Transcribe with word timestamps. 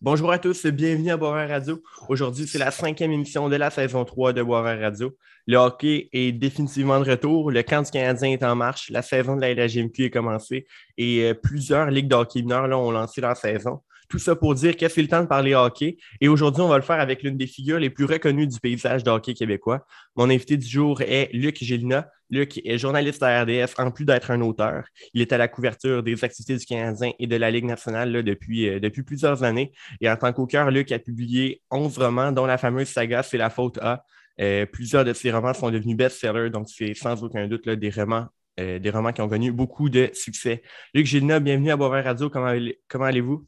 Bonjour 0.00 0.30
à 0.30 0.38
tous, 0.38 0.64
bienvenue 0.66 1.10
à 1.10 1.16
Boisvert 1.16 1.48
Radio. 1.48 1.82
Aujourd'hui, 2.08 2.46
c'est 2.46 2.60
la 2.60 2.70
cinquième 2.70 3.10
émission 3.10 3.48
de 3.48 3.56
la 3.56 3.68
saison 3.68 4.04
3 4.04 4.32
de 4.32 4.44
Boisvert 4.44 4.78
Radio. 4.78 5.16
Le 5.48 5.56
hockey 5.56 6.08
est 6.12 6.30
définitivement 6.30 7.00
de 7.00 7.10
retour. 7.10 7.50
Le 7.50 7.64
camp 7.64 7.82
du 7.82 7.90
Canadien 7.90 8.30
est 8.30 8.44
en 8.44 8.54
marche. 8.54 8.90
La 8.90 9.02
saison 9.02 9.34
de 9.34 9.40
la 9.40 9.52
LHMQ 9.52 10.04
est 10.04 10.10
commencée 10.10 10.68
et 10.98 11.24
euh, 11.24 11.34
plusieurs 11.34 11.90
ligues 11.90 12.06
de 12.06 12.14
hockey 12.14 12.42
mineurs 12.42 12.70
ont 12.78 12.92
lancé 12.92 13.20
leur 13.20 13.36
saison. 13.36 13.80
Tout 14.08 14.20
ça 14.20 14.36
pour 14.36 14.54
dire 14.54 14.76
que 14.76 14.88
c'est 14.88 15.02
le 15.02 15.08
temps 15.08 15.22
de 15.22 15.26
parler 15.26 15.56
hockey. 15.56 15.96
Et 16.20 16.28
aujourd'hui, 16.28 16.62
on 16.62 16.68
va 16.68 16.76
le 16.76 16.84
faire 16.84 17.00
avec 17.00 17.24
l'une 17.24 17.36
des 17.36 17.48
figures 17.48 17.80
les 17.80 17.90
plus 17.90 18.04
reconnues 18.04 18.46
du 18.46 18.60
paysage 18.60 19.02
de 19.02 19.10
hockey 19.10 19.34
québécois. 19.34 19.84
Mon 20.14 20.30
invité 20.30 20.56
du 20.56 20.66
jour 20.66 21.02
est 21.02 21.28
Luc 21.32 21.56
Gélina. 21.60 22.08
Luc 22.30 22.60
est 22.64 22.78
journaliste 22.78 23.22
à 23.22 23.42
RDF, 23.42 23.74
en 23.78 23.90
plus 23.90 24.04
d'être 24.04 24.30
un 24.30 24.40
auteur. 24.40 24.84
Il 25.14 25.22
est 25.22 25.32
à 25.32 25.38
la 25.38 25.48
couverture 25.48 26.02
des 26.02 26.22
activités 26.24 26.56
du 26.56 26.66
Canadien 26.66 27.12
et 27.18 27.26
de 27.26 27.36
la 27.36 27.50
Ligue 27.50 27.64
nationale 27.64 28.22
depuis, 28.22 28.68
euh, 28.68 28.80
depuis 28.80 29.02
plusieurs 29.02 29.42
années. 29.44 29.72
Et 30.00 30.10
en 30.10 30.16
tant 30.16 30.32
qu'auteur, 30.32 30.70
Luc 30.70 30.92
a 30.92 30.98
publié 30.98 31.62
11 31.70 31.98
romans, 31.98 32.32
dont 32.32 32.46
la 32.46 32.58
fameuse 32.58 32.88
saga 32.88 33.22
C'est 33.22 33.38
la 33.38 33.50
faute 33.50 33.78
à. 33.78 34.04
Euh, 34.40 34.66
plusieurs 34.66 35.04
de 35.04 35.12
ses 35.12 35.32
romans 35.32 35.52
sont 35.52 35.70
devenus 35.70 35.96
best-sellers, 35.96 36.50
donc 36.50 36.68
c'est 36.68 36.94
sans 36.94 37.24
aucun 37.24 37.48
doute 37.48 37.68
des 37.68 37.90
romans 37.90 38.28
euh, 38.58 38.78
des 38.80 38.90
romans 38.90 39.12
qui 39.12 39.20
ont 39.20 39.28
connu 39.28 39.52
beaucoup 39.52 39.88
de 39.88 40.10
succès. 40.12 40.62
Luc 40.92 41.06
Gélina, 41.06 41.38
bienvenue 41.38 41.70
à 41.70 41.76
Boisvert 41.76 42.04
Radio. 42.04 42.28
Comment, 42.28 42.52
comment 42.88 43.04
allez-vous? 43.04 43.46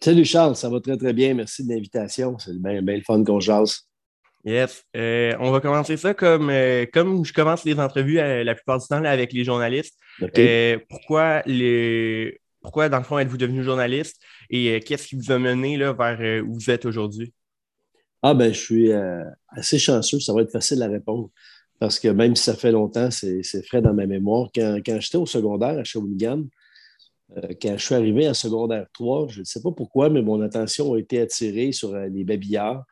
Salut 0.00 0.24
Charles, 0.24 0.54
ça 0.54 0.68
va 0.68 0.80
très 0.80 0.96
très 0.96 1.12
bien. 1.12 1.34
Merci 1.34 1.64
de 1.64 1.72
l'invitation. 1.72 2.38
C'est 2.38 2.56
bien, 2.56 2.80
bien 2.80 2.96
le 2.96 3.02
fun 3.02 3.24
qu'on 3.24 3.40
jase. 3.40 3.88
Yes. 4.46 4.84
Euh, 4.96 5.34
on 5.40 5.50
va 5.50 5.60
commencer 5.60 5.96
ça 5.96 6.14
comme, 6.14 6.50
euh, 6.50 6.86
comme 6.92 7.24
je 7.24 7.32
commence 7.32 7.64
les 7.64 7.80
entrevues 7.80 8.20
euh, 8.20 8.44
la 8.44 8.54
plupart 8.54 8.78
du 8.78 8.86
temps 8.86 9.04
avec 9.04 9.32
les 9.32 9.42
journalistes. 9.42 9.98
pourquoi, 10.88 11.42
les, 11.46 12.40
pourquoi, 12.62 12.88
dans 12.88 12.98
le 12.98 13.02
fond, 13.02 13.18
êtes-vous 13.18 13.38
devenu 13.38 13.64
journaliste 13.64 14.22
et 14.48 14.78
qu'est-ce 14.80 15.08
qui 15.08 15.16
vous 15.16 15.32
a 15.32 15.40
mené 15.40 15.76
là, 15.76 15.92
vers 15.92 16.44
où 16.44 16.54
vous 16.54 16.70
êtes 16.70 16.84
aujourd'hui? 16.84 17.34
Ah, 18.22 18.34
ben, 18.34 18.54
je 18.54 18.58
suis 18.58 18.92
assez 19.48 19.80
chanceux. 19.80 20.20
Ça 20.20 20.32
va 20.32 20.42
être 20.42 20.52
facile 20.52 20.80
à 20.84 20.88
répondre 20.88 21.28
parce 21.80 21.98
que 21.98 22.06
même 22.06 22.36
si 22.36 22.44
ça 22.44 22.54
fait 22.54 22.70
longtemps, 22.70 23.10
c'est 23.10 23.42
frais 23.66 23.82
dans 23.82 23.94
ma 23.94 24.06
mémoire. 24.06 24.50
Quand, 24.54 24.78
quand 24.86 25.00
j'étais 25.00 25.18
au 25.18 25.26
secondaire 25.26 25.76
à 25.76 25.82
Shawinigan, 25.82 26.44
quand 27.60 27.76
je 27.76 27.84
suis 27.84 27.94
arrivé 27.96 28.28
en 28.28 28.34
secondaire 28.34 28.86
3, 28.92 29.26
je 29.28 29.40
ne 29.40 29.44
sais 29.44 29.60
pas 29.60 29.72
pourquoi, 29.72 30.08
mais 30.08 30.22
mon 30.22 30.40
attention 30.40 30.94
a 30.94 31.00
été 31.00 31.20
attirée 31.20 31.72
sur 31.72 31.96
les 31.96 32.22
babillards. 32.22 32.84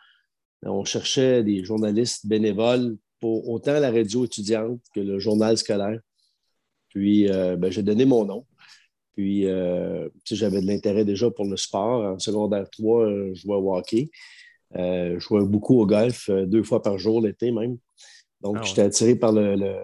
On 0.65 0.85
cherchait 0.85 1.43
des 1.43 1.65
journalistes 1.65 2.27
bénévoles 2.27 2.97
pour 3.21 3.49
autant 3.49 3.79
la 3.81 3.91
radio 3.91 4.25
étudiante 4.25 4.81
que 4.95 5.01
le 5.01 5.19
journal 5.19 5.57
scolaire. 5.57 6.01
Puis, 6.89 7.31
euh, 7.31 7.57
ben, 7.57 7.71
j'ai 7.71 7.83
donné 7.83 8.05
mon 8.05 8.25
nom. 8.25 8.47
Puis, 9.15 9.47
j'avais 10.25 10.61
de 10.61 10.67
l'intérêt 10.67 11.05
déjà 11.05 11.31
pour 11.31 11.45
le 11.45 11.57
sport. 11.57 12.15
En 12.15 12.19
secondaire 12.19 12.69
3, 12.71 13.09
je 13.09 13.35
jouais 13.35 13.57
au 13.57 13.77
hockey. 13.77 14.11
je 14.75 15.17
jouais 15.21 15.45
beaucoup 15.45 15.81
au 15.81 15.87
golf, 15.87 16.29
deux 16.31 16.65
fois 16.65 16.83
par 16.83 16.99
jour 16.99 17.21
l'été 17.21 17.53
même. 17.53 17.79
Donc, 18.45 18.59
ah 18.61 18.63
j'étais 18.63 18.83
attiré 18.83 19.17
par 19.17 19.33
le, 19.33 19.75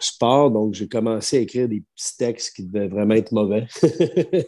sport. 0.00 0.52
Donc, 0.52 0.74
j'ai 0.74 0.86
commencé 0.86 1.38
à 1.38 1.40
écrire 1.40 1.68
des 1.68 1.82
petits 1.96 2.16
textes 2.16 2.54
qui 2.54 2.64
devaient 2.64 2.86
vraiment 2.86 3.14
être 3.14 3.32
mauvais. 3.32 3.66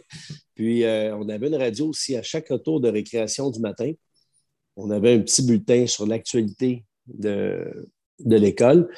Puis, 0.55 0.85
euh, 0.85 1.15
on 1.17 1.27
avait 1.27 1.47
une 1.47 1.55
radio 1.55 1.87
aussi 1.87 2.15
à 2.15 2.23
chaque 2.23 2.47
retour 2.47 2.79
de 2.79 2.89
récréation 2.89 3.49
du 3.49 3.59
matin. 3.59 3.91
On 4.75 4.89
avait 4.91 5.13
un 5.13 5.19
petit 5.19 5.45
bulletin 5.45 5.87
sur 5.87 6.05
l'actualité 6.05 6.83
de, 7.07 7.89
de 8.19 8.35
l'école. 8.35 8.89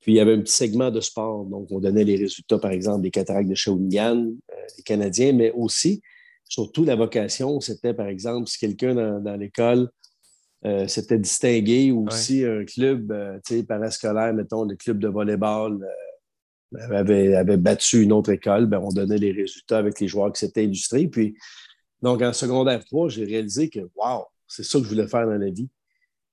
Puis, 0.00 0.12
il 0.12 0.16
y 0.16 0.20
avait 0.20 0.34
un 0.34 0.40
petit 0.40 0.54
segment 0.54 0.90
de 0.90 1.00
sport. 1.00 1.44
Donc, 1.46 1.68
on 1.70 1.80
donnait 1.80 2.04
les 2.04 2.16
résultats, 2.16 2.58
par 2.58 2.70
exemple, 2.70 3.02
des 3.02 3.10
cataractes 3.10 3.48
de 3.48 3.54
Shawinigan, 3.54 4.18
euh, 4.18 4.54
des 4.76 4.82
Canadiens, 4.82 5.32
mais 5.32 5.50
aussi, 5.52 6.02
surtout, 6.44 6.84
la 6.84 6.94
vocation, 6.94 7.60
c'était, 7.60 7.94
par 7.94 8.06
exemple, 8.06 8.48
si 8.48 8.58
quelqu'un 8.58 8.94
dans 9.20 9.36
l'école 9.36 9.90
euh, 10.64 10.88
c'était 10.88 11.18
distingué 11.18 11.92
aussi 11.92 12.44
un 12.44 12.64
club 12.64 13.12
euh, 13.12 13.62
parascolaire, 13.68 14.34
mettons, 14.34 14.64
le 14.64 14.74
club 14.74 14.98
de 14.98 15.06
volleyball 15.06 15.78
euh, 16.74 16.96
avait, 16.96 17.56
battu 17.56 18.02
une 18.02 18.12
autre 18.12 18.30
école, 18.30 18.66
ben, 18.66 18.80
on 18.82 18.88
donnait 18.88 19.18
les 19.18 19.32
résultats 19.32 19.78
avec 19.78 20.00
les 20.00 20.08
joueurs 20.08 20.32
qui 20.32 20.40
s'étaient 20.40 20.64
illustrés. 20.64 21.06
Puis, 21.06 21.36
donc, 22.02 22.20
en 22.22 22.32
secondaire 22.32 22.84
3, 22.84 23.10
j'ai 23.10 23.24
réalisé 23.24 23.68
que, 23.68 23.80
wow, 23.94 24.24
c'est 24.46 24.62
ça 24.62 24.78
que 24.78 24.84
je 24.84 24.90
voulais 24.90 25.08
faire 25.08 25.26
dans 25.26 25.38
la 25.38 25.50
vie. 25.50 25.68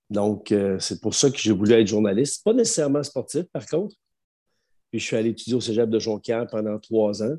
Donc, 0.10 0.54
c'est 0.80 1.02
pour 1.02 1.16
ça 1.16 1.30
que 1.32 1.38
j'ai 1.38 1.54
voulu 1.54 1.74
être 1.74 1.88
journaliste. 1.88 2.44
Pas 2.44 2.54
nécessairement 2.54 3.02
sportif, 3.04 3.44
par 3.52 3.66
contre. 3.66 3.96
Puis, 4.92 5.00
je 5.00 5.06
suis 5.06 5.16
allé 5.16 5.30
étudier 5.30 5.56
au 5.56 5.62
cégep 5.62 5.90
de 5.90 5.98
Jonquière 5.98 6.46
pendant 6.48 6.78
trois 6.78 7.24
ans, 7.24 7.36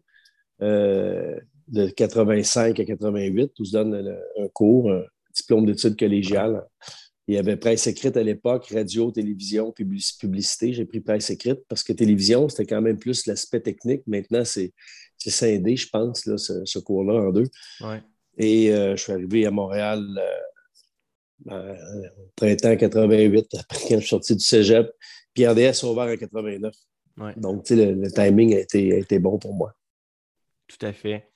de 0.61 1.89
85 1.97 2.81
à 2.81 2.85
88, 2.85 3.53
où 3.61 3.65
je 3.65 3.71
donne 3.71 4.19
un 4.39 4.49
cours, 4.49 4.93
diplôme 5.35 5.67
d'études 5.67 5.97
collégiales. 5.97 6.65
Il 7.27 7.35
y 7.35 7.39
avait 7.39 7.57
presse 7.57 7.87
écrite 7.87 8.17
à 8.17 8.23
l'époque, 8.23 8.69
radio, 8.69 9.11
télévision, 9.11 9.73
publicité. 9.73 10.75
J'ai 10.75 10.85
pris 10.85 11.01
presse 11.01 11.31
écrite 11.31 11.61
parce 11.69 11.83
que 11.83 11.95
télévision, 11.95 12.49
c'était 12.49 12.67
quand 12.67 12.83
même 12.83 12.99
plus 12.99 13.27
l'aspect 13.27 13.61
technique. 13.61 14.03
Maintenant, 14.07 14.45
c'est 14.45 14.73
scindé, 15.19 15.75
je 15.77 15.89
pense, 15.89 16.27
là, 16.27 16.37
ce, 16.37 16.79
cours-là 16.79 17.15
en 17.15 17.33
deux. 17.33 17.49
Et 18.37 18.75
euh, 18.75 18.95
je 18.97 19.03
suis 19.03 19.13
arrivé 19.13 19.47
à 19.47 19.51
Montréal 19.51 20.05
euh, 20.19 20.41
au 21.51 22.31
printemps 22.37 22.77
88, 22.77 23.47
après 23.59 23.79
quand 23.81 23.95
je 23.97 24.01
suis 24.01 24.09
sorti 24.09 24.37
du 24.37 24.45
cégep. 24.45 24.91
Puis 25.35 25.47
RDS 25.47 25.83
a 25.83 25.87
ouvert 25.87 26.05
en 26.05 26.17
89. 26.17 26.75
Donc, 27.37 27.69
le, 27.71 27.93
le 27.93 28.11
timing 28.11 28.55
a 28.55 28.61
été, 28.61 28.93
a 28.93 28.99
été 28.99 29.19
bon 29.19 29.39
pour 29.39 29.55
moi. 29.55 29.73
Tout 30.69 30.87
à 30.87 30.93
fait. 30.93 31.29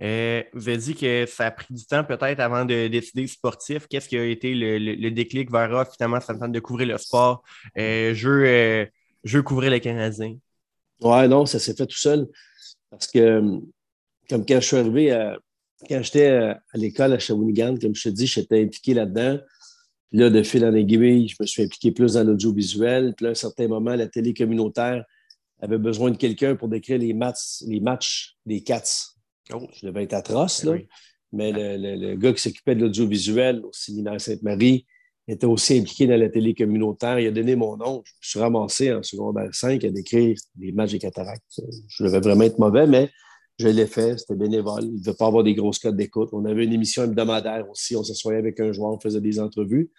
Euh, 0.00 0.44
vous 0.52 0.68
avez 0.68 0.78
dit 0.78 0.94
que 0.94 1.26
ça 1.26 1.46
a 1.46 1.50
pris 1.50 1.74
du 1.74 1.84
temps 1.84 2.04
peut-être 2.04 2.38
avant 2.40 2.64
de 2.64 2.86
décider 2.88 3.26
sportif. 3.26 3.88
Qu'est-ce 3.88 4.08
qui 4.08 4.16
a 4.16 4.24
été 4.24 4.54
le, 4.54 5.10
déclic 5.10 5.50
vers 5.50 5.74
ah, 5.74 5.84
finalement, 5.84 6.20
ça 6.20 6.34
me 6.34 6.38
tente 6.38 6.52
de 6.52 6.60
couvrir 6.60 6.88
le 6.88 6.98
sport? 6.98 7.42
Euh, 7.76 8.14
je, 8.14 8.28
veux, 8.28 8.46
euh, 8.46 8.86
je, 9.24 9.40
couvrir 9.40 9.70
les 9.70 9.80
Canadiens. 9.80 10.36
Ouais, 11.00 11.26
non, 11.26 11.46
ça 11.46 11.58
s'est 11.58 11.74
fait 11.74 11.86
tout 11.86 11.96
seul. 11.96 12.28
Parce 12.90 13.08
que, 13.08 13.40
comme 14.30 14.46
quand 14.46 14.60
je 14.60 14.66
suis 14.66 14.76
arrivé, 14.76 15.10
à, 15.10 15.36
quand 15.88 16.02
j'étais 16.02 16.28
à, 16.28 16.60
l'école 16.74 17.12
à 17.12 17.18
Shawinigan, 17.18 17.76
comme 17.76 17.94
je 17.94 18.04
te 18.04 18.08
dis, 18.08 18.26
j'étais 18.26 18.62
impliqué 18.62 18.94
là-dedans. 18.94 19.38
là, 20.12 20.30
de 20.30 20.42
fil 20.42 20.64
en 20.64 20.74
aiguille, 20.74 21.28
je 21.28 21.36
me 21.40 21.46
suis 21.46 21.62
impliqué 21.62 21.92
plus 21.92 22.14
dans 22.14 22.24
l'audiovisuel. 22.24 23.14
Puis 23.16 23.24
là, 23.24 23.30
à 23.30 23.32
un 23.32 23.34
certain 23.34 23.68
moment, 23.68 23.94
la 23.94 24.08
télé 24.08 24.34
communautaire 24.34 25.04
avait 25.60 25.78
besoin 25.78 26.10
de 26.10 26.16
quelqu'un 26.16 26.56
pour 26.56 26.68
décrire 26.68 26.98
les 26.98 27.12
matchs, 27.12 27.62
les 27.66 27.80
matchs 27.80 28.36
des 28.46 28.62
Cats 28.62 29.14
Oh. 29.52 29.66
Je 29.72 29.86
devais 29.86 30.04
être 30.04 30.14
atroce, 30.14 30.64
ben 30.64 30.74
là. 30.74 30.80
Mais 31.32 31.52
le, 31.52 32.16
gars 32.16 32.32
qui 32.32 32.42
s'occupait 32.42 32.74
de 32.74 32.80
l'audiovisuel 32.80 33.62
au 33.64 33.72
séminaire 33.72 34.20
Sainte-Marie 34.20 34.86
était 35.26 35.46
aussi 35.46 35.78
impliqué 35.78 36.06
dans 36.06 36.18
la 36.18 36.30
télé 36.30 36.54
communautaire. 36.54 37.18
Il 37.18 37.26
a 37.26 37.30
donné 37.30 37.54
mon 37.54 37.76
nom. 37.76 38.02
Je 38.04 38.10
me 38.10 38.30
suis 38.30 38.40
ramassé 38.40 38.92
en 38.92 39.02
secondaire 39.02 39.48
5 39.52 39.84
à 39.84 39.90
décrire 39.90 40.38
les 40.58 40.72
matchs 40.72 40.92
des 40.92 40.98
cataractes. 40.98 41.60
Je 41.88 42.04
devais 42.04 42.20
vraiment 42.20 42.44
être 42.44 42.58
mauvais, 42.58 42.86
mais 42.86 43.10
je 43.58 43.68
l'ai 43.68 43.86
fait. 43.86 44.18
C'était 44.18 44.36
bénévole. 44.36 44.84
Il 44.84 44.94
ne 44.94 44.98
devait 44.98 45.16
pas 45.16 45.26
avoir 45.26 45.44
des 45.44 45.54
grosses 45.54 45.78
codes 45.78 45.96
d'écoute. 45.96 46.30
On 46.32 46.44
avait 46.44 46.64
une 46.64 46.72
émission 46.72 47.04
hebdomadaire 47.04 47.68
aussi. 47.70 47.96
On 47.96 48.04
s'assoyait 48.04 48.38
avec 48.38 48.60
un 48.60 48.72
joueur, 48.72 48.92
on 48.92 49.00
faisait 49.00 49.20
des 49.20 49.40
entrevues. 49.40 49.90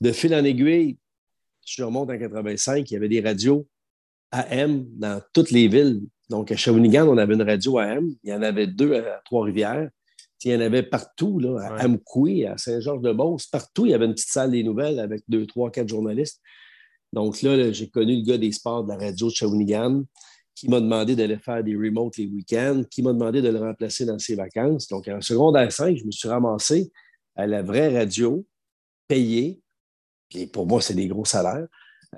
De 0.00 0.12
fil 0.12 0.34
en 0.34 0.44
aiguille, 0.44 0.98
je 1.64 1.82
remonte 1.84 2.10
en 2.10 2.18
85, 2.18 2.90
il 2.90 2.94
y 2.94 2.96
avait 2.96 3.08
des 3.08 3.20
radios 3.20 3.68
AM 4.32 4.86
dans 4.96 5.20
toutes 5.32 5.50
les 5.50 5.68
villes 5.68 6.02
donc, 6.32 6.50
à 6.50 6.56
Shawinigan, 6.56 7.06
on 7.08 7.18
avait 7.18 7.34
une 7.34 7.42
radio 7.42 7.76
AM. 7.76 8.14
Il 8.24 8.30
y 8.30 8.32
en 8.32 8.40
avait 8.40 8.66
deux 8.66 8.94
à 8.94 9.20
Trois-Rivières. 9.26 9.90
Il 10.44 10.50
y 10.50 10.56
en 10.56 10.60
avait 10.60 10.82
partout, 10.82 11.38
là, 11.38 11.58
à 11.60 11.84
Amkoui, 11.84 12.46
à 12.46 12.56
Saint-Georges-de-Beauce. 12.56 13.48
Partout, 13.48 13.84
il 13.84 13.90
y 13.90 13.94
avait 13.94 14.06
une 14.06 14.14
petite 14.14 14.30
salle 14.30 14.52
des 14.52 14.64
nouvelles 14.64 14.98
avec 14.98 15.22
deux, 15.28 15.46
trois, 15.46 15.70
quatre 15.70 15.88
journalistes. 15.88 16.40
Donc 17.12 17.42
là, 17.42 17.70
j'ai 17.70 17.90
connu 17.90 18.16
le 18.16 18.22
gars 18.22 18.38
des 18.38 18.50
sports 18.50 18.82
de 18.82 18.88
la 18.88 18.96
radio 18.96 19.28
de 19.28 19.34
Shawinigan 19.34 20.04
qui 20.54 20.68
m'a 20.68 20.80
demandé 20.80 21.16
d'aller 21.16 21.38
faire 21.38 21.64
des 21.64 21.74
remotes 21.74 22.16
les 22.16 22.26
week-ends, 22.26 22.82
qui 22.90 23.02
m'a 23.02 23.12
demandé 23.12 23.42
de 23.42 23.48
le 23.48 23.58
remplacer 23.58 24.04
dans 24.04 24.18
ses 24.18 24.34
vacances. 24.34 24.86
Donc, 24.88 25.08
en 25.08 25.20
secondaire 25.20 25.72
5, 25.72 25.96
je 25.96 26.04
me 26.04 26.10
suis 26.10 26.28
ramassé 26.28 26.92
à 27.36 27.46
la 27.46 27.62
vraie 27.62 27.96
radio, 27.96 28.46
payé. 29.08 29.60
Puis 30.28 30.46
pour 30.46 30.66
moi, 30.66 30.80
c'est 30.80 30.94
des 30.94 31.08
gros 31.08 31.24
salaires. 31.24 31.66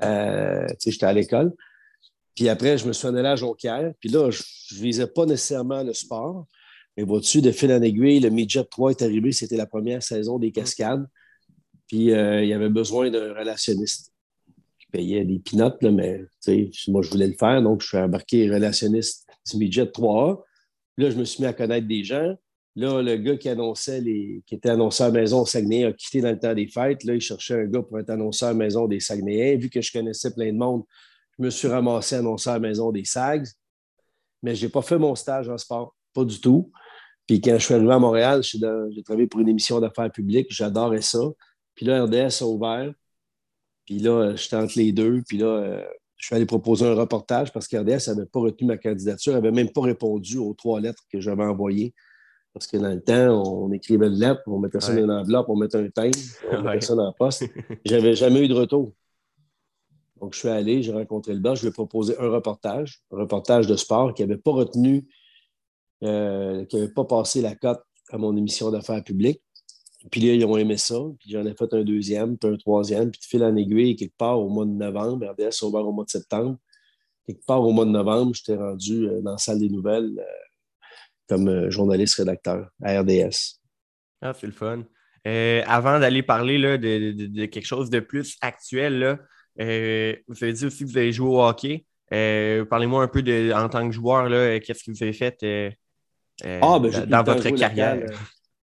Euh, 0.02 0.66
j'étais 0.84 1.06
à 1.06 1.12
l'école. 1.12 1.52
Puis 2.34 2.48
après, 2.48 2.78
je 2.78 2.86
me 2.86 2.92
suis 2.92 3.06
allé 3.06 3.20
à 3.20 3.36
Jonquière. 3.36 3.92
Puis 4.00 4.08
là, 4.08 4.31
je 4.31 4.42
ne 4.75 4.80
visais 4.80 5.06
pas 5.06 5.25
nécessairement 5.26 5.82
le 5.82 5.92
sport. 5.92 6.46
Mais 6.96 7.04
vois-tu, 7.04 7.40
de 7.40 7.52
fil 7.52 7.72
en 7.72 7.82
aiguille, 7.82 8.20
le 8.20 8.30
Midget 8.30 8.64
3 8.64 8.92
est 8.92 9.02
arrivé. 9.02 9.32
C'était 9.32 9.56
la 9.56 9.66
première 9.66 10.02
saison 10.02 10.38
des 10.38 10.52
cascades. 10.52 11.06
Puis 11.88 12.12
euh, 12.12 12.42
il 12.42 12.48
y 12.48 12.52
avait 12.52 12.70
besoin 12.70 13.10
d'un 13.10 13.34
relationniste. 13.34 14.13
Payais 14.94 15.25
des 15.25 15.41
pinottes, 15.41 15.82
mais 15.82 16.25
moi, 16.87 17.02
je 17.02 17.11
voulais 17.11 17.26
le 17.26 17.32
faire. 17.32 17.61
Donc, 17.61 17.82
je 17.82 17.88
suis 17.88 17.99
embarqué 17.99 18.49
relationniste 18.49 19.26
Midget 19.55 19.87
3A. 19.87 20.41
Là, 20.99 21.11
je 21.11 21.17
me 21.17 21.25
suis 21.25 21.43
mis 21.43 21.49
à 21.49 21.52
connaître 21.52 21.88
des 21.88 22.05
gens. 22.05 22.37
Là, 22.76 23.02
le 23.02 23.17
gars 23.17 23.37
qui 23.37 23.49
annonçait 23.49 24.00
les, 24.00 24.44
qui 24.46 24.55
était 24.55 24.70
annonceur 24.70 25.11
maison 25.11 25.41
au 25.41 25.46
Saguenay 25.46 25.85
a 25.85 25.93
quitté 25.93 26.20
dans 26.20 26.31
le 26.31 26.38
temps 26.38 26.55
des 26.55 26.69
fêtes. 26.69 27.02
Là, 27.02 27.17
il 27.17 27.20
cherchait 27.20 27.55
un 27.55 27.64
gars 27.64 27.82
pour 27.82 27.99
être 27.99 28.11
annonceur 28.11 28.55
maison 28.55 28.87
des 28.87 29.00
Saguenayens. 29.00 29.56
Vu 29.58 29.69
que 29.69 29.81
je 29.81 29.91
connaissais 29.91 30.32
plein 30.32 30.52
de 30.52 30.58
monde, 30.58 30.85
je 31.37 31.43
me 31.43 31.50
suis 31.50 31.67
ramassé 31.67 32.14
annonceur 32.14 32.61
maison 32.61 32.93
des 32.93 33.05
SAGs, 33.05 33.49
mais 34.44 34.55
je 34.55 34.64
n'ai 34.64 34.70
pas 34.70 34.82
fait 34.82 34.99
mon 34.99 35.17
stage 35.17 35.49
en 35.49 35.58
sport, 35.58 35.97
pas 36.12 36.25
du 36.25 36.40
tout. 36.40 36.70
Puis 37.26 37.40
quand 37.40 37.58
je 37.58 37.64
suis 37.64 37.75
arrivé 37.75 37.93
à 37.93 37.99
Montréal, 37.99 38.44
j'ai 38.44 39.02
travaillé 39.02 39.26
pour 39.26 39.40
une 39.40 39.49
émission 39.49 39.81
d'affaires 39.81 40.12
publiques. 40.12 40.47
J'adorais 40.50 41.02
ça. 41.02 41.19
Puis 41.75 41.85
là, 41.85 42.05
RDS 42.05 42.43
a 42.43 42.44
ouvert. 42.44 42.93
Puis 43.84 43.98
là, 43.98 44.34
j'étais 44.36 44.56
entre 44.56 44.78
les 44.78 44.92
deux. 44.92 45.22
Puis 45.26 45.38
là, 45.38 45.46
euh, 45.46 45.84
je 46.16 46.26
suis 46.26 46.34
allé 46.34 46.46
proposer 46.46 46.86
un 46.86 46.94
reportage 46.94 47.52
parce 47.52 47.69
qu'RDS 47.69 48.08
n'avait 48.08 48.26
pas 48.26 48.40
retenu 48.40 48.66
ma 48.66 48.78
candidature, 48.78 49.34
n'avait 49.34 49.50
même 49.50 49.70
pas 49.70 49.82
répondu 49.82 50.38
aux 50.38 50.54
trois 50.54 50.81
lettres 50.81 51.02
que 51.12 51.20
j'avais 51.20 51.44
envoyées. 51.44 51.94
Parce 52.54 52.66
que 52.66 52.76
dans 52.76 52.90
le 52.90 53.02
temps, 53.02 53.42
on 53.42 53.72
écrivait 53.72 54.06
une 54.06 54.19
lettre, 54.19 54.40
on 54.46 54.58
mettait 54.58 54.81
ça 54.81 54.94
dans 54.94 55.02
une 55.02 55.10
enveloppe, 55.10 55.48
on 55.48 55.56
mettait 55.56 55.78
un 55.78 55.88
timbre, 55.90 56.16
on 56.52 56.62
mettait 56.62 56.86
ça 56.86 56.94
dans 56.94 57.06
la 57.06 57.12
poste. 57.12 57.44
J'avais 57.84 58.14
jamais 58.14 58.44
eu 58.44 58.48
de 58.48 58.54
retour. 58.54 58.92
Donc, 60.20 60.34
je 60.34 60.38
suis 60.38 60.48
allé, 60.48 60.80
j'ai 60.82 60.92
rencontré 60.92 61.34
le 61.34 61.40
boss, 61.40 61.58
je 61.58 61.64
lui 61.64 61.70
ai 61.70 61.72
proposé 61.72 62.16
un 62.19 62.30
reportage, 62.30 63.02
un 63.10 63.19
reportage 63.19 63.66
de 63.66 63.75
sport 63.75 64.14
qui 64.14 64.22
n'avait 64.22 64.40
pas 64.40 64.52
retenu, 64.52 65.06
euh, 66.04 66.64
qui 66.64 66.76
n'avait 66.76 66.92
pas 66.92 67.04
passé 67.04 67.42
la 67.42 67.56
cote 67.56 67.82
à 68.10 68.19
mon 68.19 68.37
émission 68.37 68.70
d'affaires 68.70 69.02
publiques. 69.04 69.42
Puis 70.10 70.20
là, 70.20 70.34
ils 70.34 70.44
ont 70.44 70.56
aimé 70.56 70.76
ça. 70.76 70.96
Puis 71.18 71.30
j'en 71.30 71.44
ai 71.46 71.54
fait 71.54 71.72
un 71.72 71.82
deuxième, 71.82 72.36
puis 72.36 72.50
un 72.50 72.56
troisième. 72.56 73.10
Puis 73.10 73.20
de 73.20 73.26
fil 73.26 73.44
en 73.44 73.56
aiguille, 73.56 73.96
quelque 73.96 74.16
part 74.16 74.38
au 74.38 74.48
mois 74.48 74.64
de 74.64 74.70
novembre, 74.70 75.26
RDS 75.26 75.62
a 75.62 75.66
ouvert 75.66 75.86
au 75.86 75.92
mois 75.92 76.04
de 76.04 76.10
septembre. 76.10 76.58
Quelque 77.26 77.44
part 77.46 77.62
au 77.62 77.72
mois 77.72 77.86
de 77.86 77.90
novembre, 77.90 78.34
j'étais 78.34 78.56
rendu 78.56 79.08
euh, 79.08 79.22
dans 79.22 79.32
la 79.32 79.38
salle 79.38 79.58
des 79.58 79.70
nouvelles 79.70 80.12
euh, 80.18 80.24
comme 81.28 81.48
euh, 81.48 81.70
journaliste-rédacteur 81.70 82.68
à 82.82 83.00
RDS. 83.00 83.60
Ah, 84.20 84.34
c'est 84.38 84.46
le 84.46 84.52
fun. 84.52 84.84
avant 85.24 85.98
d'aller 85.98 86.22
parler 86.22 86.58
là, 86.58 86.76
de, 86.76 87.46
quelque 87.46 87.66
chose 87.66 87.88
de 87.90 88.00
plus 88.00 88.36
actuel, 88.40 88.98
là, 88.98 89.18
vous 90.28 90.44
avez 90.44 90.52
dit 90.52 90.66
aussi 90.66 90.84
que 90.84 90.90
vous 90.90 90.98
avez 90.98 91.12
joué 91.12 91.28
au 91.28 91.42
hockey. 91.42 91.86
Parlez-moi 92.10 93.02
un 93.02 93.08
peu 93.08 93.22
de, 93.22 93.52
en 93.52 93.68
tant 93.68 93.86
que 93.86 93.94
joueur, 93.94 94.28
qu'est-ce 94.62 94.84
que 94.84 94.90
vous 94.90 95.02
avez 95.02 95.12
fait 95.12 95.44
ah, 96.42 96.78
ben, 96.78 97.06
dans 97.06 97.22
votre 97.22 97.50
carrière? 97.50 98.06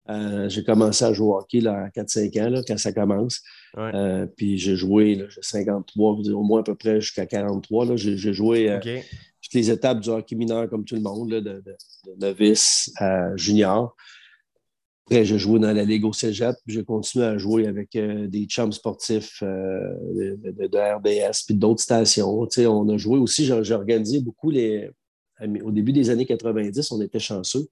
Euh, 0.09 0.49
j'ai 0.49 0.63
commencé 0.63 1.05
à 1.05 1.13
jouer 1.13 1.27
au 1.27 1.39
hockey 1.39 1.61
là, 1.61 1.85
à 1.85 1.89
4-5 1.89 2.43
ans, 2.43 2.51
là, 2.51 2.63
quand 2.67 2.79
ça 2.79 2.93
commence. 2.93 3.43
Euh, 3.77 4.27
puis 4.37 4.57
j'ai 4.59 4.77
joué, 4.77 5.27
j'ai 5.29 5.43
53, 5.43 6.15
au 6.31 6.43
moins 6.43 6.61
à 6.61 6.63
peu 6.63 6.75
près 6.75 7.01
jusqu'à 7.01 7.27
43. 7.27 7.97
J'ai 7.97 8.33
joué 8.33 8.71
euh, 8.71 8.79
toutes 8.81 9.55
les 9.55 9.71
étapes 9.71 10.01
du 10.01 10.09
hockey 10.09 10.37
mineur 10.37 10.69
comme 10.69 10.85
tout 10.85 10.95
le 10.95 11.01
monde, 11.01 11.31
de, 11.31 11.41
de, 11.41 11.77
novice 12.21 12.93
à 12.97 13.37
junior. 13.37 13.97
Après, 15.07 15.25
j'ai 15.25 15.39
joué 15.39 15.61
dans 15.61 15.73
la 15.73 15.85
Ligue 15.85 16.05
au 16.05 16.13
Cégep, 16.13 16.57
puis 16.65 16.75
j'ai 16.75 16.85
continué 16.85 17.27
à 17.27 17.39
jouer 17.39 17.69
avec 17.69 17.91
des 17.93 18.45
chums 18.47 18.73
sportifs 18.73 19.41
de, 19.43 20.37
de, 20.43 20.79
RDS, 20.79 21.45
puis 21.47 21.55
d'autres 21.55 21.83
stations. 21.83 22.49
on 22.59 22.89
a 22.89 22.97
joué 22.97 23.19
aussi, 23.19 23.45
j'ai 23.45 23.75
organisé 23.75 24.21
beaucoup 24.21 24.51
les. 24.51 24.91
Au 25.63 25.71
début 25.71 25.93
des 25.93 26.09
années 26.09 26.25
90, 26.25 26.91
on 26.93 27.03
était 27.03 27.19
chanceux 27.19 27.69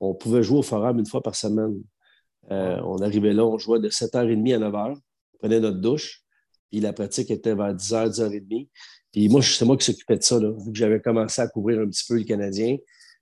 on 0.00 0.14
pouvait 0.14 0.42
jouer 0.42 0.58
au 0.58 0.62
forum 0.62 0.98
une 0.98 1.06
fois 1.06 1.22
par 1.22 1.34
semaine. 1.34 1.82
Euh, 2.50 2.80
on 2.84 2.98
arrivait 2.98 3.32
là, 3.32 3.44
on 3.44 3.58
jouait 3.58 3.80
de 3.80 3.88
7h30 3.88 4.54
à 4.54 4.58
9h, 4.58 4.94
on 4.94 5.38
prenait 5.38 5.60
notre 5.60 5.80
douche, 5.80 6.22
puis 6.70 6.80
la 6.80 6.92
pratique 6.92 7.30
était 7.30 7.54
vers 7.54 7.74
10h, 7.74 8.10
10h30. 8.10 8.68
Puis 9.12 9.28
moi, 9.28 9.42
c'est 9.42 9.64
moi 9.64 9.76
qui 9.76 9.84
s'occupais 9.84 10.16
de 10.16 10.22
ça, 10.22 10.38
là, 10.38 10.50
vu 10.50 10.72
que 10.72 10.78
j'avais 10.78 11.00
commencé 11.00 11.40
à 11.40 11.48
couvrir 11.48 11.80
un 11.80 11.88
petit 11.88 12.04
peu 12.06 12.16
le 12.16 12.24
Canadien. 12.24 12.76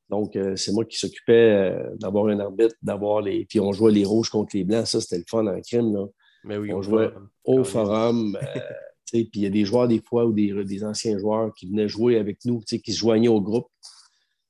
Donc, 0.08 0.36
euh, 0.36 0.54
c'est 0.54 0.72
moi 0.72 0.84
qui 0.84 0.98
s'occupais 0.98 1.32
euh, 1.32 1.96
d'avoir 1.96 2.26
un 2.26 2.38
arbitre, 2.38 2.74
d'avoir 2.82 3.20
les. 3.22 3.44
Puis 3.44 3.58
on 3.58 3.72
jouait 3.72 3.92
les 3.92 4.04
rouges 4.04 4.30
contre 4.30 4.56
les 4.56 4.64
blancs. 4.64 4.86
Ça, 4.86 5.00
c'était 5.00 5.18
le 5.18 5.24
fun 5.28 5.46
en 5.46 5.60
crime. 5.60 5.92
Là. 5.94 6.06
Mais 6.44 6.56
oui, 6.56 6.72
on 6.72 6.80
jouait 6.80 7.10
au 7.44 7.64
forum. 7.64 8.38
puis 9.12 9.28
il 9.34 9.42
y 9.42 9.46
a 9.46 9.50
des 9.50 9.64
joueurs, 9.64 9.88
des 9.88 10.00
fois, 10.00 10.26
ou 10.26 10.32
des, 10.32 10.64
des, 10.64 10.84
anciens 10.84 11.18
joueurs 11.18 11.52
qui 11.54 11.68
venaient 11.68 11.88
jouer 11.88 12.18
avec 12.18 12.44
nous, 12.44 12.60
qui 12.60 12.92
se 12.92 12.98
joignaient 12.98 13.28
au 13.28 13.40
groupe. 13.40 13.66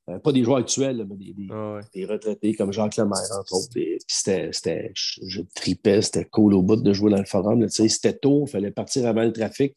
Euh, 0.09 0.19
pas 0.21 0.31
des 0.31 0.45
joueurs 0.45 0.59
actuels, 0.59 1.05
mais 1.09 1.49
ah 1.51 1.81
des, 1.93 2.05
retraités 2.05 2.55
comme 2.55 2.73
Jacques 2.73 2.97
Lemaire, 2.97 3.19
entre 3.39 3.55
autres. 3.55 3.69
Puis 3.75 3.99
c'était, 4.07 4.51
je, 4.95 5.41
tripais, 5.55 6.01
c'était 6.01 6.25
cool 6.27 6.55
au 6.55 6.63
bout 6.63 6.77
de 6.77 6.93
jouer 6.93 7.11
dans 7.11 7.19
le 7.19 7.25
forum. 7.25 7.69
C'était 7.69 8.13
tôt, 8.13 8.45
il 8.47 8.51
fallait 8.51 8.71
partir 8.71 9.07
avant 9.07 9.25
le 9.25 9.33
trafic, 9.33 9.77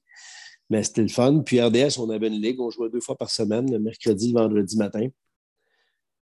mais 0.70 0.84
c'était 0.84 1.02
le 1.02 1.08
fun. 1.08 1.40
Puis 1.40 1.60
RDS, 1.60 1.98
on 2.00 2.12
avait 2.12 2.28
une 2.28 2.40
ligue, 2.40 2.60
on 2.60 2.70
jouait 2.70 2.90
deux 2.90 3.00
fois 3.00 3.18
par 3.18 3.32
semaine, 3.32 3.72
le 3.72 3.80
mercredi, 3.80 4.32
le 4.32 4.40
vendredi 4.40 4.78
matin. 4.78 5.08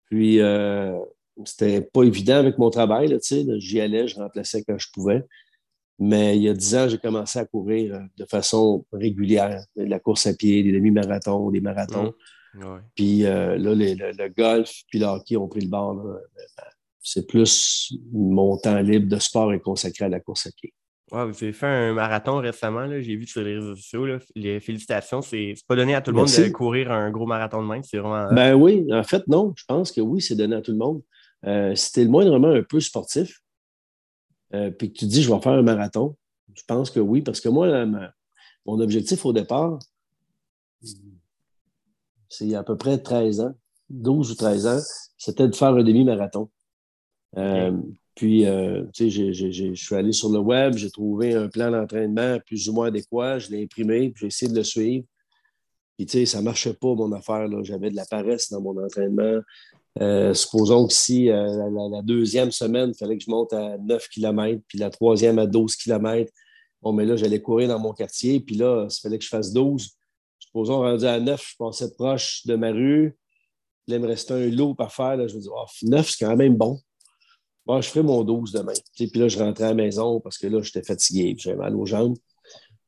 Puis 0.06 0.40
euh, 0.40 0.98
c'était 1.44 1.82
pas 1.82 2.02
évident 2.02 2.36
avec 2.36 2.56
mon 2.56 2.70
travail. 2.70 3.14
J'y 3.58 3.80
allais, 3.80 4.08
je 4.08 4.16
remplaçais 4.16 4.64
quand 4.64 4.78
je 4.78 4.88
pouvais. 4.92 5.24
Mais 5.98 6.38
il 6.38 6.42
y 6.44 6.48
a 6.48 6.54
dix 6.54 6.74
ans, 6.74 6.88
j'ai 6.88 6.96
commencé 6.96 7.38
à 7.38 7.44
courir 7.44 7.96
euh, 7.96 8.00
de 8.16 8.24
façon 8.24 8.86
régulière. 8.90 9.62
La 9.76 10.00
course 10.00 10.26
à 10.26 10.32
pied, 10.32 10.62
des 10.62 10.72
demi-marathons, 10.72 11.50
des 11.50 11.60
marathons. 11.60 12.06
Mmh. 12.06 12.39
Puis 12.94 13.24
euh, 13.24 13.56
là, 13.56 13.74
le, 13.74 14.28
golf 14.28 14.72
puis 14.88 14.98
le 14.98 15.06
hockey 15.06 15.36
ont 15.36 15.48
pris 15.48 15.60
le 15.60 15.68
bord. 15.68 16.04
C'est 17.00 17.26
plus 17.26 17.92
mon 18.12 18.58
temps 18.58 18.80
libre 18.80 19.08
de 19.08 19.18
sport 19.18 19.52
est 19.52 19.60
consacré 19.60 20.04
à 20.04 20.08
la 20.08 20.20
course 20.20 20.46
à 20.46 20.50
pied. 20.52 20.72
vous 21.10 21.18
avez 21.18 21.52
fait 21.52 21.66
un 21.66 21.92
marathon 21.94 22.36
récemment, 22.38 22.86
j'ai 23.00 23.16
vu 23.16 23.26
sur 23.26 23.42
les 23.42 23.56
réseaux 23.56 23.76
sociaux. 23.76 24.06
Les 24.34 24.60
félicitations. 24.60 25.22
C'est 25.22 25.54
pas 25.66 25.76
donné 25.76 25.94
à 25.94 26.02
tout 26.02 26.10
le 26.10 26.18
monde 26.18 26.26
de 26.26 26.48
courir 26.48 26.90
un 26.92 27.10
gros 27.10 27.26
marathon 27.26 27.62
de 27.62 27.68
même. 27.68 27.82
C'est 27.82 27.98
vraiment. 27.98 28.32
Ben 28.32 28.54
oui, 28.54 28.86
en 28.92 29.02
fait, 29.02 29.26
non. 29.28 29.52
Je 29.56 29.64
pense 29.66 29.92
que 29.92 30.00
oui, 30.00 30.20
c'est 30.20 30.36
donné 30.36 30.56
à 30.56 30.62
tout 30.62 30.72
le 30.72 30.78
monde. 30.78 31.02
Euh, 31.46 31.74
si 31.74 31.92
tu 31.92 32.00
es 32.00 32.04
le 32.04 32.10
moindrement 32.10 32.50
un 32.50 32.62
peu 32.62 32.80
sportif, 32.80 33.40
euh, 34.52 34.70
puis 34.70 34.92
que 34.92 34.98
tu 34.98 35.06
dis 35.06 35.22
je 35.22 35.32
vais 35.32 35.40
faire 35.40 35.52
un 35.52 35.62
marathon, 35.62 36.16
je 36.54 36.62
pense 36.66 36.90
que 36.90 37.00
oui, 37.00 37.22
parce 37.22 37.40
que 37.40 37.48
moi, 37.48 37.86
mon 38.66 38.80
objectif 38.80 39.24
au 39.24 39.32
départ, 39.32 39.78
c'est 42.30 42.44
il 42.46 42.52
y 42.52 42.54
a 42.54 42.60
à 42.60 42.64
peu 42.64 42.76
près 42.76 42.96
13 42.96 43.40
ans, 43.40 43.54
12 43.90 44.30
ou 44.30 44.34
13 44.34 44.66
ans, 44.66 44.80
c'était 45.18 45.48
de 45.48 45.54
faire 45.54 45.74
un 45.74 45.82
demi-marathon. 45.82 46.48
Euh, 47.36 47.72
puis, 48.14 48.46
euh, 48.46 48.84
tu 48.94 49.10
sais, 49.10 49.32
je 49.32 49.74
suis 49.74 49.94
allé 49.94 50.12
sur 50.12 50.30
le 50.30 50.38
web, 50.38 50.74
j'ai 50.76 50.90
trouvé 50.90 51.34
un 51.34 51.48
plan 51.48 51.70
d'entraînement 51.70 52.38
plus 52.46 52.68
ou 52.68 52.72
moins 52.72 52.86
adéquat, 52.86 53.40
je 53.40 53.50
l'ai 53.50 53.64
imprimé, 53.64 54.10
puis 54.10 54.22
j'ai 54.22 54.26
essayé 54.28 54.50
de 54.50 54.56
le 54.56 54.64
suivre. 54.64 55.04
Puis, 55.96 56.06
tu 56.06 56.12
sais, 56.12 56.26
ça 56.26 56.38
ne 56.38 56.44
marchait 56.44 56.72
pas, 56.72 56.94
mon 56.94 57.12
affaire. 57.12 57.46
J'avais 57.62 57.90
de 57.90 57.96
la 57.96 58.06
paresse 58.06 58.50
dans 58.50 58.60
mon 58.60 58.82
entraînement. 58.82 59.40
Euh, 60.00 60.32
supposons 60.32 60.86
que 60.86 60.94
si 60.94 61.26
la, 61.26 62.02
deuxième 62.02 62.52
semaine, 62.52 62.90
il 62.94 62.96
fallait 62.96 63.18
que 63.18 63.24
je 63.24 63.30
monte 63.30 63.52
à 63.52 63.76
9 63.76 64.08
km, 64.08 64.62
puis 64.68 64.78
la 64.78 64.90
troisième 64.90 65.38
à 65.38 65.46
12 65.46 65.76
km. 65.76 66.32
Bon, 66.80 66.92
mais 66.92 67.04
là, 67.04 67.16
j'allais 67.16 67.42
courir 67.42 67.68
dans 67.68 67.78
mon 67.78 67.92
quartier, 67.92 68.40
puis 68.40 68.54
là, 68.54 68.86
il 68.88 69.00
fallait 69.00 69.18
que 69.18 69.24
je 69.24 69.28
fasse 69.28 69.52
12. 69.52 69.90
Supposons, 70.50 70.80
rendu 70.80 71.04
à 71.04 71.20
9, 71.20 71.40
je 71.40 71.56
passais 71.56 71.94
proche 71.94 72.44
de 72.44 72.56
ma 72.56 72.72
rue. 72.72 73.16
Là, 73.86 73.96
il 73.96 74.02
me 74.02 74.08
restait 74.08 74.34
un 74.34 74.50
lot 74.50 74.74
à 74.80 74.88
faire. 74.88 75.16
Là, 75.16 75.28
je 75.28 75.36
me 75.36 75.40
dis, 75.40 75.48
oh, 75.48 75.64
9, 75.82 76.08
c'est 76.08 76.24
quand 76.24 76.36
même 76.36 76.56
bon. 76.56 76.76
Bon, 77.64 77.80
je 77.80 77.88
ferai 77.88 78.02
mon 78.02 78.24
12 78.24 78.50
demain. 78.50 78.72
Puis 78.96 79.08
là, 79.14 79.28
je 79.28 79.38
rentrais 79.38 79.66
à 79.66 79.68
la 79.68 79.74
maison 79.74 80.18
parce 80.18 80.38
que 80.38 80.48
là, 80.48 80.60
j'étais 80.60 80.82
fatigué. 80.82 81.36
J'avais 81.38 81.56
mal 81.56 81.76
aux 81.76 81.86
jambes. 81.86 82.16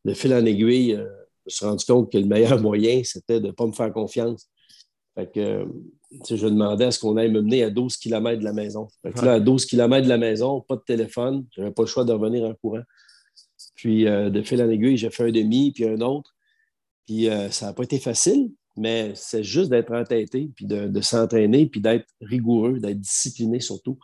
Le 0.04 0.12
fil 0.12 0.34
en 0.34 0.44
aiguille, 0.44 0.94
euh, 0.94 1.06
je 1.46 1.46
me 1.46 1.50
suis 1.50 1.66
rendu 1.66 1.84
compte 1.84 2.10
que 2.10 2.18
le 2.18 2.26
meilleur 2.26 2.60
moyen, 2.60 3.02
c'était 3.04 3.38
de 3.38 3.46
ne 3.46 3.52
pas 3.52 3.66
me 3.66 3.72
faire 3.72 3.92
confiance. 3.92 4.48
Fait 5.14 5.30
que, 5.32 5.64
je 6.28 6.46
demandais 6.46 6.86
à 6.86 6.90
ce 6.90 6.98
qu'on 6.98 7.16
aille 7.16 7.30
me 7.30 7.42
mener 7.42 7.62
à 7.62 7.70
12 7.70 7.96
km 7.96 8.40
de 8.40 8.44
la 8.44 8.52
maison. 8.52 8.88
Fait 9.02 9.12
que 9.12 9.24
là, 9.24 9.34
à 9.34 9.40
12 9.40 9.66
km 9.66 10.02
de 10.02 10.08
la 10.08 10.18
maison, 10.18 10.62
pas 10.62 10.74
de 10.74 10.82
téléphone, 10.84 11.46
je 11.54 11.60
n'avais 11.60 11.72
pas 11.72 11.82
le 11.82 11.88
choix 11.88 12.04
de 12.04 12.12
revenir 12.12 12.44
en 12.44 12.54
courant. 12.54 12.82
Puis, 13.76 14.08
euh, 14.08 14.30
de 14.30 14.42
fil 14.42 14.60
en 14.60 14.68
aiguille, 14.68 14.96
j'ai 14.96 15.10
fait 15.10 15.28
un 15.28 15.30
demi, 15.30 15.70
puis 15.70 15.86
un 15.86 16.00
autre. 16.00 16.34
Puis 17.06 17.28
euh, 17.28 17.50
ça 17.50 17.66
n'a 17.66 17.72
pas 17.72 17.82
été 17.82 17.98
facile, 17.98 18.52
mais 18.76 19.12
c'est 19.14 19.44
juste 19.44 19.70
d'être 19.70 19.92
entêté, 19.92 20.50
puis 20.54 20.66
de, 20.66 21.00
s'entraîner, 21.00 21.66
puis 21.66 21.80
d'être 21.80 22.06
rigoureux, 22.20 22.78
d'être 22.78 23.00
discipliné 23.00 23.60
surtout. 23.60 23.98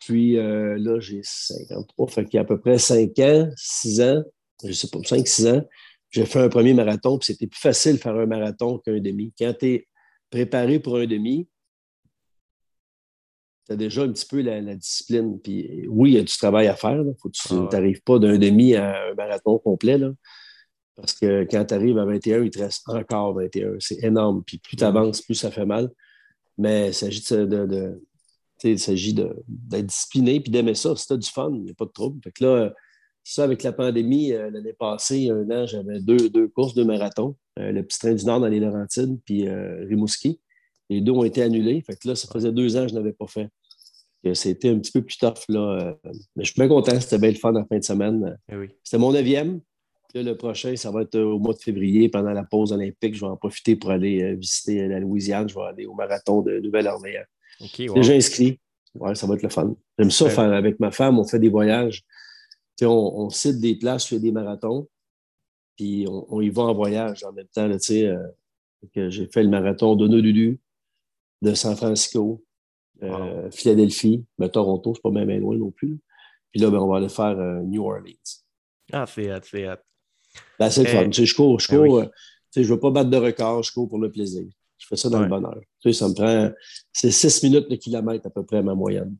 Puis 0.00 0.38
euh, 0.38 0.76
là, 0.78 1.00
j'ai 1.00 1.20
53, 1.22 2.08
fait 2.08 2.24
qu'il 2.24 2.34
y 2.34 2.38
a 2.38 2.42
à 2.42 2.44
peu 2.44 2.60
près 2.60 2.78
5 2.78 3.18
ans, 3.20 3.48
6 3.56 4.00
ans, 4.00 4.22
je 4.62 4.68
ne 4.68 4.72
sais 4.72 4.88
pas, 4.88 4.98
5-6 4.98 5.50
ans, 5.50 5.64
j'ai 6.10 6.24
fait 6.24 6.40
un 6.40 6.48
premier 6.48 6.74
marathon, 6.74 7.18
puis 7.18 7.26
c'était 7.26 7.46
plus 7.46 7.60
facile 7.60 7.94
de 7.94 7.98
faire 7.98 8.14
un 8.14 8.26
marathon 8.26 8.78
qu'un 8.78 9.00
demi. 9.00 9.32
Quand 9.38 9.52
tu 9.58 9.66
es 9.66 9.88
préparé 10.30 10.78
pour 10.78 10.96
un 10.96 11.06
demi, 11.06 11.48
tu 13.66 13.72
as 13.72 13.76
déjà 13.76 14.02
un 14.02 14.12
petit 14.12 14.26
peu 14.26 14.40
la, 14.40 14.74
discipline. 14.74 15.40
Puis 15.40 15.86
oui, 15.88 16.12
il 16.12 16.14
y 16.14 16.18
a 16.18 16.22
du 16.22 16.36
travail 16.36 16.68
à 16.68 16.76
faire. 16.76 17.02
Faut 17.20 17.28
que 17.28 17.36
tu 17.36 17.54
n'arrives 17.54 17.98
ah 17.98 18.02
pas 18.04 18.18
d'un 18.18 18.38
demi 18.38 18.74
à 18.76 19.08
un 19.08 19.14
marathon 19.14 19.58
complet. 19.58 19.98
Là. 19.98 20.12
Parce 20.96 21.12
que 21.12 21.46
quand 21.50 21.64
tu 21.66 21.74
arrives 21.74 21.98
à 21.98 22.04
21, 22.04 22.42
il 22.44 22.50
te 22.50 22.58
reste 22.58 22.88
encore 22.88 23.34
21. 23.34 23.76
C'est 23.78 24.02
énorme. 24.02 24.42
Puis 24.44 24.58
plus 24.58 24.76
tu 24.76 24.84
avances, 24.84 25.20
plus 25.20 25.34
ça 25.34 25.50
fait 25.50 25.66
mal. 25.66 25.90
Mais 26.56 26.88
il 26.88 26.94
s'agit 26.94 27.22
de, 27.30 28.00
il 28.64 28.78
s'agit 28.78 29.14
d'être 29.14 29.86
discipliné 29.86 30.40
puis 30.40 30.50
d'aimer 30.50 30.74
ça. 30.74 30.96
Si 30.96 31.06
tu 31.06 31.12
as 31.12 31.16
du 31.18 31.28
fun, 31.28 31.50
il 31.52 31.62
n'y 31.64 31.70
a 31.70 31.74
pas 31.74 31.84
de 31.84 31.90
trouble. 31.90 32.20
Fait 32.24 32.32
que 32.32 32.44
là, 32.44 32.72
ça, 33.22 33.44
avec 33.44 33.62
la 33.62 33.72
pandémie, 33.72 34.32
euh, 34.32 34.50
l'année 34.50 34.72
passée, 34.72 35.30
un 35.30 35.50
an, 35.50 35.66
j'avais 35.66 36.00
deux, 36.00 36.30
deux, 36.30 36.48
courses, 36.48 36.74
deux 36.74 36.84
marathons. 36.84 37.36
Euh, 37.58 37.72
le 37.72 37.82
petit 37.82 37.98
train 37.98 38.14
du 38.14 38.24
Nord 38.24 38.40
dans 38.40 38.46
les 38.46 38.60
Laurentides, 38.60 39.18
puis 39.24 39.48
euh, 39.48 39.84
Rimouski. 39.86 40.40
Les 40.88 41.00
deux 41.00 41.12
ont 41.12 41.24
été 41.24 41.42
annulés. 41.42 41.82
Fait 41.82 41.96
que 41.96 42.08
là, 42.08 42.14
ça 42.14 42.28
faisait 42.32 42.52
deux 42.52 42.76
ans 42.76 42.82
que 42.82 42.88
je 42.88 42.94
n'avais 42.94 43.12
pas 43.12 43.26
fait. 43.26 43.48
C'était 44.32 44.70
un 44.70 44.78
petit 44.78 44.90
peu 44.90 45.02
plus 45.02 45.18
tough. 45.18 45.44
Là. 45.48 45.96
Mais 46.34 46.42
je 46.42 46.52
suis 46.52 46.58
bien 46.58 46.66
content. 46.66 46.98
C'était 47.00 47.18
bien 47.18 47.30
le 47.30 47.36
fun 47.36 47.54
en 47.54 47.64
fin 47.64 47.78
de 47.78 47.84
semaine. 47.84 48.36
Eh 48.50 48.54
C'était 48.82 48.98
mon 48.98 49.12
neuvième 49.12 49.60
le 50.14 50.32
prochain, 50.34 50.76
ça 50.76 50.90
va 50.90 51.02
être 51.02 51.18
au 51.18 51.38
mois 51.38 51.54
de 51.54 51.58
février, 51.58 52.08
pendant 52.08 52.32
la 52.32 52.44
pause 52.44 52.72
olympique. 52.72 53.14
Je 53.14 53.20
vais 53.20 53.26
en 53.26 53.36
profiter 53.36 53.76
pour 53.76 53.90
aller 53.90 54.22
euh, 54.22 54.34
visiter 54.34 54.86
la 54.88 55.00
Louisiane. 55.00 55.48
Je 55.48 55.54
vais 55.54 55.66
aller 55.66 55.86
au 55.86 55.94
marathon 55.94 56.42
de 56.42 56.58
Nouvelle-Orléans. 56.58 57.24
Okay, 57.60 57.86
Déjà 57.94 58.14
inscrit. 58.14 58.60
ouais, 58.94 59.14
ça 59.14 59.26
va 59.26 59.34
être 59.34 59.42
le 59.42 59.48
fun. 59.48 59.74
J'aime 59.98 60.10
ça 60.10 60.28
faire 60.28 60.52
avec 60.52 60.80
ma 60.80 60.90
femme. 60.90 61.18
On 61.18 61.24
fait 61.24 61.38
des 61.38 61.48
voyages. 61.48 62.04
On, 62.82 62.86
on, 62.86 63.30
cite 63.30 63.60
des 63.60 63.76
places, 63.76 64.04
on 64.06 64.16
fait 64.16 64.20
des 64.20 64.32
marathons. 64.32 64.88
Puis 65.76 66.06
on, 66.08 66.40
y 66.40 66.48
va 66.48 66.62
en 66.62 66.74
voyage 66.74 67.22
en 67.24 67.32
même 67.32 67.48
temps. 67.48 67.68
Euh, 67.68 68.30
j'ai 68.94 69.26
fait 69.26 69.42
le 69.42 69.48
marathon 69.48 69.94
d'Honolulu, 69.94 70.58
de 71.42 71.54
San 71.54 71.76
Francisco, 71.76 72.42
euh, 73.02 73.50
Philadelphie, 73.50 74.24
mais 74.38 74.48
Toronto, 74.48 74.94
c'est 74.94 75.02
pas 75.02 75.10
même 75.10 75.28
loin 75.38 75.56
non 75.56 75.70
plus. 75.70 75.98
Puis 76.50 76.60
là, 76.60 76.70
ben, 76.70 76.78
on 76.78 76.88
va 76.88 76.96
aller 76.96 77.10
faire 77.10 77.38
euh, 77.38 77.60
New 77.62 77.84
Orleans. 77.84 78.42
Ah, 78.92 79.04
c'est 79.06 79.30
hâte, 79.30 79.46
c'est 79.50 79.66
hâte. 79.66 79.84
Ben, 80.58 80.70
c'est 80.70 80.84
le 80.84 80.88
fun. 80.88 81.10
je 81.10 81.34
cours, 81.34 81.60
je 81.60 81.68
ben 81.70 81.86
cours. 81.86 82.04
je 82.54 82.60
ne 82.60 82.66
veux 82.66 82.80
pas 82.80 82.90
battre 82.90 83.10
de 83.10 83.16
record, 83.16 83.62
je 83.62 83.72
cours 83.72 83.88
pour 83.88 83.98
le 83.98 84.10
plaisir. 84.10 84.44
Je 84.78 84.86
fais 84.88 84.96
ça 84.96 85.08
dans 85.08 85.20
le 85.20 85.28
bonheur. 85.28 85.58
ça 85.92 86.08
me 86.08 86.14
prend. 86.14 86.52
C'est 86.92 87.10
6 87.10 87.42
minutes 87.44 87.66
le 87.70 87.76
kilomètre 87.76 88.26
à 88.26 88.30
peu 88.30 88.44
près 88.44 88.62
ma 88.62 88.74
moyenne. 88.74 89.16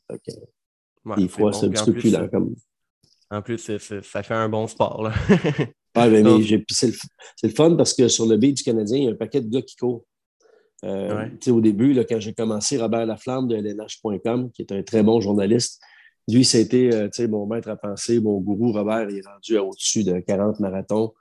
des 1.17 1.29
fois, 1.29 1.53
c'est 1.53 1.67
un 1.67 1.71
petit 1.71 1.85
peu 1.85 1.93
plus 1.95 2.13
lent. 2.13 2.29
Comme... 2.29 2.55
En 3.31 3.43
plus, 3.43 3.59
ça 3.59 3.79
fait 3.79 4.35
un 4.35 4.49
bon 4.49 4.67
sport. 4.67 5.03
Là. 5.03 5.13
c'est 6.71 6.93
le, 7.43 7.49
fun 7.51 7.75
parce 7.75 7.95
que 7.95 8.09
sur 8.09 8.27
le 8.27 8.37
beat 8.37 8.59
du 8.59 8.63
Canadien, 8.63 8.99
il 8.99 9.05
y 9.05 9.09
a 9.09 9.11
un 9.11 9.17
paquet 9.17 9.41
de 9.41 9.49
gars 9.49 9.63
qui 9.63 9.77
courent. 9.77 10.05
Euh, 10.85 11.29
au 11.49 11.61
début, 11.61 11.95
là, 11.95 12.05
quand 12.05 12.21
j'ai 12.21 12.35
commencé, 12.35 12.77
Robert 12.77 13.07
Laflamme 13.07 13.49
de 13.49 13.57
LNH.com, 13.57 14.51
qui 14.53 14.63
est 14.63 14.73
un 14.73 14.83
très 14.83 15.03
bon 15.03 15.21
journaliste, 15.21 15.81
lui, 16.29 16.45
c'était 16.45 16.91
euh, 16.93 17.29
mon 17.29 17.47
maître 17.47 17.69
à 17.69 17.77
penser, 17.77 18.21
mon 18.21 18.41
gourou 18.41 18.73
Robert, 18.73 19.09
il 19.09 19.19
est 19.19 19.27
rendu 19.27 19.59
au-dessus 19.59 20.05
de 20.05 20.21
40 20.21 20.61
marathons, 20.61 21.15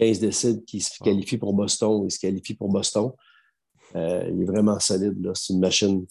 15 0.00 0.20
décides 0.20 0.64
qui 0.64 0.80
se 0.80 0.98
qualifie 1.02 1.36
pour 1.36 1.52
Boston, 1.52 2.02
il 2.04 2.10
se 2.10 2.18
qualifie 2.18 2.54
pour 2.54 2.68
Boston. 2.68 3.10
Euh, 3.94 4.28
il 4.32 4.42
est 4.42 4.46
vraiment 4.46 4.78
solide, 4.78 5.30
c'est 5.34 5.52
une 5.52 5.60
machine. 5.60 6.06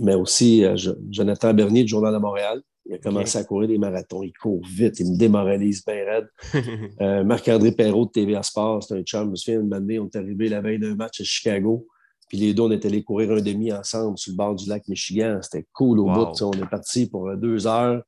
mais 0.00 0.14
aussi, 0.14 0.64
Jonathan 1.10 1.52
Bernier 1.52 1.82
du 1.82 1.88
Journal 1.88 2.14
de 2.14 2.18
Montréal, 2.18 2.62
il 2.88 2.94
a 2.94 2.98
commencé 2.98 3.36
à 3.36 3.44
courir 3.44 3.68
des 3.68 3.78
marathons. 3.78 4.22
Il 4.22 4.32
court 4.32 4.62
vite, 4.66 4.98
il 5.00 5.12
me 5.12 5.18
démoralise 5.18 5.84
bien 5.84 6.04
raide. 6.04 6.28
Euh, 7.00 7.22
Marc-André 7.22 7.70
Perrault 7.72 8.06
de 8.06 8.10
TVA 8.10 8.42
Sport, 8.42 8.82
c'est 8.82 8.94
un 8.94 9.02
chum. 9.02 9.26
Je 9.26 9.30
me 9.30 9.36
souviens, 9.36 9.60
une 9.60 9.72
année, 9.72 9.98
on 9.98 10.06
est 10.06 10.16
arrivé 10.16 10.48
la 10.48 10.60
veille 10.60 10.78
d'un 10.78 10.96
match 10.96 11.20
à 11.20 11.24
Chicago. 11.24 11.86
Puis 12.28 12.38
les 12.38 12.54
deux, 12.54 12.62
on 12.62 12.70
est 12.70 12.84
allés 12.84 13.04
courir 13.04 13.30
un 13.30 13.40
demi 13.40 13.72
ensemble 13.72 14.18
sur 14.18 14.32
le 14.32 14.36
bord 14.36 14.54
du 14.54 14.68
lac 14.68 14.88
Michigan. 14.88 15.38
C'était 15.42 15.66
cool 15.72 16.00
au 16.00 16.06
bout. 16.06 16.42
On 16.42 16.52
est 16.52 16.68
parti 16.68 17.08
pour 17.08 17.36
deux 17.36 17.66
heures. 17.66 18.02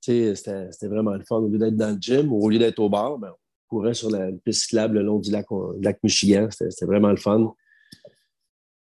C'était 0.00 0.88
vraiment 0.88 1.14
le 1.14 1.24
fun. 1.24 1.36
Au 1.38 1.48
lieu 1.48 1.58
d'être 1.58 1.76
dans 1.76 1.94
le 1.94 2.00
gym, 2.00 2.32
ou 2.32 2.44
au 2.44 2.48
lieu 2.48 2.58
d'être 2.58 2.78
au 2.78 2.88
bar, 2.88 3.18
ben, 3.18 3.30
on 3.30 3.76
courait 3.76 3.94
sur 3.94 4.10
la 4.10 4.30
piste 4.44 4.62
cyclable 4.62 4.98
le 4.98 5.04
long 5.04 5.18
du 5.18 5.30
lac, 5.30 5.46
lac 5.80 5.98
Michigan. 6.02 6.48
C'était 6.50 6.86
vraiment 6.86 7.10
le 7.10 7.16
fun 7.16 7.54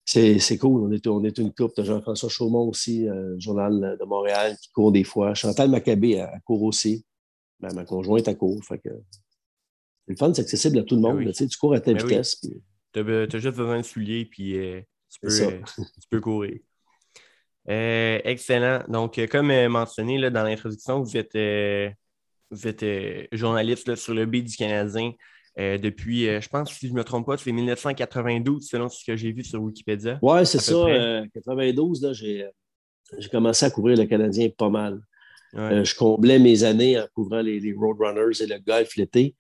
c'est 0.07 0.57
cool. 0.57 0.81
On 0.81 0.91
est, 0.91 1.05
on 1.07 1.24
est 1.24 1.38
une 1.38 1.53
couple. 1.53 1.83
Jean-François 1.83 2.29
Chaumont 2.29 2.69
aussi, 2.69 3.07
euh, 3.07 3.38
Journal 3.39 3.97
de 4.00 4.05
Montréal, 4.05 4.55
qui 4.62 4.71
court 4.71 4.91
des 4.91 5.03
fois. 5.03 5.33
Chantal 5.33 5.69
Maccabé, 5.69 6.12
elle, 6.12 6.41
court 6.45 6.63
aussi. 6.63 7.05
Ben, 7.59 7.74
ma 7.74 7.83
conjointe, 7.83 8.27
elle 8.27 8.38
court. 8.38 8.63
Fait 8.63 8.79
que... 8.79 8.89
Le 10.07 10.15
fun, 10.15 10.33
c'est 10.33 10.41
accessible 10.41 10.79
à 10.79 10.83
tout 10.83 10.95
le 10.95 11.01
monde. 11.01 11.25
tu, 11.25 11.33
sais, 11.33 11.47
tu 11.47 11.57
cours 11.57 11.74
à 11.74 11.81
ta 11.81 11.93
ben 11.93 12.01
vitesse. 12.01 12.39
Tu 12.93 13.00
as, 13.00 13.38
juste 13.38 13.57
besoin 13.57 13.77
de 13.79 13.86
souliers, 13.86 14.25
puis 14.25 14.57
euh, 14.57 14.81
tu, 15.09 15.19
peux, 15.19 15.41
euh, 15.41 15.59
tu, 15.75 16.07
peux, 16.09 16.21
courir. 16.21 16.57
Excellent. 17.67 18.83
Donc, 18.88 19.19
comme 19.27 19.67
mentionné 19.67 20.17
là, 20.17 20.29
dans 20.29 20.43
l'introduction, 20.43 21.01
vous 21.01 21.17
êtes, 21.17 21.38
vous 22.51 22.67
êtes 22.67 22.86
journaliste 23.31 23.88
là, 23.88 23.95
sur 23.95 24.13
le 24.13 24.25
B 24.25 24.38
du 24.38 24.55
Canadien. 24.55 25.12
Euh, 25.59 25.77
depuis, 25.79 26.29
euh, 26.29 26.39
je 26.39 26.50
pense, 26.50 26.71
si 26.71 26.88
je 26.88 26.93
ne 26.93 26.97
me 26.97 27.03
trompe 27.03 27.25
pas, 27.25 27.38
c'est 27.38 27.51
1992, 27.51 28.67
selon 28.67 28.89
ce 28.89 29.03
que 29.03 29.15
j'ai 29.15 29.31
vu 29.31 29.43
sur 29.43 29.62
Wikipédia. 29.62 30.19
Oui, 30.21 30.45
c'est 30.45 30.59
ça. 30.59 30.74
1992, 30.74 32.05
euh, 32.05 32.13
j'ai 33.17 33.29
commencé 33.29 33.65
à 33.65 33.71
couvrir 33.71 33.97
le 33.97 34.05
Canadien 34.05 34.50
pas 34.55 34.69
mal. 34.69 35.01
je 35.53 35.95
comblais 35.95 36.38
mes 36.38 36.63
années 36.63 37.00
en 37.00 37.07
couvrant 37.15 37.41
les, 37.41 37.74
Roadrunners 37.74 38.41
et 38.41 38.45
le 38.45 38.59
golf 38.59 38.95
l'été. 38.97 39.36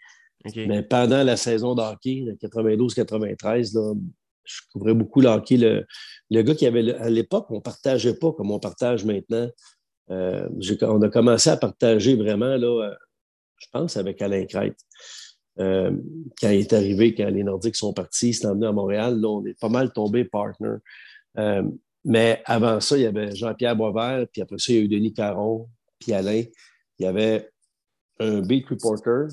Mais 0.55 0.81
pendant 0.81 1.23
la 1.23 1.37
saison 1.37 1.75
d'hockey, 1.75 2.25
92-93, 2.41 3.77
je 4.47 4.61
couvrais 4.71 4.93
beaucoup 4.93 5.21
le 5.21 5.29
hockey. 5.29 5.57
Le, 5.57 6.41
gars 6.41 6.55
qui 6.55 6.65
avait, 6.65 6.93
à 6.95 7.09
l'époque, 7.09 7.47
on 7.49 7.55
ne 7.55 7.61
partageait 7.61 8.15
pas 8.15 8.31
comme 8.31 8.51
on 8.51 8.59
partage 8.59 9.05
maintenant. 9.05 9.49
on 10.09 11.01
a 11.01 11.09
commencé 11.09 11.49
à 11.49 11.57
partager 11.57 12.15
vraiment, 12.15 12.55
là, 12.55 12.95
je 13.59 13.67
pense, 13.71 13.97
avec 13.97 14.21
Alain 14.21 14.45
Crête. 14.45 14.77
Euh, 15.59 15.91
quand 16.39 16.49
il 16.49 16.59
est 16.59 16.73
arrivé, 16.73 17.15
quand 17.15 17.29
les 17.29 17.43
Nordiques 17.43 17.75
sont 17.75 17.93
partis, 17.93 18.29
ils 18.29 18.33
sont 18.33 18.49
emmenés 18.49 18.67
à 18.67 18.71
Montréal, 18.71 19.19
là, 19.19 19.27
on 19.27 19.45
est 19.45 19.59
pas 19.59 19.69
mal 19.69 19.91
tombé 19.91 20.23
partner. 20.23 20.75
Euh, 21.37 21.63
mais 22.05 22.41
avant 22.45 22.79
ça, 22.79 22.97
il 22.97 23.03
y 23.03 23.05
avait 23.05 23.35
Jean-Pierre 23.35 23.75
Boisvert, 23.75 24.27
puis 24.31 24.41
après 24.41 24.57
ça, 24.59 24.71
il 24.71 24.75
y 24.75 24.79
a 24.79 24.81
eu 24.83 24.87
Denis 24.87 25.13
Caron, 25.13 25.67
puis 25.99 26.13
Alain. 26.13 26.43
Il 26.99 27.03
y 27.03 27.07
avait 27.07 27.49
un 28.19 28.41
beat 28.41 28.67
reporter, 28.67 29.27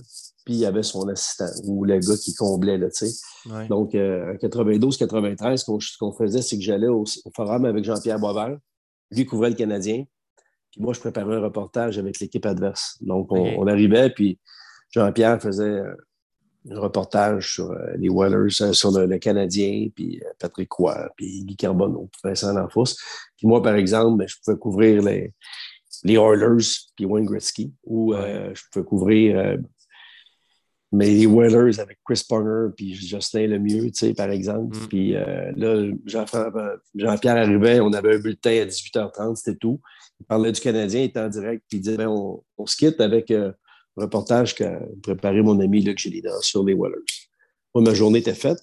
puis 0.44 0.54
il 0.54 0.60
y 0.60 0.66
avait 0.66 0.82
son 0.82 1.08
assistant, 1.08 1.48
ou 1.64 1.84
le 1.84 1.98
gars 1.98 2.16
qui 2.16 2.34
comblait, 2.34 2.78
là, 2.78 2.90
tu 2.90 3.06
sais. 3.06 3.66
Donc, 3.68 3.94
euh, 3.94 4.32
en 4.32 4.36
92-93, 4.36 5.56
ce 5.56 5.98
qu'on 5.98 6.12
faisait, 6.12 6.42
c'est 6.42 6.56
que 6.56 6.62
j'allais 6.62 6.88
au, 6.88 7.04
forum 7.34 7.64
avec 7.64 7.84
Jean-Pierre 7.84 8.18
Boisvert. 8.18 8.58
Lui 9.10 9.24
couvrait 9.24 9.50
le 9.50 9.56
Canadien. 9.56 10.04
Puis 10.70 10.82
moi, 10.82 10.92
je 10.92 11.00
préparais 11.00 11.36
un 11.36 11.40
reportage 11.40 11.98
avec 11.98 12.20
l'équipe 12.20 12.44
adverse. 12.46 12.98
Donc, 13.00 13.30
on 13.30 13.66
arrivait, 13.66 14.10
puis 14.10 14.38
Jean-Pierre 14.90 15.40
faisait 15.40 15.82
un 16.70 16.80
reportage 16.80 17.54
sur 17.54 17.70
euh, 17.70 17.94
les 17.96 18.08
Whalers, 18.08 18.62
euh, 18.62 18.72
sur 18.72 18.90
le, 18.90 19.18
Canadien, 19.18 19.88
puis 19.94 20.20
euh, 20.24 20.30
Patrick 20.38 20.72
Roy, 20.72 21.08
puis 21.16 21.44
Guy 21.44 21.56
Carbonneau, 21.56 22.08
puis 22.10 22.20
Vincent 22.24 22.52
Lanfos. 22.52 22.96
Puis 23.36 23.46
moi, 23.46 23.62
par 23.62 23.74
exemple, 23.74 24.18
ben, 24.18 24.28
je 24.28 24.36
pouvais 24.42 24.58
couvrir 24.58 25.02
les, 25.02 25.34
les 26.04 26.14
Oilers, 26.14 26.64
puis 26.96 27.04
Wayne 27.04 27.26
Gretzky, 27.26 27.72
ou 27.84 28.14
je 28.14 28.60
pouvais 28.72 28.84
couvrir 28.84 29.58
mais 30.94 31.10
les 31.10 31.26
Whalers 31.26 31.80
avec 31.80 31.98
Chris 32.04 32.22
Ponger, 32.28 32.72
puis 32.76 32.94
Justin 32.94 33.46
Lemieux, 33.46 33.90
tu 33.90 33.94
sais, 33.94 34.14
par 34.14 34.30
exemple. 34.30 34.76
Mm. 34.76 34.88
Puis 34.88 35.12
là, 35.12 35.90
Jean-Pierre 36.06 37.36
arrivait, 37.36 37.80
on 37.80 37.92
avait 37.92 38.16
un 38.16 38.18
bulletin 38.18 38.62
à 38.62 38.66
18h30, 38.66 39.36
c'était 39.36 39.58
tout. 39.58 39.80
Il 40.20 40.26
parlait 40.26 40.52
du 40.52 40.60
Canadien, 40.60 41.00
il 41.00 41.04
était 41.04 41.20
en 41.20 41.28
direct, 41.28 41.64
puis 41.68 41.78
il 41.78 41.80
disait, 41.80 41.96
ben, 41.96 42.08
on, 42.08 42.42
on 42.56 42.66
se 42.66 42.76
quitte 42.76 43.00
avec 43.00 43.32
reportage 43.96 44.54
qu'a 44.54 44.80
préparé 45.02 45.42
mon 45.42 45.58
ami 45.60 45.82
Luc 45.82 45.98
Gélida 45.98 46.32
sur 46.40 46.64
les 46.64 46.74
Whalers. 46.74 47.28
Moi, 47.74 47.84
ma 47.84 47.94
journée 47.94 48.20
était 48.20 48.34
faite. 48.34 48.58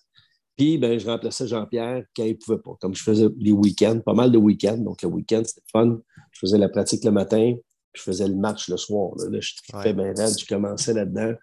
Puis, 0.57 0.77
ben, 0.77 0.99
je 0.99 1.05
remplaçais 1.05 1.47
Jean-Pierre 1.47 2.03
quand 2.15 2.23
il 2.23 2.33
ne 2.33 2.37
pouvait 2.37 2.59
pas. 2.59 2.75
Comme 2.79 2.93
je 2.93 3.03
faisais 3.03 3.27
les 3.37 3.51
week-ends, 3.51 3.99
pas 3.99 4.13
mal 4.13 4.31
de 4.31 4.37
week-ends. 4.37 4.77
Donc, 4.77 5.01
le 5.01 5.09
week-end, 5.09 5.41
c'était 5.45 5.65
fun. 5.71 5.99
Je 6.31 6.39
faisais 6.39 6.57
la 6.57 6.69
pratique 6.69 7.03
le 7.03 7.11
matin, 7.11 7.55
je 7.93 8.01
faisais 8.01 8.27
le 8.27 8.35
match 8.35 8.69
le 8.69 8.77
soir. 8.77 9.11
Là, 9.17 9.39
je 9.39 9.53
fais 9.81 9.93
bien 9.93 10.13
je 10.15 10.45
commençais 10.45 10.93
là-dedans. 10.93 11.33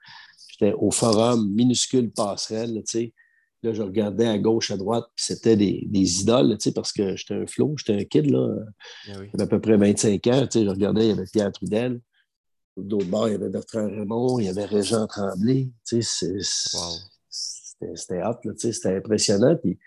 J'étais 0.58 0.74
au 0.78 0.90
forum, 0.90 1.52
minuscule 1.52 2.10
passerelle, 2.10 2.74
tu 2.74 2.82
sais. 2.86 3.14
Là, 3.64 3.72
je 3.72 3.82
regardais 3.82 4.26
à 4.26 4.38
gauche, 4.38 4.70
à 4.70 4.76
droite, 4.76 5.06
puis 5.16 5.24
c'était 5.24 5.56
des, 5.56 5.84
des, 5.86 6.20
idoles, 6.20 6.56
tu 6.58 6.64
sais, 6.64 6.72
parce 6.72 6.92
que 6.92 7.16
j'étais 7.16 7.34
un 7.34 7.46
flow, 7.46 7.74
j'étais 7.76 8.00
un 8.00 8.04
kid, 8.04 8.30
là. 8.30 8.54
Eh 9.08 9.12
J'avais 9.12 9.42
à 9.42 9.46
peu 9.48 9.60
près 9.60 9.76
25 9.76 10.26
ans, 10.28 10.46
tu 10.46 10.60
sais. 10.60 10.64
Je 10.64 10.70
regardais, 10.70 11.06
il 11.06 11.08
y 11.08 11.12
avait 11.12 11.24
Pierre 11.24 11.50
Trudel, 11.50 12.00
D'autre 12.78 13.06
bord, 13.06 13.28
il 13.28 13.32
y 13.32 13.34
avait 13.34 13.48
Bertrand 13.48 13.86
Raymond, 13.86 14.38
il 14.38 14.46
y 14.46 14.48
avait 14.48 14.64
Régent 14.64 15.06
Tremblay. 15.06 15.68
C'était 15.84 16.38
hot, 18.22 18.36
c'était 18.56 18.96
impressionnant. 18.96 19.56
Puis, 19.56 19.78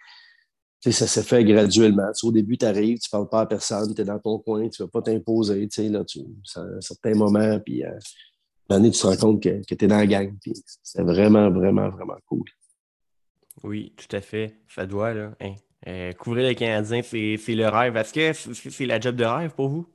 ça 0.91 1.07
s'est 1.07 1.23
fait 1.23 1.43
graduellement. 1.45 2.11
au 2.23 2.31
début, 2.31 2.57
tu 2.57 2.65
arrives, 2.65 2.99
tu 2.99 3.07
ne 3.07 3.11
parles 3.11 3.29
pas 3.29 3.41
à 3.41 3.45
personne, 3.45 3.95
tu 3.95 4.01
es 4.01 4.03
dans 4.03 4.19
ton 4.19 4.39
coin, 4.39 4.67
tu 4.67 4.81
ne 4.81 4.87
vas 4.87 4.91
pas 4.91 5.01
t'imposer. 5.01 5.69
Là, 5.89 6.03
tu, 6.03 6.19
à 6.55 6.59
un 6.59 6.81
certain 6.81 7.13
moment, 7.13 7.59
puis 7.59 7.83
à 7.83 7.93
un 8.71 8.83
tu 8.83 8.91
te 8.91 9.07
rends 9.07 9.15
compte 9.17 9.43
que, 9.43 9.61
que 9.65 9.75
tu 9.75 9.85
es 9.85 9.87
dans 9.87 9.97
la 9.97 10.07
gang. 10.07 10.33
C'est 10.83 11.03
vraiment, 11.03 11.49
vraiment, 11.49 11.89
vraiment 11.89 12.17
cool. 12.27 12.43
Oui, 13.63 13.93
tout 13.95 14.15
à 14.15 14.21
fait. 14.21 14.55
Ça 14.67 14.85
doit, 14.85 15.13
là. 15.13 15.31
Hein. 15.41 15.55
Euh, 15.87 16.13
couvrir 16.13 16.47
les 16.47 16.55
Canadiens, 16.55 17.01
c'est 17.01 17.37
le 17.47 17.67
rêve. 17.67 17.97
Est-ce 17.97 18.13
que 18.13 18.71
c'est 18.71 18.85
la 18.85 18.99
job 18.99 19.15
de 19.15 19.25
rêve 19.25 19.51
pour 19.51 19.69
vous? 19.69 19.87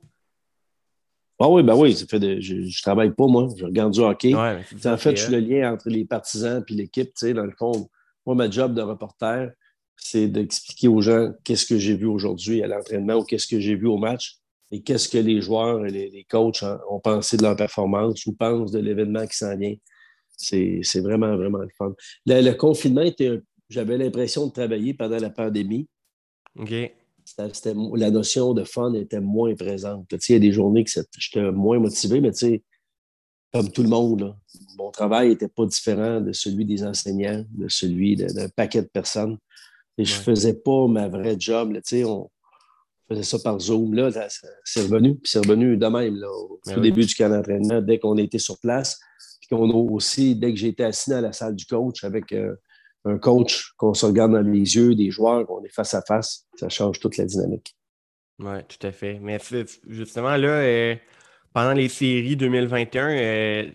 Ah 1.39 1.49
oui, 1.49 1.61
ben 1.61 1.75
oui, 1.75 1.95
ça 1.95 2.05
fait 2.07 2.41
je, 2.41 2.55
ne 2.55 2.81
travaille 2.81 3.11
pas, 3.11 3.27
moi. 3.27 3.47
Je 3.55 3.65
regarde 3.65 3.93
du 3.93 3.99
hockey. 3.99 4.33
en 4.33 4.97
fait, 4.97 5.15
je 5.15 5.23
suis 5.23 5.31
le 5.31 5.39
lien 5.39 5.71
entre 5.71 5.89
les 5.89 6.03
partisans 6.03 6.63
et 6.67 6.73
l'équipe. 6.73 7.11
Dans 7.21 7.45
le 7.45 7.53
fond, 7.57 7.89
moi, 8.25 8.35
ma 8.35 8.49
job 8.49 8.73
de 8.73 8.81
reporter, 8.81 9.51
c'est 9.95 10.27
d'expliquer 10.27 10.87
aux 10.87 11.01
gens 11.01 11.31
qu'est-ce 11.43 11.65
que 11.65 11.77
j'ai 11.77 11.95
vu 11.95 12.05
aujourd'hui 12.05 12.63
à 12.63 12.67
l'entraînement 12.67 13.15
ou 13.15 13.23
qu'est-ce 13.23 13.47
que 13.47 13.59
j'ai 13.59 13.75
vu 13.75 13.87
au 13.87 13.97
match 13.97 14.39
et 14.71 14.81
qu'est-ce 14.81 15.07
que 15.07 15.17
les 15.17 15.41
joueurs 15.41 15.85
et 15.85 15.91
les, 15.91 16.25
coachs 16.29 16.63
ont 16.89 16.99
pensé 16.99 17.37
de 17.37 17.43
leur 17.43 17.55
performance 17.55 18.25
ou 18.25 18.33
pensent 18.33 18.71
de 18.71 18.79
l'événement 18.79 19.25
qui 19.25 19.37
s'en 19.37 19.55
vient? 19.55 19.75
C'est 20.35 20.99
vraiment, 20.99 21.35
vraiment 21.35 21.59
le 21.59 21.69
fun. 21.77 21.93
Le, 22.25 22.51
confinement 22.53 23.01
était. 23.01 23.41
J'avais 23.69 23.97
l'impression 23.97 24.47
de 24.47 24.51
travailler 24.51 24.93
pendant 24.93 25.17
la 25.17 25.29
pandémie. 25.29 25.87
OK 26.57 26.73
la 27.95 28.11
notion 28.11 28.53
de 28.53 28.63
fun 28.63 28.93
était 28.93 29.19
moins 29.19 29.55
présente. 29.55 30.07
Il 30.11 30.33
y 30.33 30.35
a 30.35 30.39
des 30.39 30.51
journées 30.51 30.83
que 30.83 30.91
j'étais 31.17 31.51
moins 31.51 31.79
motivé, 31.79 32.21
mais 32.21 32.31
comme 33.53 33.71
tout 33.71 33.83
le 33.83 33.89
monde, 33.89 34.35
mon 34.77 34.91
travail 34.91 35.29
n'était 35.29 35.47
pas 35.47 35.65
différent 35.65 36.21
de 36.21 36.31
celui 36.31 36.65
des 36.65 36.83
enseignants, 36.83 37.43
de 37.49 37.67
celui 37.67 38.15
d'un 38.15 38.49
paquet 38.49 38.81
de 38.81 38.87
personnes. 38.87 39.37
Et 39.97 40.05
je 40.05 40.17
ne 40.17 40.21
faisais 40.21 40.53
pas 40.53 40.87
ma 40.87 41.07
vraie 41.07 41.37
job. 41.39 41.77
on, 42.05 42.29
faisais 43.07 43.23
ça 43.23 43.39
par 43.39 43.59
Zoom. 43.59 43.93
Là, 43.93 44.09
c'est 44.63 44.81
revenu. 44.81 45.15
Puis 45.15 45.31
c'est 45.31 45.39
revenu 45.39 45.77
de 45.77 45.87
même 45.87 46.15
là, 46.15 46.29
au 46.29 46.59
Ben 46.65 46.75
tout 46.75 46.81
début 46.81 47.05
du 47.05 47.15
camp 47.15 47.29
d'entraînement, 47.29 47.81
dès 47.81 47.99
qu'on 47.99 48.17
était 48.17 48.39
sur 48.39 48.59
place. 48.59 48.99
Puis 49.39 49.49
qu'on 49.49 49.69
a 49.69 49.73
aussi, 49.73 50.35
dès 50.35 50.51
que 50.51 50.59
j'étais 50.59 50.83
assis 50.83 51.09
dans 51.09 51.21
la 51.21 51.33
salle 51.33 51.55
du 51.55 51.65
coach 51.65 52.03
avec 52.03 52.31
euh, 52.33 52.55
un 53.05 53.17
coach, 53.17 53.73
qu'on 53.77 53.93
se 53.93 54.05
regarde 54.05 54.33
dans 54.33 54.41
les 54.41 54.75
yeux, 54.75 54.95
des 54.95 55.09
joueurs, 55.09 55.45
qu'on 55.45 55.63
est 55.63 55.73
face 55.73 55.93
à 55.93 56.01
face, 56.01 56.45
ça 56.55 56.69
change 56.69 56.99
toute 56.99 57.17
la 57.17 57.25
dynamique. 57.25 57.75
Oui, 58.39 58.59
tout 58.67 58.85
à 58.85 58.91
fait. 58.91 59.19
Mais 59.21 59.39
justement, 59.87 60.35
là, 60.35 60.49
euh, 60.49 60.95
pendant 61.53 61.73
les 61.73 61.89
séries 61.89 62.35
2021, 62.35 63.09
euh, 63.09 63.69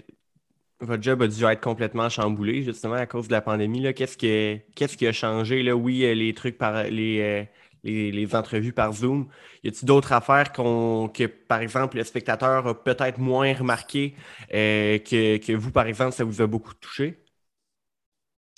votre 0.81 1.03
job 1.03 1.23
a 1.23 1.29
dû 1.29 1.45
être 1.45 1.61
complètement 1.61 2.09
chamboulé, 2.09 2.63
justement, 2.63 2.95
à 2.95 3.07
cause 3.07 3.29
de 3.29 3.33
la 3.33 3.41
pandémie. 3.41 3.81
là. 3.81 3.93
Qu'est-ce 3.93 4.17
que, 4.17 4.59
qu'est-ce 4.75 4.97
qui 4.97 5.07
a 5.07 5.13
changé? 5.13 5.63
Là? 5.63 5.75
Oui, 5.75 6.01
les 6.15 6.35
trucs 6.35 6.59
par 6.59 6.85
les, 6.85 7.49
les, 7.85 8.13
les 8.13 8.35
entrevues 8.35 8.73
par 8.73 8.93
Zoom. 8.93 9.29
Y 9.65 9.69
a-t-il 9.69 9.87
d'autres 9.87 10.13
affaires 10.13 10.53
qu'on, 10.53 11.09
que, 11.13 11.25
par 11.25 11.61
exemple, 11.61 11.97
le 11.97 12.05
spectateur 12.05 12.67
a 12.67 12.83
peut-être 12.85 13.19
moins 13.19 13.53
remarqué 13.55 14.15
euh, 14.55 14.99
que, 14.99 15.39
que 15.39 15.53
vous, 15.53 15.71
par 15.71 15.87
exemple, 15.87 16.13
ça 16.13 16.25
vous 16.25 16.41
a 16.43 16.47
beaucoup 16.47 16.75
touché? 16.75 17.19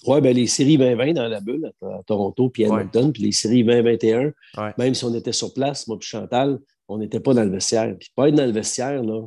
Oui, 0.06 0.20
ben 0.20 0.34
les 0.36 0.46
séries 0.46 0.76
2020 0.76 1.14
dans 1.14 1.28
la 1.28 1.40
bulle 1.40 1.72
à, 1.82 2.02
Toronto 2.06 2.50
puis 2.50 2.64
à. 2.64 2.66
Edmonton, 2.68 3.10
puis 3.12 3.22
les 3.22 3.32
séries 3.32 3.64
2021, 3.64 4.32
Ouais. 4.58 4.72
même 4.76 4.94
si 4.94 5.04
on 5.04 5.14
était 5.14 5.32
sur 5.32 5.54
place, 5.54 5.86
moi 5.86 5.98
puis 5.98 6.06
Chantal, 6.08 6.58
on 6.88 6.98
n'était 6.98 7.20
pas 7.20 7.32
dans 7.32 7.44
le 7.44 7.50
vestiaire. 7.50 7.96
Puis 7.98 8.10
pas 8.14 8.28
être 8.28 8.34
dans 8.34 8.44
le 8.44 8.52
vestiaire, 8.52 9.02
là, 9.02 9.26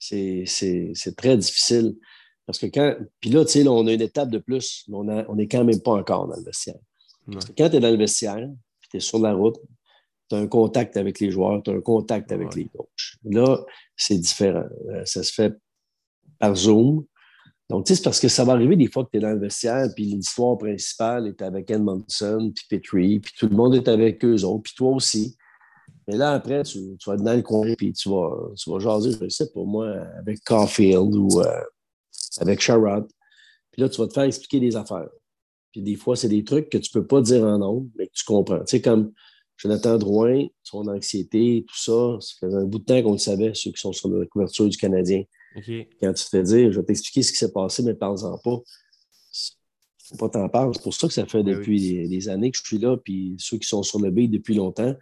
c'est 0.00 0.42
c'est- 0.46 0.90
c'est 0.94 1.14
très 1.14 1.36
difficile. 1.36 1.94
Parce 2.46 2.58
que 2.58 2.66
quand. 2.66 2.96
Puis 3.20 3.30
là, 3.30 3.44
tu 3.44 3.52
sais, 3.52 3.62
là, 3.62 3.70
on 3.70 3.86
a 3.86 3.92
une 3.92 4.00
étape 4.00 4.30
de 4.30 4.38
plus, 4.38 4.84
mais 4.88 4.96
on 4.96 5.08
a- 5.08 5.24
on 5.28 5.36
n'est 5.36 5.46
quand 5.46 5.62
même 5.62 5.80
pas 5.80 5.92
encore 5.92 6.26
dans 6.26 6.36
le 6.36 6.42
vestiaire. 6.42 6.78
Ouais. 7.28 7.36
Quand 7.56 7.70
tu 7.70 7.76
es 7.76 7.80
dans 7.80 7.90
le 7.90 7.96
vestiaire, 7.96 8.48
tu 8.90 8.96
es 8.98 9.00
sur 9.00 9.18
la 9.18 9.32
route, 9.34 9.56
tu 10.28 10.36
as 10.36 10.38
un 10.38 10.46
contact 10.46 10.96
avec 10.96 11.20
les 11.20 11.30
joueurs, 11.30 11.62
tu 11.62 11.70
as 11.70 11.74
un 11.74 11.80
contact 11.80 12.32
avec 12.32 12.48
Ouais. 12.50 12.62
les 12.62 12.68
coachs. 12.68 13.16
Là, 13.24 13.64
c'est 13.96 14.18
différent. 14.18 14.64
Euh, 14.90 15.04
Ça 15.04 15.22
se 15.22 15.32
fait 15.32 15.54
par 16.38 16.54
Zoom. 16.54 17.04
Donc, 17.68 17.86
tu 17.86 17.90
sais, 17.90 17.96
c'est 17.96 18.02
parce 18.04 18.18
que 18.18 18.28
ça 18.28 18.44
va 18.44 18.54
arriver 18.54 18.74
des 18.76 18.90
fois 18.90 19.04
que 19.04 19.10
tu 19.12 19.18
es 19.18 19.20
dans 19.20 19.30
le 19.32 19.38
vestiaire, 19.38 19.86
puis 19.94 20.04
l'histoire 20.04 20.58
principale 20.58 21.28
est 21.28 21.40
avec 21.42 21.70
Edmondson, 21.70 22.52
puis 22.54 22.78
Petrie, 22.78 23.20
puis 23.20 23.32
tout 23.38 23.48
le 23.48 23.56
monde 23.56 23.74
est 23.76 23.86
avec 23.86 24.24
eux 24.24 24.42
autres, 24.44 24.62
puis 24.64 24.74
toi 24.76 24.90
aussi. 24.90 25.36
Mais 26.08 26.16
là, 26.16 26.32
après, 26.32 26.64
tu, 26.64 26.96
tu 26.98 27.08
vas 27.08 27.14
être 27.14 27.22
dans 27.22 27.34
le 27.36 27.42
coin, 27.42 27.72
puis 27.76 27.92
tu 27.92 28.08
vas, 28.08 28.30
tu 28.56 28.70
vas 28.70 28.78
jaser, 28.80 29.12
je 29.20 29.28
sais 29.28 29.50
pas 29.52 29.62
moi, 29.62 29.88
avec 30.18 30.42
Caulfield 30.44 31.14
ou 31.14 31.40
euh, 31.40 31.60
avec 32.40 32.60
Sherrod. 32.60 33.06
Puis 33.70 33.82
là, 33.82 33.88
tu 33.88 34.00
vas 34.00 34.08
te 34.08 34.14
faire 34.14 34.24
expliquer 34.24 34.58
des 34.58 34.74
affaires. 34.74 35.08
Puis 35.72 35.82
des 35.82 35.96
fois, 35.96 36.16
c'est 36.16 36.28
des 36.28 36.44
trucs 36.44 36.68
que 36.68 36.78
tu 36.78 36.90
peux 36.90 37.06
pas 37.06 37.20
dire 37.20 37.44
en 37.44 37.58
nombre, 37.58 37.88
mais 37.96 38.06
que 38.06 38.12
tu 38.12 38.24
comprends. 38.24 38.60
Tu 38.60 38.66
sais, 38.66 38.80
comme 38.80 39.12
Jonathan 39.56 39.98
Drouin, 39.98 40.46
son 40.62 40.88
anxiété, 40.88 41.64
tout 41.68 41.78
ça, 41.78 42.16
ça 42.20 42.34
faisait 42.40 42.56
un 42.56 42.64
bout 42.64 42.78
de 42.78 42.84
temps 42.84 43.02
qu'on 43.02 43.12
le 43.12 43.18
savait, 43.18 43.52
ceux 43.54 43.70
qui 43.70 43.80
sont 43.80 43.92
sur 43.92 44.08
la 44.08 44.26
couverture 44.26 44.68
du 44.68 44.76
Canadien 44.76 45.24
quand 45.56 46.12
tu 46.12 46.24
te 46.24 46.28
fais 46.30 46.42
dire, 46.42 46.72
je 46.72 46.80
vais 46.80 46.86
t'expliquer 46.86 47.22
ce 47.22 47.32
qui 47.32 47.38
s'est 47.38 47.52
passé, 47.52 47.82
mais 47.82 47.94
parle-en 47.94 48.38
pas. 48.38 48.58
Faut 50.08 50.16
pas 50.16 50.28
t'en 50.28 50.48
parler. 50.48 50.72
C'est 50.74 50.82
pour 50.82 50.94
ça 50.94 51.06
que 51.06 51.14
ça 51.14 51.26
fait 51.26 51.42
Ben 51.42 51.56
depuis 51.56 51.80
des, 51.80 52.08
des 52.08 52.28
années 52.28 52.50
que 52.50 52.58
je 52.58 52.64
suis 52.64 52.78
là, 52.78 52.96
puis 52.96 53.34
ceux 53.38 53.58
qui 53.58 53.68
sont 53.68 53.82
sur 53.82 54.00
le 54.00 54.10
B 54.10 54.30
depuis 54.30 54.54
longtemps, 54.54 54.94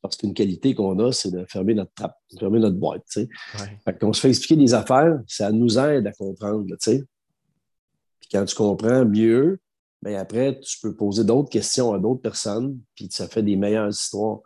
parce 0.00 0.16
qu'une 0.16 0.34
qualité 0.34 0.74
qu'on 0.74 0.98
a, 0.98 1.12
c'est 1.12 1.30
de 1.30 1.44
fermer 1.48 1.74
notre 1.74 1.92
trappe, 1.94 2.16
de 2.32 2.38
fermer 2.38 2.58
notre 2.58 2.76
boîte. 2.76 3.02
tu 3.10 3.22
sais. 3.22 3.28
Ouais. 3.58 3.78
Fait 3.84 3.98
qu'on 3.98 4.12
se 4.12 4.20
fait 4.20 4.28
expliquer 4.28 4.56
des 4.56 4.74
affaires, 4.74 5.18
ça 5.26 5.50
nous 5.52 5.78
aide 5.78 6.06
à 6.06 6.12
comprendre, 6.12 6.66
là, 6.68 6.76
tu 6.76 6.92
sais. 6.92 7.04
Puis 8.20 8.28
quand 8.32 8.44
tu 8.44 8.54
comprends 8.54 9.04
mieux, 9.04 9.60
ben 10.04 10.14
après, 10.16 10.60
tu 10.60 10.78
peux 10.82 10.94
poser 10.94 11.24
d'autres 11.24 11.48
questions 11.50 11.94
à 11.94 11.98
d'autres 11.98 12.20
personnes, 12.20 12.78
puis 12.94 13.08
ça 13.10 13.26
fait 13.26 13.42
des 13.42 13.56
meilleures 13.56 13.88
histoires. 13.88 14.40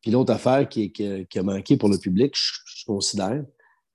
Puis 0.00 0.10
l'autre 0.12 0.32
affaire 0.32 0.68
qui, 0.68 0.84
est- 0.84 0.92
qui 0.92 1.04
a- 1.06 1.24
qui 1.24 1.38
a 1.38 1.42
manqué 1.42 1.76
pour 1.76 1.88
le 1.88 1.98
public, 1.98 2.32
je, 2.36 2.52
je 2.64 2.84
considère, 2.86 3.44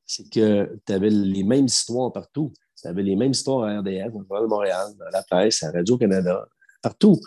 c'est 0.05 0.29
que 0.29 0.47
tu 0.85 0.91
avais 0.93 1.09
les 1.09 1.43
mêmes 1.43 1.65
histoires 1.65 2.11
partout. 2.11 2.51
Tu 2.79 2.87
avais 2.87 3.01
les 3.01 3.15
mêmes 3.15 3.31
histoires 3.31 3.63
à 3.63 3.79
RDF, 3.79 4.13
au 4.13 4.21
Journal 4.23 4.43
de 4.43 4.49
Montréal, 4.49 4.87
dans 4.99 5.09
la 5.11 5.23
presse, 5.23 5.63
à 5.63 5.71
Radio-Canada, 5.71 6.45
partout. 6.81 7.19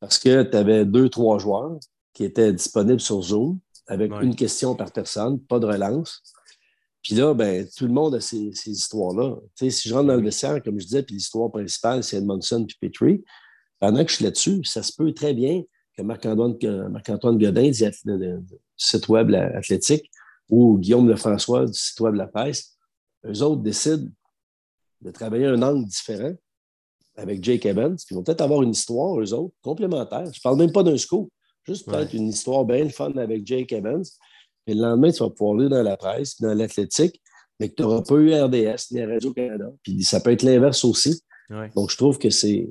Parce 0.00 0.18
que 0.18 0.42
tu 0.42 0.56
avais 0.56 0.84
deux, 0.86 1.08
trois 1.10 1.38
joueurs 1.38 1.78
qui 2.14 2.24
étaient 2.24 2.52
disponibles 2.52 3.00
sur 3.00 3.20
Zoom 3.22 3.58
avec 3.86 4.10
Ouais. 4.12 4.24
une 4.24 4.34
question 4.34 4.74
par 4.74 4.90
personne, 4.90 5.38
pas 5.40 5.58
de 5.60 5.66
relance. 5.66 6.22
Puis 7.02 7.14
là, 7.14 7.32
ben, 7.34 7.66
tout 7.76 7.86
le 7.86 7.92
monde 7.92 8.14
a 8.16 8.20
ces, 8.20 8.50
ces 8.52 8.70
histoires-là. 8.70 9.36
Si 9.54 9.88
je 9.88 9.94
rentre 9.94 10.08
dans 10.08 10.16
le 10.16 10.22
vestiaire, 10.22 10.62
comme 10.62 10.78
je 10.78 10.84
disais, 10.84 11.02
puis 11.02 11.14
l'histoire 11.14 11.50
principale, 11.50 12.02
c'est 12.02 12.16
Edmondson 12.18 12.66
puis 12.66 12.76
Petrie, 12.88 13.24
pendant 13.78 14.04
que 14.04 14.10
je 14.10 14.16
suis 14.16 14.24
là-dessus, 14.24 14.64
ça 14.64 14.82
se 14.82 14.92
peut 14.92 15.12
très 15.12 15.32
bien 15.32 15.62
que 15.96 16.02
Marc-Antoine 16.02 16.56
Marc-Antoine 16.90 17.38
Godin 17.38 17.70
du 17.70 18.46
site 18.76 19.08
web 19.08 19.34
athlétique 19.34 20.10
ou 20.48 20.78
Guillaume 20.78 21.08
Lefrançois 21.08 21.66
du 21.66 21.74
site 21.74 22.00
web 22.00 22.14
La 22.14 22.26
Presse, 22.26 22.76
eux 23.26 23.42
autres 23.42 23.62
décident 23.62 24.08
de 25.00 25.10
travailler 25.10 25.46
un 25.46 25.62
angle 25.62 25.86
différent 25.86 26.32
avec 27.16 27.42
Jake 27.42 27.66
Evans. 27.66 27.96
Puis 27.96 28.06
Ils 28.10 28.14
vont 28.14 28.22
peut-être 28.22 28.40
avoir 28.40 28.62
une 28.62 28.70
histoire, 28.70 29.20
eux 29.20 29.32
autres, 29.34 29.54
complémentaire. 29.62 30.24
Je 30.32 30.38
ne 30.38 30.42
parle 30.42 30.58
même 30.58 30.72
pas 30.72 30.82
d'un 30.82 30.96
scoop, 30.96 31.30
juste 31.64 31.86
Ouais. 31.86 31.94
peut-être 31.94 32.14
une 32.14 32.28
histoire 32.28 32.64
bien 32.64 32.88
fun 32.88 33.12
avec 33.16 33.46
Jake 33.46 33.72
Evans. 33.72 34.04
Et 34.68 34.74
le 34.74 34.82
lendemain, 34.82 35.10
tu 35.10 35.20
vas 35.22 35.30
pouvoir 35.30 35.56
lire 35.56 35.70
dans 35.70 35.82
la 35.82 35.96
presse, 35.96 36.40
dans 36.40 36.54
l'athlétique, 36.54 37.20
mais 37.58 37.70
que 37.70 37.74
tu 37.74 37.82
n'auras 37.82 38.02
pas 38.02 38.14
eu 38.16 38.32
RDS 38.34 38.92
ni 38.92 39.04
Radio-Canada. 39.04 39.72
Puis 39.82 40.02
ça 40.04 40.20
peut 40.20 40.30
être 40.30 40.42
l'inverse 40.42 40.84
aussi. 40.84 41.22
Ouais. 41.50 41.70
Donc, 41.74 41.90
je 41.90 41.96
trouve 41.96 42.18
que 42.18 42.30
c'est 42.30 42.68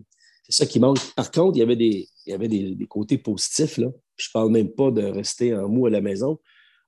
ça 0.47 0.65
qui 0.65 0.79
manque. 0.79 0.99
Par 1.15 1.31
contre, 1.31 1.57
il 1.57 1.60
y 1.60 1.63
avait 1.63 1.75
des, 1.75 2.07
il 2.25 2.31
y 2.31 2.33
avait 2.33 2.47
des, 2.47 2.75
des 2.75 2.86
côtés 2.86 3.17
positifs. 3.17 3.77
Là. 3.77 3.88
Je 4.15 4.27
ne 4.29 4.31
parle 4.31 4.51
même 4.51 4.69
pas 4.69 4.91
de 4.91 5.03
rester 5.03 5.55
en 5.55 5.67
mou 5.67 5.88
à 5.88 5.89
la 5.89 6.01
maison. 6.01 6.39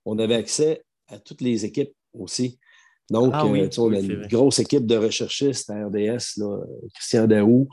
On 0.06 0.17
avait 0.19 0.36
accès 0.36 0.84
à 1.08 1.19
toutes 1.19 1.41
les 1.41 1.65
équipes 1.65 1.93
aussi. 2.13 2.60
Donc, 3.10 3.32
Ah 3.34 3.45
oui, 3.45 3.62
euh, 3.62 3.69
on 3.80 3.89
oui, 3.89 3.98
a 3.98 4.00
une 4.00 4.28
grosse 4.28 4.60
équipe 4.60 4.86
de 4.86 4.95
recherchistes 4.95 5.69
à 5.72 5.88
RDS, 5.88 6.38
là, 6.38 6.60
Christian 6.93 7.26
Daou, 7.26 7.67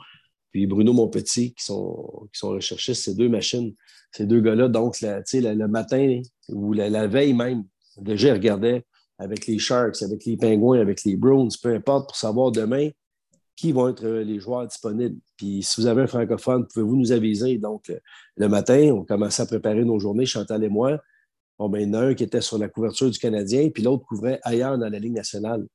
puis 0.57 0.65
Bruno 0.65 0.91
Monpetit, 0.91 1.53
qui 1.53 1.63
sont, 1.63 2.27
qui 2.33 2.39
sont 2.39 2.49
recherchistes. 2.49 3.03
Ces 3.03 3.13
deux 3.13 3.29
machines, 3.29 3.75
ces 4.11 4.25
deux 4.25 4.41
gars-là. 4.41 4.67
Donc, 4.69 5.01
la- 5.01 5.19
le, 5.19 5.67
matin 5.67 6.19
ou 6.49 6.73
la, 6.73 7.05
veille 7.05 7.33
même, 7.33 7.63
déjà, 8.01 8.29
ils 8.29 8.33
regardaient 8.33 8.83
avec 9.19 9.45
les 9.45 9.59
Sharks, 9.59 10.01
avec 10.01 10.25
les 10.25 10.35
Pingouins, 10.35 10.79
avec 10.79 11.03
les 11.03 11.15
Browns, 11.15 11.51
peu 11.61 11.75
importe, 11.75 12.07
pour 12.07 12.15
savoir 12.15 12.51
demain 12.51 12.89
qui 13.55 13.71
vont 13.71 13.87
être 13.87 14.03
euh, 14.03 14.23
les 14.23 14.39
joueurs 14.39 14.65
disponibles. 14.65 15.19
Puis 15.35 15.61
si 15.61 15.79
vous 15.79 15.85
avez 15.85 16.01
un 16.01 16.07
francophone, 16.07 16.65
pouvez-vous 16.65 16.95
nous 16.95 17.11
aviser? 17.11 17.59
Donc, 17.59 17.91
euh, 17.91 17.99
le 18.35 18.49
matin, 18.49 18.89
on 18.95 19.05
commençait 19.05 19.43
à 19.43 19.45
préparer 19.45 19.85
nos 19.85 19.99
journées, 19.99 20.25
Chantal 20.25 20.63
et 20.63 20.69
moi. 20.69 20.99
Bon, 21.59 21.69
ben, 21.69 21.87
en 21.87 21.99
a 21.99 22.01
un 22.07 22.13
qui 22.15 22.23
était 22.23 22.41
sur 22.41 22.57
la 22.57 22.67
couverture 22.67 23.11
du 23.11 23.19
Canadien, 23.19 23.69
puis 23.69 23.83
l'autre 23.83 24.05
couvrait 24.07 24.39
ailleurs 24.41 24.79
dans 24.79 24.89
la 24.89 24.97
Ligue 24.97 25.13
nationale. 25.13 25.67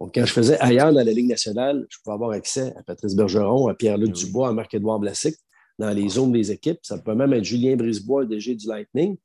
Donc, 0.00 0.14
quand 0.14 0.26
je 0.26 0.32
faisais 0.32 0.58
ailleurs 0.60 0.92
dans 0.92 1.04
la 1.04 1.12
Ligue 1.12 1.28
nationale, 1.28 1.86
je 1.88 1.96
pouvais 2.02 2.14
avoir 2.14 2.30
accès 2.32 2.74
à 2.76 2.82
Patrice 2.82 3.14
Bergeron, 3.16 3.68
à 3.68 3.74
Pierre-Luc 3.74 4.14
Oui. 4.14 4.24
Dubois, 4.24 4.48
à 4.48 4.52
Marc-Édouard 4.52 5.00
Vlasic, 5.00 5.36
dans 5.78 5.90
les 5.90 6.08
zones 6.08 6.32
des 6.32 6.50
équipes. 6.52 6.78
Ça 6.82 6.98
peut 6.98 7.14
même 7.14 7.32
être 7.32 7.44
Julien 7.44 7.76
Brisebois, 7.76 8.22
le 8.22 8.28
DG 8.28 8.54
du 8.54 8.66
Lightning. 8.66 9.16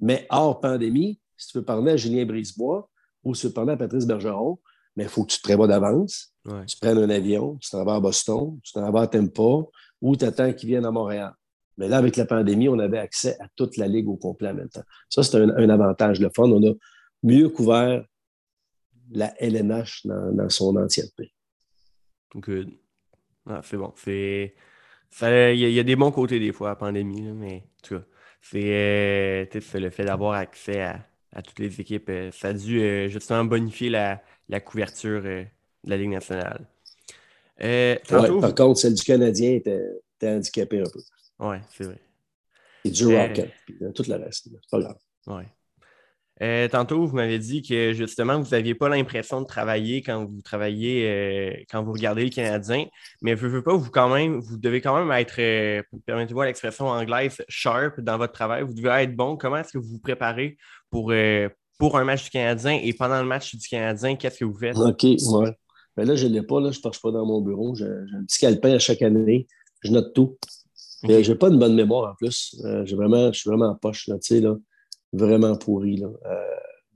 Mais 0.00 0.26
hors 0.30 0.60
pandémie, 0.60 1.20
si 1.36 1.48
tu 1.48 1.58
veux 1.58 1.64
parler 1.64 1.92
à 1.92 1.96
Julien 1.96 2.24
Brisebois 2.26 2.88
ou 3.22 3.34
si 3.34 3.42
tu 3.42 3.46
veux 3.48 3.52
parler 3.54 3.72
à 3.72 3.76
Patrice 3.76 4.06
Bergeron, 4.06 4.58
mais 4.96 5.04
il 5.04 5.08
faut 5.08 5.24
que 5.24 5.32
tu 5.32 5.38
te 5.38 5.42
prévois 5.42 5.66
d'avance 5.66 6.30
Ouais. 6.46 6.66
tu 6.66 6.76
prennes 6.76 6.98
un 6.98 7.08
avion, 7.08 7.56
tu 7.58 7.70
t'en 7.70 7.82
vas 7.86 7.94
à 7.94 8.00
Boston, 8.00 8.58
tu 8.62 8.72
t'en 8.74 8.90
vas 8.92 9.00
à 9.02 9.06
Tampa 9.06 9.66
ou 10.02 10.14
tu 10.14 10.26
attends 10.26 10.52
qu'ils 10.52 10.68
viennent 10.68 10.84
à 10.84 10.90
Montréal. 10.90 11.32
Mais 11.78 11.88
là, 11.88 11.96
avec 11.96 12.16
la 12.16 12.26
pandémie, 12.26 12.68
on 12.68 12.78
avait 12.78 12.98
accès 12.98 13.34
à 13.40 13.46
toute 13.56 13.78
la 13.78 13.88
ligue 13.88 14.08
au 14.08 14.16
complet 14.16 14.50
en 14.50 14.54
même 14.54 14.68
temps. 14.68 14.82
Ça, 15.08 15.22
c'est 15.22 15.38
un, 15.38 15.48
un 15.48 15.68
avantage. 15.70 16.20
Le 16.20 16.28
fun, 16.36 16.44
on 16.50 16.62
a 16.68 16.72
mieux 17.22 17.48
couvert 17.48 18.04
la 19.10 19.34
LNH 19.42 20.06
dans, 20.06 20.32
dans 20.32 20.48
son 20.48 20.76
entièreté. 20.76 21.32
Good. 22.34 22.70
Ah, 23.46 23.60
c'est 23.62 23.76
bon. 23.76 23.92
C'est. 23.96 24.54
Il 25.22 25.26
y, 25.26 25.26
a- 25.26 25.52
il 25.52 25.72
y 25.72 25.78
a 25.80 25.84
des 25.84 25.96
bons 25.96 26.10
côtés 26.10 26.40
des 26.40 26.52
fois 26.52 26.68
à 26.68 26.70
la 26.72 26.76
pandémie, 26.76 27.22
là, 27.24 27.32
mais 27.32 27.56
en 27.78 27.82
tout 27.86 27.98
cas, 27.98 28.04
c'est 28.42 28.74
euh, 28.74 29.60
c'est 29.60 29.78
le 29.80 29.90
fait 29.90 30.04
d'avoir 30.04 30.32
accès 30.34 30.80
à, 30.82 31.06
à 31.32 31.42
toutes 31.42 31.60
les 31.60 31.80
équipes. 31.80 32.08
euh, 32.10 32.30
ça 32.32 32.48
a 32.48 32.52
dû 32.52 32.80
euh, 32.80 33.08
justement 33.08 33.44
bonifier 33.44 33.90
la, 33.90 34.22
la 34.48 34.60
couverture 34.60 35.22
de 35.22 35.44
la 35.84 35.96
Ligue 35.96 36.10
nationale. 36.10 36.66
Ouais, 37.60 38.00
tantôt, 38.08 38.40
par 38.40 38.48
vous- 38.50 38.54
contre, 38.56 38.80
celle 38.80 38.94
du 38.94 39.02
Canadien 39.04 39.52
était, 39.52 39.88
était 40.16 40.30
handicapée 40.30 40.80
un 40.80 40.90
peu. 40.92 41.00
Ouais, 41.38 41.60
c'est 41.70 41.84
vrai. 41.84 42.00
Et 42.84 42.90
du 42.90 43.06
Rocket, 43.06 43.52
puis 43.64 43.76
tout 43.94 44.04
le 44.08 44.14
reste. 44.16 44.48
C'est 44.50 44.70
pas 44.70 44.80
grave. 44.80 44.98
Ouais. 45.28 45.46
Euh, 46.42 46.66
tantôt, 46.68 47.06
vous 47.06 47.14
m'avez 47.14 47.38
dit 47.38 47.62
que 47.62 47.92
justement, 47.92 48.40
vous 48.40 48.50
n'aviez 48.50 48.74
pas 48.74 48.88
l'impression 48.88 49.40
de 49.40 49.46
travailler 49.46 50.02
quand 50.02 50.24
vous 50.24 50.42
travaillez, 50.42 51.08
euh, 51.08 51.52
quand 51.70 51.84
vous 51.84 51.92
regardez 51.92 52.24
le 52.24 52.30
Canadien, 52.30 52.86
mais 53.22 53.34
vous, 53.34 53.62
pas, 53.62 53.76
vous 53.76 53.90
quand 53.90 54.12
même, 54.12 54.40
vous 54.40 54.56
devez 54.56 54.80
quand 54.80 54.98
même 54.98 55.12
être, 55.12 55.36
euh, 55.38 55.82
permettez-moi 56.06 56.46
l'expression 56.46 56.88
anglaise, 56.88 57.36
sharp 57.48 58.00
dans 58.00 58.18
votre 58.18 58.32
travail. 58.32 58.62
Vous 58.64 58.74
devez 58.74 58.88
être 59.02 59.14
bon. 59.14 59.36
Comment 59.36 59.58
est-ce 59.58 59.72
que 59.72 59.78
vous 59.78 59.92
vous 59.92 60.00
préparez 60.00 60.56
pour, 60.90 61.12
pour 61.78 61.98
un 61.98 62.04
match 62.04 62.24
du 62.24 62.30
Canadien 62.30 62.80
et 62.82 62.92
pendant 62.92 63.20
le 63.20 63.28
match 63.28 63.54
du 63.54 63.68
Canadien, 63.68 64.16
qu'est-ce 64.16 64.40
que 64.40 64.44
vous 64.44 64.58
faites? 64.58 64.76
OK, 64.76 65.02
ouais. 65.04 65.52
Mais 65.96 66.04
là, 66.04 66.16
je 66.16 66.26
ne 66.26 66.32
l'ai 66.32 66.42
pas, 66.42 66.60
là, 66.60 66.72
je 66.72 66.78
ne 66.78 66.82
marche 66.82 67.00
pas 67.00 67.12
dans 67.12 67.24
mon 67.24 67.40
bureau. 67.40 67.76
J'ai 67.76 67.86
un 67.86 68.24
petit 68.26 68.40
calepin 68.40 68.74
à 68.74 68.78
chaque 68.80 69.02
année. 69.02 69.46
Je 69.82 69.92
note 69.92 70.12
tout. 70.12 70.36
Je 71.08 71.22
J'ai 71.22 71.34
pas 71.36 71.48
une 71.48 71.58
bonne 71.60 71.76
mémoire 71.76 72.10
en 72.10 72.14
plus. 72.16 72.60
j'ai 72.84 72.96
vraiment, 72.96 73.32
je 73.32 73.38
suis 73.38 73.48
vraiment 73.48 73.68
en 73.68 73.76
poche, 73.76 74.08
là, 74.08 74.16
là, 74.30 74.56
vraiment 75.14 75.56
pourri. 75.56 75.96
Là. 75.96 76.08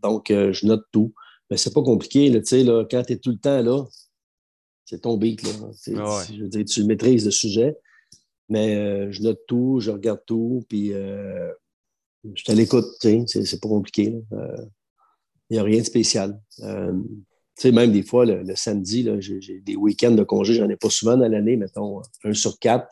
donc, 0.03 0.29
je 0.29 0.67
note 0.67 0.85
tout. 0.93 1.15
Mais 1.51 1.57
c'est 1.57 1.73
pas 1.73 1.83
compliqué, 1.83 2.29
là, 2.29 2.41
là, 2.41 2.85
quand 2.91 3.03
tu 3.05 3.13
es 3.15 3.17
tout 3.17 3.31
le 3.31 3.39
temps 3.39 3.63
là, 3.63 3.85
c'est 4.85 5.01
ton 5.01 5.17
beat. 5.17 5.43
Là. 5.43 5.51
Ah 5.97 6.23
je 6.31 6.43
veux 6.43 6.49
dire, 6.49 6.65
tu 6.65 6.85
maîtrises 6.85 7.25
le 7.25 7.31
sujet. 7.31 7.77
Mais 8.51 9.11
je 9.13 9.23
note 9.23 9.41
tout, 9.47 9.81
je 9.81 9.91
regarde 9.91 10.21
tout, 10.27 10.65
puis 10.69 10.93
je 10.93 12.45
te 12.45 12.53
l'écoute, 12.53 12.87
c'est 13.01 13.61
pas 13.61 13.69
compliqué. 13.69 14.15
Il 15.51 15.55
n'y 15.55 15.59
a 15.59 15.63
rien 15.63 15.81
de 15.81 15.87
spécial. 15.87 16.39
Tu 17.59 17.63
sais, 17.63 17.73
même 17.73 17.91
des 17.91 18.05
fois, 18.05 18.25
le, 18.25 18.55
samedi, 18.55 19.09
j'ai 19.19 19.61
des 19.61 19.75
week-ends 19.75 20.13
de 20.13 20.23
congé, 20.23 20.55
j'en 20.55 20.69
ai 20.69 20.77
pas 20.77 20.91
souvent 20.91 21.17
dans 21.17 21.29
l'année, 21.29 21.57
mettons 21.57 22.03
un 22.23 22.33
sur 22.33 22.59
quatre, 22.59 22.87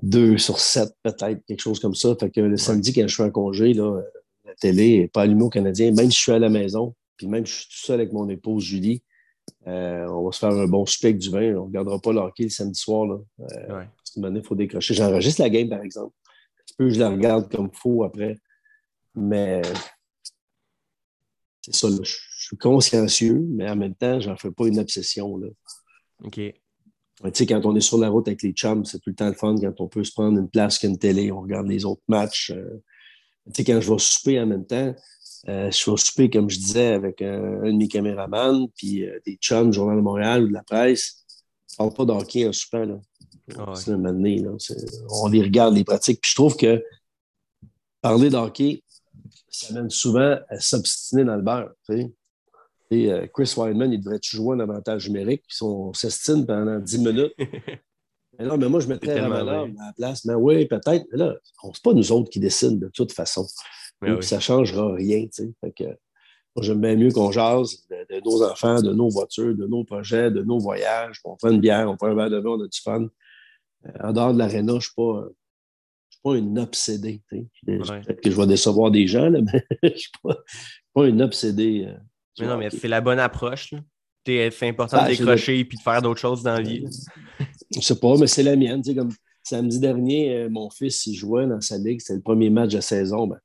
deux 0.00 0.38
sur 0.38 0.58
sept 0.58 0.90
peut-être, 1.02 1.44
quelque 1.46 1.60
chose 1.60 1.80
comme 1.80 1.94
ça. 1.94 2.14
Fait 2.18 2.30
que 2.30 2.40
le 2.40 2.56
samedi, 2.56 2.92
quand 2.92 3.06
je 3.06 3.14
suis 3.14 3.22
en 3.22 3.30
congé, 3.30 3.74
là, 3.74 4.00
la 4.44 4.54
télé 4.54 5.00
n'est 5.00 5.08
pas 5.08 5.22
allumée 5.22 5.42
au 5.42 5.50
Canadien, 5.50 5.92
même 5.92 6.10
si 6.10 6.16
je 6.16 6.22
suis 6.22 6.32
à 6.32 6.38
la 6.38 6.48
maison, 6.48 6.94
puis 7.16 7.26
même 7.26 7.46
si 7.46 7.52
je 7.52 7.58
suis 7.60 7.68
tout 7.68 7.86
seul 7.86 8.00
avec 8.00 8.12
mon 8.12 8.28
épouse 8.28 8.64
Julie, 8.64 9.02
euh, 9.66 10.06
on 10.08 10.24
va 10.24 10.32
se 10.32 10.38
faire 10.38 10.50
un 10.50 10.66
bon 10.66 10.86
souper 10.86 11.12
du 11.12 11.30
vin. 11.30 11.54
On 11.54 11.62
ne 11.62 11.66
regardera 11.66 11.98
pas 11.98 12.12
le 12.12 12.20
hockey 12.20 12.44
le 12.44 12.48
samedi 12.48 12.78
soir. 12.78 13.06
Là. 13.06 13.18
Euh, 13.40 13.84
il 14.16 14.42
faut 14.42 14.54
décrocher. 14.54 14.94
J'enregistre 14.94 15.42
la 15.42 15.50
game, 15.50 15.68
par 15.68 15.82
exemple. 15.82 16.14
Un 16.58 16.74
peu, 16.78 16.90
je 16.90 16.98
la 16.98 17.10
regarde 17.10 17.50
comme 17.50 17.70
il 17.72 17.78
faut 17.78 18.04
après. 18.04 18.38
Mais 19.14 19.62
c'est 21.60 21.74
ça, 21.74 21.88
là, 21.88 21.98
je 22.02 22.16
suis 22.46 22.56
consciencieux, 22.56 23.44
mais 23.50 23.68
en 23.70 23.76
même 23.76 23.94
temps, 23.94 24.20
je 24.20 24.28
n'en 24.28 24.36
fais 24.36 24.50
pas 24.50 24.66
une 24.66 24.78
obsession. 24.78 25.36
Là. 25.36 25.48
OK. 26.24 26.40
Tu 27.24 27.30
sais, 27.34 27.46
quand 27.46 27.64
on 27.66 27.76
est 27.76 27.80
sur 27.80 27.98
la 27.98 28.08
route 28.08 28.26
avec 28.26 28.42
les 28.42 28.52
chums, 28.52 28.84
c'est 28.84 28.98
tout 28.98 29.10
le 29.10 29.14
temps 29.14 29.28
le 29.28 29.34
fun 29.34 29.54
quand 29.60 29.80
on 29.80 29.88
peut 29.88 30.02
se 30.02 30.12
prendre 30.12 30.38
une 30.38 30.48
place 30.48 30.78
qu'une 30.78 30.98
télé, 30.98 31.30
on 31.30 31.42
regarde 31.42 31.68
les 31.68 31.84
autres 31.84 32.02
matchs. 32.08 32.50
Euh. 32.50 32.82
tu 33.46 33.52
sais, 33.54 33.64
quand 33.64 33.80
je 33.80 33.92
vais 33.92 33.98
souper 33.98 34.40
en 34.40 34.46
même 34.46 34.66
temps, 34.66 34.94
euh, 35.48 35.70
je 35.70 35.90
vais 35.90 35.96
souper, 35.96 36.30
comme 36.30 36.48
je 36.48 36.58
disais, 36.58 36.92
avec 36.92 37.22
un, 37.22 37.62
de 37.64 37.72
mes 37.72 37.88
caméramans, 37.88 38.68
puis 38.76 39.04
euh, 39.04 39.18
des 39.26 39.36
chums 39.36 39.70
du 39.70 39.76
Journal 39.76 39.96
de 39.96 40.02
Montréal 40.02 40.44
ou 40.44 40.48
de 40.48 40.52
la 40.52 40.62
presse. 40.62 41.24
On 41.78 41.86
ne 41.86 41.90
parle 41.90 42.08
pas 42.08 42.14
d'hockey 42.14 42.48
en 42.48 42.52
soupant. 42.52 42.84
Là. 42.84 43.00
Ah 43.58 43.74
moment 43.88 44.12
donné, 44.12 44.44
on 45.10 45.28
les 45.28 45.42
regarde, 45.42 45.74
les 45.74 45.84
pratiques. 45.84 46.20
Puis 46.20 46.30
je 46.30 46.36
trouve 46.36 46.56
que 46.56 46.82
parler 48.00 48.30
d'hockey, 48.30 48.82
ça 49.48 49.74
mène 49.74 49.90
souvent 49.90 50.38
à 50.48 50.60
s'obstiner 50.60 51.24
dans 51.24 51.36
le 51.36 51.42
beurre. 51.42 51.70
Et, 52.92 53.10
euh, 53.10 53.26
Chris 53.32 53.54
Weinman, 53.56 53.92
il 53.92 54.00
devrait-tu 54.00 54.36
jouer 54.36 54.56
un 54.56 54.60
avantage 54.60 55.08
numérique? 55.08 55.44
Puis 55.48 55.58
on 55.62 55.92
s'estime 55.94 56.44
pendant 56.46 56.78
10 56.78 56.98
minutes. 56.98 57.34
mais 58.38 58.44
non, 58.44 58.58
mais 58.58 58.68
moi, 58.68 58.80
je 58.80 58.88
mettrais 58.88 59.18
à 59.18 59.28
la 59.28 59.66
place. 59.96 60.24
Mais 60.24 60.34
oui, 60.34 60.66
peut-être. 60.66 61.06
Mais 61.10 61.18
là, 61.18 61.34
c'est 61.72 61.82
pas 61.82 61.94
nous 61.94 62.12
autres 62.12 62.30
qui 62.30 62.38
décident 62.38 62.76
de 62.76 62.88
toute 62.88 63.12
façon. 63.12 63.46
Ça 64.20 64.36
ne 64.36 64.40
changera 64.40 64.94
rien. 64.94 65.26
Fait 65.32 65.98
moi, 66.54 66.62
j'aime 66.62 66.80
bien 66.82 66.96
mieux 66.96 67.10
qu'on 67.10 67.30
jase 67.30 67.86
de, 67.88 68.20
nos 68.22 68.42
enfants, 68.42 68.82
de 68.82 68.92
nos 68.92 69.08
voitures, 69.08 69.56
de 69.56 69.66
nos 69.66 69.84
projets, 69.84 70.30
de 70.30 70.42
nos 70.42 70.58
voyages. 70.58 71.18
On 71.24 71.38
fait 71.38 71.50
une 71.50 71.60
bière, 71.60 71.88
on 71.88 71.96
fait 71.96 72.12
un 72.12 72.14
verre 72.14 72.28
de 72.28 72.40
vin, 72.40 72.50
on 72.50 72.60
a 72.60 72.68
du 72.68 72.80
fun. 72.80 73.08
Euh, 73.86 73.90
en 74.00 74.12
dehors 74.12 74.34
de 74.34 74.38
l'aréna, 74.38 74.72
je 74.72 74.76
ne 74.76 74.80
suis 74.80 74.94
pas 74.94 75.24
pas 76.22 76.36
une 76.36 76.58
obsédée. 76.58 77.20
Peut-être 77.30 78.20
que 78.20 78.30
je 78.30 78.36
vais 78.36 78.46
décevoir 78.46 78.90
des 78.90 79.06
gens, 79.06 79.28
là, 79.28 79.40
mais 79.52 79.64
je 79.82 79.88
ne 79.88 79.96
suis 79.96 80.10
pas, 80.22 81.06
une 81.06 81.22
obsédée. 81.22 81.86
Euh, 81.88 81.98
mais 82.40 82.46
non, 82.46 82.56
mais 82.56 82.70
c'est 82.70 82.88
la 82.88 83.00
bonne 83.00 83.18
approche. 83.18 83.74
C'est 84.24 84.68
important 84.68 84.98
de 84.98 85.02
ah, 85.04 85.08
décrocher 85.08 85.58
et 85.58 85.64
de 85.64 85.80
faire 85.82 86.00
d'autres 86.00 86.20
choses 86.20 86.42
dans 86.42 86.54
la 86.54 86.62
vie. 86.62 86.84
Je 87.72 87.78
ne 87.78 87.82
sais 87.82 87.98
pas, 87.98 88.16
mais 88.16 88.28
c'est 88.28 88.44
la 88.44 88.54
mienne. 88.54 88.82
Comme 88.94 89.10
samedi 89.42 89.80
dernier, 89.80 90.36
euh, 90.36 90.48
mon 90.48 90.70
fils, 90.70 91.06
il 91.06 91.14
jouait 91.14 91.46
dans 91.46 91.60
sa 91.60 91.78
ligue. 91.78 92.00
C'était 92.00 92.14
le 92.14 92.22
premier 92.22 92.48
match 92.48 92.70
de 92.70 92.76
la 92.76 92.82
saison. 92.82 93.26
Ben, 93.26 93.38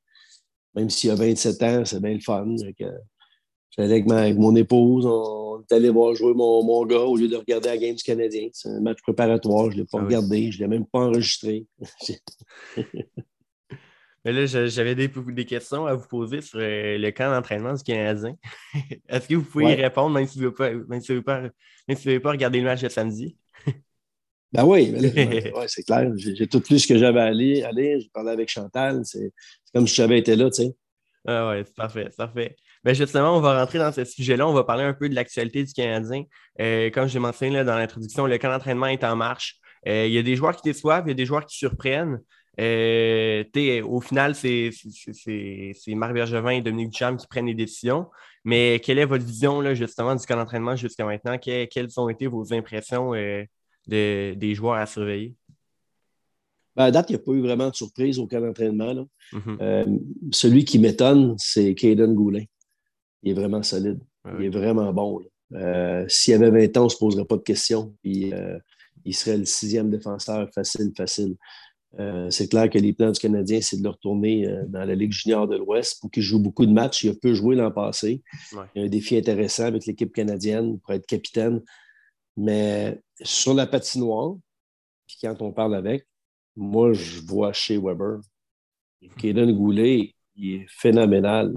même 0.75 0.89
s'il 0.89 1.09
a 1.09 1.15
27 1.15 1.63
ans, 1.63 1.85
c'est 1.85 1.99
bien 1.99 2.13
le 2.13 2.19
fun. 2.19 2.55
J'allais 3.75 4.03
avec, 4.09 4.37
mon 4.37 4.55
épouse, 4.55 5.05
on 5.05 5.61
est 5.61 5.71
allé 5.73 5.89
voir 5.89 6.13
jouer 6.13 6.33
mon, 6.33 6.63
mon, 6.63 6.85
gars 6.85 7.01
au 7.01 7.15
lieu 7.15 7.27
de 7.27 7.35
regarder 7.35 7.69
la 7.69 7.77
game 7.77 7.95
du 7.95 8.03
Canadien. 8.03 8.49
C'est 8.53 8.69
un 8.69 8.79
match 8.79 9.01
préparatoire, 9.01 9.71
je 9.71 9.77
ne 9.77 9.81
l'ai 9.81 9.85
pas 9.85 9.99
ah 9.99 10.05
regardé, 10.05 10.51
je 10.51 10.57
ne 10.57 10.63
l'ai 10.63 10.77
même 10.77 10.85
pas 10.85 10.99
enregistré. 10.99 11.65
Mais 14.27 14.33
là, 14.33 14.45
j'avais 14.45 14.93
des, 14.93 15.07
des, 15.07 15.45
questions 15.45 15.85
à 15.85 15.93
vous 15.93 16.05
poser 16.05 16.41
sur 16.41 16.59
euh, 16.59 16.97
le 16.97 17.11
camp 17.11 17.31
d'entraînement 17.31 17.73
du 17.73 17.81
Canadien. 17.81 18.35
Est-ce 19.07 19.25
que 19.25 19.35
vous 19.35 19.45
pouvez 19.45 19.71
y 19.71 19.75
répondre 19.75 20.09
même 20.09 20.27
si 20.27 20.37
vous 20.37 20.47
ne 20.47 20.49
pouvez, 21.95 22.19
pas 22.19 22.31
regarder 22.31 22.59
le 22.59 22.65
match 22.65 22.81
de 22.81 22.89
samedi? 22.89 23.37
Ben 24.51 24.65
oui, 24.65 24.93
c'est 25.67 25.83
clair. 25.83 26.11
J'ai 26.15 26.47
tout 26.47 26.61
lu 26.69 26.79
ce 26.79 26.87
que 26.87 26.97
j'avais 26.97 27.19
à 27.19 27.31
lire. 27.31 27.69
J'ai 27.75 28.09
parlé 28.13 28.31
avec 28.31 28.49
Chantal. 28.49 29.01
C'est 29.03 29.31
comme 29.73 29.87
si 29.87 29.95
j'avais 29.95 30.19
été 30.19 30.37
là, 30.37 30.49
tu 30.49 30.63
sais. 30.63 30.75
Ah 31.25 31.51
oui, 31.51 31.63
c'est 31.65 31.75
parfait, 31.75 32.09
parfait. 32.17 32.55
Ben 32.83 32.95
justement, 32.95 33.37
on 33.37 33.41
va 33.41 33.59
rentrer 33.59 33.77
dans 33.77 33.91
ce 33.91 34.05
sujet-là. 34.05 34.47
On 34.47 34.53
va 34.53 34.63
parler 34.63 34.83
un 34.83 34.93
peu 34.93 35.09
de 35.09 35.15
l'actualité 35.15 35.63
du 35.63 35.73
Canadien. 35.73 36.23
Euh, 36.61 36.89
comme 36.91 37.07
j'ai 37.07 37.19
mentionné 37.19 37.63
dans 37.65 37.77
l'introduction, 37.77 38.25
le 38.25 38.37
camp 38.37 38.49
d'entraînement 38.49 38.87
est 38.87 39.03
en 39.03 39.17
marche. 39.17 39.59
Euh, 39.87 40.05
il 40.05 40.13
y 40.13 40.17
a 40.17 40.23
des 40.23 40.35
joueurs 40.35 40.55
qui 40.55 40.63
déçoivent, 40.63 41.03
il 41.05 41.09
y 41.09 41.11
a 41.11 41.15
des 41.15 41.25
joueurs 41.25 41.45
qui 41.45 41.57
surprennent. 41.57 42.19
Euh, 42.59 43.43
au 43.83 44.01
final, 44.01 44.35
c'est 44.35 44.71
Marc 45.89 46.13
Bergevin 46.13 46.51
et 46.51 46.61
Dominique 46.61 46.91
Duchamp 46.91 47.17
qui 47.17 47.27
prennent 47.27 47.45
les 47.45 47.53
décisions. 47.53 48.07
Mais 48.43 48.79
quelle 48.83 48.99
est 48.99 49.05
votre 49.05 49.25
vision 49.25 49.61
là, 49.61 49.73
justement 49.73 50.15
du 50.15 50.25
camp 50.25 50.37
d'entraînement 50.37 50.75
jusqu'à 50.75 51.05
maintenant? 51.05 51.37
quelles 51.37 51.99
ont 51.99 52.09
été 52.09 52.27
vos 52.27 52.53
impressions 52.53 53.11
des 53.87 54.53
joueurs 54.55 54.75
à 54.75 54.85
surveiller? 54.85 55.35
Ben, 56.75 56.85
à 56.85 56.91
date, 56.91 57.09
il 57.09 57.13
n'y 57.13 57.21
a 57.21 57.23
pas 57.23 57.31
eu 57.31 57.41
vraiment 57.41 57.69
de 57.69 57.75
surprise 57.75 58.19
au 58.19 58.27
camp 58.27 58.41
d'entraînement. 58.41 59.07
Mm-hmm. 59.33 59.99
celui 60.31 60.63
qui 60.63 60.79
m'étonne, 60.79 61.35
c'est 61.37 61.75
Caden 61.75 62.13
Goulet 62.13 62.47
il 63.23 63.31
est 63.31 63.33
vraiment 63.33 63.63
solide. 63.63 63.99
Il 64.39 64.45
est 64.45 64.49
vraiment 64.49 64.91
bon. 64.93 65.21
Euh, 65.53 66.05
s'il 66.07 66.33
avait 66.33 66.67
20 66.67 66.77
ans, 66.77 66.81
on 66.81 66.85
ne 66.85 66.89
se 66.89 66.97
poserait 66.97 67.25
pas 67.25 67.37
de 67.37 67.41
questions. 67.41 67.93
Puis, 68.03 68.33
euh, 68.33 68.59
il 69.05 69.15
serait 69.15 69.37
le 69.37 69.45
sixième 69.45 69.89
défenseur 69.89 70.49
facile, 70.53 70.91
facile. 70.95 71.35
Euh, 71.99 72.29
c'est 72.29 72.47
clair 72.47 72.69
que 72.69 72.77
les 72.77 72.93
plans 72.93 73.11
du 73.11 73.19
Canadien, 73.19 73.59
c'est 73.61 73.77
de 73.77 73.83
le 73.83 73.89
retourner 73.89 74.47
dans 74.67 74.85
la 74.85 74.95
Ligue 74.95 75.11
junior 75.11 75.47
de 75.47 75.57
l'Ouest 75.57 75.99
pour 75.99 76.11
qu'il 76.11 76.23
joue 76.23 76.39
beaucoup 76.39 76.65
de 76.65 76.71
matchs. 76.71 77.03
Il 77.03 77.09
a 77.11 77.13
peu 77.13 77.33
joué 77.33 77.55
l'an 77.55 77.71
passé. 77.71 78.21
Il 78.51 78.81
y 78.81 78.83
a 78.83 78.85
un 78.85 78.89
défi 78.89 79.17
intéressant 79.17 79.65
avec 79.65 79.85
l'équipe 79.85 80.13
canadienne 80.13 80.79
pour 80.79 80.93
être 80.93 81.07
capitaine. 81.07 81.61
Mais 82.35 82.99
sur 83.23 83.53
la 83.53 83.65
patinoire, 83.65 84.35
puis 85.07 85.17
quand 85.21 85.41
on 85.41 85.51
parle 85.51 85.75
avec, 85.75 86.05
moi, 86.55 86.93
je 86.93 87.21
vois 87.21 87.53
chez 87.53 87.77
Weber. 87.77 88.19
Kaden 89.17 89.51
Goulet, 89.53 90.13
il 90.35 90.53
est 90.55 90.65
phénoménal 90.69 91.55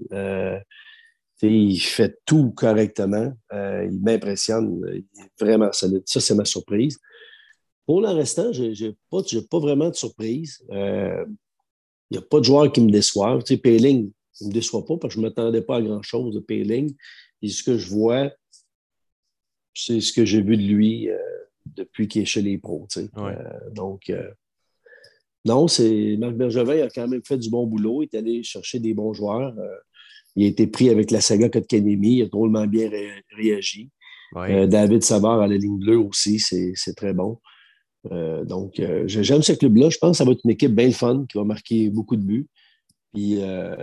il 1.48 1.79
fait 1.79 2.18
tout 2.24 2.50
correctement. 2.50 3.33
Euh, 3.53 3.88
il 3.90 4.00
m'impressionne. 4.00 4.81
Il 4.92 5.22
est 5.22 5.31
vraiment 5.38 5.72
solide. 5.72 6.03
Ça, 6.07 6.20
c'est 6.20 6.35
ma 6.35 6.44
surprise. 6.44 6.98
Pour 7.90 8.03
le 8.03 8.11
restant, 8.11 8.53
je 8.53 8.66
n'ai 8.66 8.96
pas, 9.11 9.20
pas, 9.50 9.59
vraiment 9.59 9.90
de 9.90 9.96
surprise. 9.96 10.64
Euh, 10.70 11.24
il 12.09 12.16
n'y 12.16 12.18
a 12.18 12.22
pas 12.22 12.38
de 12.38 12.44
joueurs 12.44 12.70
qui 12.70 12.81
me 12.83 12.90
déçoivent. 12.92 13.42
Tu 13.42 13.55
sais, 13.55 13.61
Payling, 13.61 14.12
il 14.40 14.44
ne 14.44 14.48
me 14.48 14.55
déçoit 14.55 14.85
pas 14.87 14.96
parce 14.96 15.12
que 15.12 15.20
je 15.20 15.24
ne 15.24 15.29
m'attendais 15.29 15.61
pas 15.61 15.79
à 15.79 15.83
grand-chose 15.83 16.33
de 16.37 16.38
Payling. 16.38 16.94
Et 17.42 17.48
ce 17.48 17.64
que 17.64 17.76
je 17.76 17.88
vois, 17.88 18.31
c'est 19.74 20.00
ce 20.00 20.12
que 20.12 20.24
j'ai 20.24 20.40
vu 20.40 20.57
de 20.57 20.62
lui 20.62 21.11
euh, 21.11 21.18
depuis 21.74 22.07
qu'il 22.07 22.22
est 22.22 22.26
chez 22.26 22.42
les 22.42 22.59
pros. 22.59 22.87
donc, 23.72 24.12
non, 25.44 25.66
c'est 25.66 26.16
Marc 26.16 26.35
Bergevin 26.35 26.85
a 26.85 26.90
quand 26.90 27.09
même 27.09 27.24
fait 27.26 27.38
du 27.38 27.50
bon 27.50 27.66
boulot. 27.66 28.05
Il 28.05 28.09
est 28.12 28.18
allé 28.18 28.44
chercher 28.44 28.79
des 28.79 28.94
bons 28.94 29.14
joueurs. 29.14 29.53
Il 30.37 30.44
a 30.44 30.46
été 30.46 30.68
pris 30.68 30.90
avec 30.90 31.11
la 31.11 31.20
saga 31.20 31.48
Kotkanemi. 31.48 32.18
Il 32.18 32.22
a 32.22 32.26
drôlement 32.26 32.68
bien 32.68 32.88
réagi. 33.37 33.90
Euh, 34.37 34.66
David 34.68 35.03
Savard 35.03 35.40
à 35.40 35.48
la 35.48 35.57
ligne 35.57 35.79
bleue 35.79 35.98
aussi, 35.98 36.38
c'est 36.38 36.94
très 36.94 37.12
bon. 37.12 37.40
Euh, 38.11 38.45
donc, 38.45 38.81
euh, 38.81 39.05
j'aime 39.07 39.43
ce 39.43 39.53
club-là. 39.53 39.91
Je 39.91 39.99
pense 39.99 40.13
que 40.13 40.17
ça 40.19 40.25
va 40.25 40.33
être 40.33 40.41
une 40.45 40.51
équipe 40.51 40.75
bien 40.75 40.91
fun 40.91 41.27
qui 41.29 41.37
va 41.37 41.45
marquer 41.45 41.91
beaucoup 41.91 42.17
de 42.17 42.23
buts. 42.23 42.49
Puis 43.13 43.41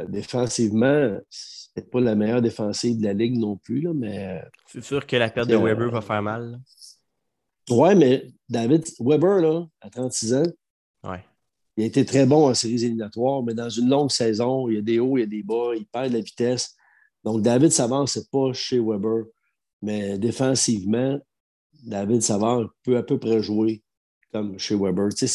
défensivement, 0.08 1.17
c'est 1.30 1.91
pas 1.91 1.99
la 1.99 2.15
meilleure 2.15 2.41
défensive 2.41 2.97
de 2.97 3.03
la 3.03 3.13
Ligue 3.13 3.38
non 3.38 3.58
plus, 3.58 3.82
là, 3.82 3.91
mais. 3.93 4.41
C'est 4.67 4.82
sûr 4.84 5.06
que 5.06 5.17
la 5.17 5.30
perte 5.30 5.49
de 5.49 5.58
Weber 5.58 5.91
va 5.91 5.99
faire 5.99 6.21
mal. 6.21 6.62
Oui, 7.69 7.93
mais 7.95 8.32
David 8.47 8.86
Weber, 9.01 9.41
là, 9.41 9.65
à 9.82 9.89
36 9.89 10.34
ans, 10.34 10.43
ouais. 11.03 11.25
Il 11.77 11.84
a 11.84 11.86
été 11.86 12.03
très 12.03 12.25
bon 12.25 12.49
en 12.49 12.56
séries 12.56 12.84
éliminatoires, 12.86 13.43
mais 13.43 13.53
dans 13.53 13.69
une 13.69 13.88
longue 13.88 14.10
saison, 14.10 14.67
il 14.67 14.75
y 14.75 14.77
a 14.80 14.82
des 14.82 14.99
hauts, 14.99 15.17
il 15.17 15.21
y 15.21 15.23
a 15.23 15.27
des 15.27 15.43
bas, 15.43 15.75
il 15.75 15.86
perd 15.86 16.10
de 16.10 16.17
la 16.17 16.21
vitesse. 16.21 16.75
Donc, 17.23 17.43
David 17.43 17.71
Savard, 17.71 18.10
ce 18.10 18.19
n'est 18.19 18.25
pas 18.32 18.51
chez 18.53 18.80
Weber, 18.80 19.25
mais 19.84 20.17
défensivement, 20.17 21.19
David 21.84 22.23
Savard 22.23 22.67
peut 22.84 22.97
à 22.97 23.03
peu 23.03 23.19
près 23.19 23.43
jouer 23.43 23.84
comme 24.31 24.57
chez 24.57 24.75
Weber. 24.75 25.09
N'est 25.21 25.27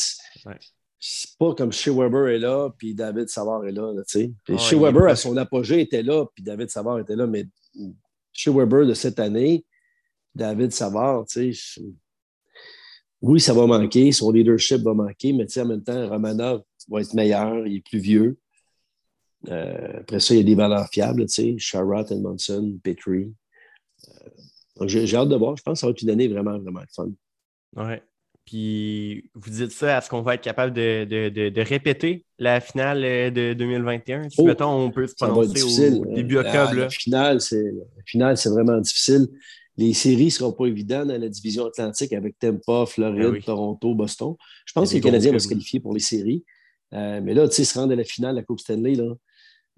C'est 0.98 1.38
pas 1.38 1.54
comme 1.54 1.72
chez 1.72 1.90
Weber 1.90 2.28
est 2.28 2.38
là, 2.38 2.70
puis 2.76 2.94
David 2.94 3.28
Savard 3.28 3.64
est 3.66 3.72
là. 3.72 3.92
chez 4.58 4.76
Weber, 4.76 5.06
à 5.06 5.16
son 5.16 5.36
apogée, 5.36 5.80
était 5.80 6.02
là, 6.02 6.26
puis 6.34 6.42
David 6.42 6.70
Savard 6.70 6.98
était 7.00 7.16
là, 7.16 7.26
mais 7.26 7.46
chez 8.32 8.50
Weber 8.50 8.86
de 8.86 8.94
cette 8.94 9.18
année, 9.18 9.64
David 10.34 10.72
Savard, 10.72 11.26
tu 11.26 11.52
sais, 11.54 11.82
oui, 13.20 13.40
ça 13.40 13.54
va 13.54 13.66
manquer, 13.66 14.10
son 14.10 14.32
leadership 14.32 14.82
va 14.82 14.94
manquer, 14.94 15.32
mais 15.32 15.46
en 15.58 15.66
même 15.66 15.82
temps, 15.82 16.08
Romanov 16.08 16.62
va 16.88 17.00
être 17.00 17.14
meilleur, 17.14 17.66
il 17.66 17.76
est 17.76 17.84
plus 17.84 18.00
vieux. 18.00 18.38
Euh, 19.48 20.00
après 20.00 20.20
ça, 20.20 20.34
il 20.34 20.38
y 20.38 20.40
a 20.40 20.44
des 20.44 20.54
valeurs 20.54 20.88
fiables, 20.88 21.26
tu 21.26 21.34
sais, 21.34 21.58
Sharrod, 21.58 22.10
Edmondson, 22.10 22.78
Petrie. 22.82 23.32
Euh, 24.08 24.86
j'ai 24.88 25.16
hâte 25.16 25.28
de 25.28 25.36
voir. 25.36 25.56
Je 25.56 25.62
pense 25.62 25.74
que 25.74 25.80
ça 25.80 25.86
va 25.86 25.92
être 25.92 26.02
une 26.02 26.10
année 26.10 26.28
vraiment, 26.28 26.58
vraiment 26.58 26.82
fun. 26.94 27.10
Oui. 27.76 27.94
Puis 28.44 29.30
vous 29.34 29.50
dites 29.50 29.70
ça, 29.70 29.98
est-ce 29.98 30.10
qu'on 30.10 30.22
va 30.22 30.34
être 30.34 30.42
capable 30.42 30.72
de, 30.72 31.60
répéter 31.62 32.24
la 32.38 32.60
finale 32.60 33.04
euh, 33.04 33.30
de 33.30 33.54
2021? 33.54 34.28
Si 34.30 34.42
mettons, 34.42 34.70
on 34.70 34.90
peut 34.90 35.06
se 35.06 35.14
prononcer 35.14 35.90
au 35.92 36.06
début 36.06 36.38
octobre. 36.38 36.74
La, 36.74 36.90
finale, 36.90 37.40
c'est 37.40 38.48
vraiment 38.48 38.78
difficile. 38.78 39.28
Les 39.78 39.94
séries 39.94 40.26
ne 40.26 40.30
seront 40.30 40.52
pas 40.52 40.66
évidentes 40.66 41.08
dans 41.08 41.20
la 41.20 41.28
division 41.28 41.66
atlantique 41.66 42.12
avec 42.12 42.38
Tampa, 42.38 42.84
Floride, 42.86 43.32
ben 43.32 43.42
Toronto, 43.42 43.94
Boston. 43.94 44.34
Je 44.66 44.72
pense 44.72 44.90
que 44.90 44.94
les 44.96 45.00
Canadiens 45.00 45.32
vont 45.32 45.38
se 45.38 45.48
qualifier 45.48 45.80
pour 45.80 45.94
les 45.94 46.00
séries. 46.00 46.44
mais 46.90 47.32
là, 47.32 47.48
tu 47.48 47.54
sais, 47.54 47.64
se 47.64 47.78
rendre 47.78 47.92
à 47.92 47.96
la 47.96 48.04
finale, 48.04 48.34
la 48.34 48.42
Coupe 48.42 48.60
Stanley, 48.60 48.92
il 48.92 49.16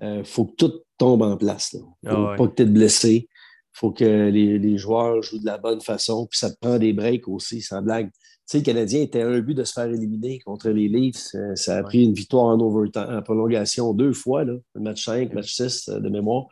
euh, 0.03 0.25
faut 0.25 0.47
que 0.47 0.55
tout 0.57 0.73
tombe 0.99 1.23
en 1.23 1.37
place. 1.37 1.73
Il 1.73 2.09
ne 2.09 2.11
faut 2.11 2.27
ah 2.27 2.35
pas 2.37 2.49
que 2.49 2.55
tu 2.55 2.63
es 2.63 2.67
blessé. 2.67 3.29
Il 3.75 3.79
faut 3.79 3.91
que 3.91 4.05
les, 4.05 4.79
joueurs 4.79 5.21
jouent 5.23 5.41
de 5.41 5.47
la 5.47 5.59
bonne 5.59 5.81
façon. 5.81 6.27
Puis 6.27 6.39
ça 6.39 6.51
te 6.51 6.57
prend 6.61 6.79
des 6.79 6.93
breaks 6.93 7.27
aussi, 7.29 7.61
sans 7.61 7.83
blague. 7.83 8.11
Tu 8.11 8.13
sais, 8.47 8.59
le 8.59 8.65
Canadien 8.65 9.01
était 9.03 9.23
un 9.23 9.41
but 9.41 9.55
de 9.55 9.65
se 9.65 9.73
faire 9.73 9.87
éliminer 9.87 10.39
contre 10.41 10.71
les 10.71 10.87
Leafs. 10.87 11.35
Euh, 11.35 11.57
ça 11.57 11.79
a 11.79 11.83
pris 11.83 12.05
une 12.05 12.13
victoire 12.13 12.45
en 12.45 12.61
overtime, 12.61 13.07
en 13.09 13.23
prolongation 13.23 13.93
deux 13.95 14.13
fois, 14.13 14.45
là, 14.45 14.55
match 14.75 15.05
5, 15.05 15.33
match 15.33 15.55
6 15.55 15.89
euh, 15.89 15.99
de 15.99 16.09
mémoire. 16.09 16.47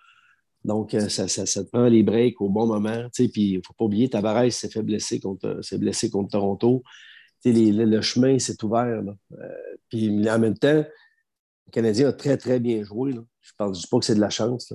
Donc, 0.64 0.92
ça, 0.92 1.28
ça, 1.28 1.64
te 1.64 1.70
prend 1.70 1.86
les 1.86 2.02
breaks 2.02 2.40
au 2.40 2.48
bon 2.48 2.66
moment. 2.66 3.06
Puis 3.12 3.30
il 3.34 3.56
ne 3.56 3.62
faut 3.66 3.72
pas 3.74 3.84
oublier, 3.84 4.08
Tavares 4.08 4.52
s'est 4.52 4.70
fait 4.70 4.82
blesser 4.82 5.18
contre, 5.18 5.58
s'est 5.60 5.78
blessé 5.78 6.08
contre 6.08 6.30
Toronto. 6.30 6.82
le 7.44 8.00
chemin 8.00 8.38
s'est 8.38 8.62
ouvert. 8.64 9.02
puis 9.88 10.30
en 10.30 10.38
même 10.38 10.56
temps, 10.56 10.84
le 11.66 11.70
Canadien 11.70 12.08
a 12.08 12.12
très, 12.12 12.36
très 12.36 12.60
bien 12.60 12.82
joué. 12.82 13.12
Je 13.12 13.18
ne 13.18 13.24
pense 13.56 13.86
pas 13.86 13.98
que 13.98 14.04
c'est 14.04 14.14
de 14.14 14.20
la 14.20 14.30
chance. 14.30 14.72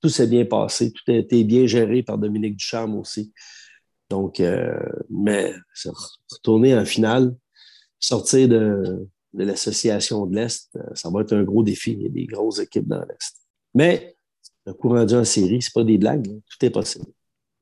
Tout, 0.00 0.08
s'est 0.08 0.26
bien 0.26 0.44
passé. 0.44 0.92
Tout 0.92 1.10
a 1.10 1.16
été 1.16 1.44
bien 1.44 1.66
géré 1.66 2.02
par 2.02 2.18
Dominique 2.18 2.56
Ducharme 2.56 2.96
aussi. 2.98 3.32
Donc, 4.08 4.40
euh, 4.40 4.78
mais 5.10 5.52
retourner 6.30 6.76
en 6.76 6.84
finale, 6.84 7.34
sortir 7.98 8.48
de, 8.48 9.08
l'association 9.32 10.26
de 10.26 10.36
l'Est, 10.36 10.70
euh, 10.76 10.82
ça 10.94 11.10
va 11.10 11.22
être 11.22 11.34
un 11.34 11.42
gros 11.42 11.62
défi. 11.62 11.92
Il 11.92 12.02
y 12.02 12.06
a 12.06 12.10
des 12.10 12.26
grosses 12.26 12.60
équipes 12.60 12.86
dans 12.86 13.00
l'Est. 13.00 13.36
Mais 13.74 14.16
un 14.66 14.72
coup 14.72 14.88
rendu 14.88 15.14
en 15.14 15.24
série, 15.24 15.60
ce 15.60 15.68
n'est 15.68 15.82
pas 15.82 15.84
des 15.84 15.98
blagues. 15.98 16.26
Tout 16.26 16.64
est 16.64 16.70
possible. 16.70 17.06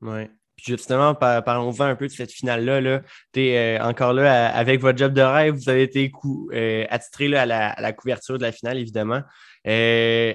Oui. 0.01 0.27
Justement, 0.65 1.13
parlons-en 1.13 1.83
un 1.83 1.95
peu 1.95 2.07
de 2.07 2.11
cette 2.11 2.31
finale-là. 2.31 2.81
Là. 2.81 3.01
Tu 3.33 3.47
es 3.47 3.77
euh, 3.77 3.83
encore 3.83 4.13
là 4.13 4.47
avec 4.47 4.81
votre 4.81 4.97
job 4.97 5.13
de 5.13 5.21
rêve. 5.21 5.53
Vous 5.53 5.69
avez 5.69 5.83
été 5.83 6.11
attitré 6.89 7.35
à 7.35 7.45
la, 7.45 7.93
couverture 7.93 8.37
de 8.37 8.43
la 8.43 8.51
finale, 8.51 8.77
évidemment. 8.79 9.21
Euh, 9.67 10.33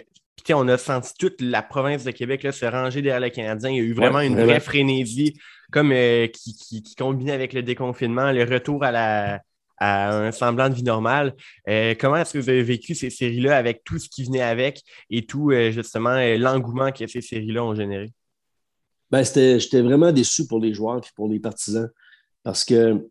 on 0.52 0.68
a 0.68 0.78
senti 0.78 1.12
toute 1.18 1.40
la 1.40 1.62
province 1.62 2.04
de 2.04 2.10
Québec 2.10 2.42
là, 2.42 2.52
se 2.52 2.64
ranger 2.66 3.02
derrière 3.02 3.20
les 3.20 3.30
Canadiens. 3.30 3.70
Il 3.70 3.76
y 3.76 3.80
a 3.80 3.82
eu 3.82 3.92
vraiment 3.92 4.20
une 4.20 4.40
vraie 4.40 4.60
frénésie 4.60 5.38
comme, 5.70 5.92
euh, 5.92 6.26
qui, 6.26 6.54
qui, 6.54 6.94
combinait 6.96 7.32
avec 7.32 7.52
le 7.52 7.62
déconfinement, 7.62 8.32
le 8.32 8.44
retour 8.44 8.82
à, 8.82 8.90
la, 8.90 9.40
un 9.80 10.32
semblant 10.32 10.68
de 10.68 10.74
vie 10.74 10.82
normale. 10.82 11.34
Euh, 11.68 11.94
comment 11.98 12.16
est-ce 12.16 12.32
que 12.32 12.38
vous 12.38 12.48
avez 12.48 12.62
vécu 12.62 12.94
ces 12.94 13.10
séries-là 13.10 13.56
avec 13.56 13.84
tout 13.84 13.98
ce 13.98 14.08
qui 14.08 14.24
venait 14.24 14.42
avec 14.42 14.82
et 15.10 15.26
tout, 15.26 15.52
justement, 15.70 16.16
l'engouement 16.36 16.90
que 16.90 17.06
ces 17.06 17.20
séries-là 17.20 17.62
ont 17.62 17.74
généré? 17.74 18.12
Ben, 19.10 19.24
j'étais 19.24 19.82
vraiment 19.82 20.12
déçu 20.12 20.46
pour 20.46 20.60
les 20.60 20.72
joueurs 20.72 20.98
et 20.98 21.10
pour 21.16 21.28
les 21.28 21.40
partisans 21.40 21.90
parce 22.42 22.64
que 22.64 23.06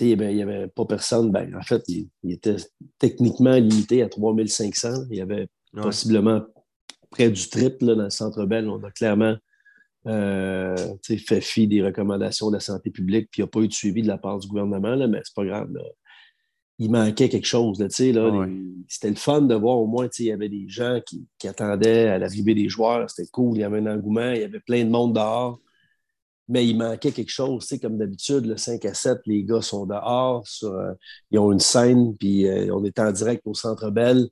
il 0.00 0.16
n'y 0.18 0.42
avait, 0.42 0.68
pas 0.68 0.84
personne. 0.84 1.30
Ben, 1.32 1.54
en 1.56 1.62
fait, 1.62 1.82
il, 1.88 2.08
il, 2.22 2.32
était 2.32 2.56
techniquement 2.98 3.54
limité 3.54 4.02
à 4.02 4.08
3500. 4.08 5.06
Il 5.10 5.16
y 5.16 5.20
avait 5.22 5.48
possiblement 5.72 6.42
près 7.10 7.30
du 7.30 7.48
triple 7.48 7.86
dans 7.86 8.04
le 8.04 8.10
centre 8.10 8.44
Bell. 8.44 8.68
On 8.68 8.82
a 8.84 8.90
clairement 8.90 9.34
euh, 10.06 10.76
fait 11.04 11.40
fi 11.40 11.66
des 11.66 11.82
recommandations 11.82 12.48
de 12.48 12.54
la 12.54 12.60
santé 12.60 12.90
publique, 12.90 13.28
puis 13.30 13.40
il 13.40 13.44
n'y 13.44 13.48
a 13.48 13.50
pas 13.50 13.60
eu 13.60 13.68
de 13.68 13.72
suivi 13.72 14.02
de 14.02 14.08
la 14.08 14.18
part 14.18 14.38
du 14.38 14.46
gouvernement, 14.46 14.94
là, 14.94 15.06
mais 15.06 15.20
c'est 15.24 15.34
pas 15.34 15.44
grave. 15.44 15.70
Il 16.78 16.90
manquait 16.90 17.28
quelque 17.28 17.46
chose. 17.46 17.80
Là, 17.80 17.88
C'était 17.90 19.10
le 19.10 19.16
fun 19.16 19.42
de 19.42 19.54
voir 19.54 19.78
au 19.78 19.86
moins, 19.86 20.08
il 20.18 20.26
y 20.26 20.32
avait 20.32 20.48
des 20.48 20.68
gens 20.68 21.00
qui, 21.04 21.26
attendaient 21.46 22.08
à 22.08 22.18
l'arrivée 22.18 22.54
des 22.54 22.68
joueurs. 22.68 23.10
C'était 23.10 23.28
cool, 23.30 23.56
il 23.56 23.60
y 23.60 23.64
avait 23.64 23.78
un 23.78 23.86
engouement, 23.86 24.30
il 24.30 24.40
y 24.40 24.44
avait 24.44 24.60
plein 24.60 24.84
de 24.84 24.90
monde 24.90 25.14
dehors. 25.14 25.60
Mais 26.48 26.66
il 26.66 26.78
manquait 26.78 27.12
quelque 27.12 27.30
chose, 27.30 27.68
comme 27.82 27.98
d'habitude, 27.98 28.46
le 28.46 28.56
5 28.56 28.84
à 28.86 28.94
7, 28.94 29.18
les 29.26 29.44
gars 29.44 29.60
sont 29.60 29.84
dehors, 29.84 30.46
euh, 30.62 30.94
ils 31.30 31.38
ont 31.38 31.52
une 31.52 31.60
scène, 31.60 32.16
puis 32.16 32.46
euh, 32.46 32.74
on 32.74 32.84
est 32.84 32.98
en 32.98 33.12
direct 33.12 33.42
au 33.44 33.52
Centre 33.52 33.90
Bell 33.90 34.28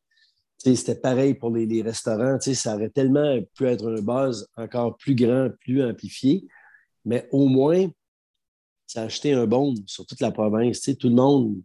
c'était 0.58 0.96
pareil 0.96 1.34
pour 1.34 1.50
les, 1.50 1.82
restaurants. 1.82 2.38
Ça 2.40 2.74
aurait 2.74 2.90
tellement 2.90 3.38
pu 3.54 3.66
être 3.66 3.88
un 3.88 4.00
buzz 4.00 4.48
encore 4.56 4.96
plus 4.96 5.14
grand, 5.14 5.50
plus 5.60 5.82
amplifié. 5.84 6.46
Mais 7.04 7.28
au 7.30 7.46
moins, 7.46 7.86
ça 8.86 9.02
a 9.02 9.04
acheté 9.04 9.32
un 9.32 9.46
bon 9.46 9.74
sur 9.86 10.06
toute 10.06 10.20
la 10.20 10.32
province. 10.32 10.80
tout 10.98 11.08
le 11.08 11.14
monde 11.14 11.56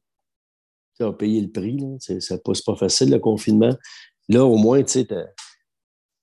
a 1.01 1.13
payé 1.13 1.41
le 1.41 1.49
prix. 1.49 1.83
C'est 1.99 2.43
pas, 2.43 2.53
pas 2.65 2.75
facile, 2.75 3.11
le 3.11 3.19
confinement. 3.19 3.75
Là, 4.29 4.45
au 4.45 4.57
moins, 4.57 4.83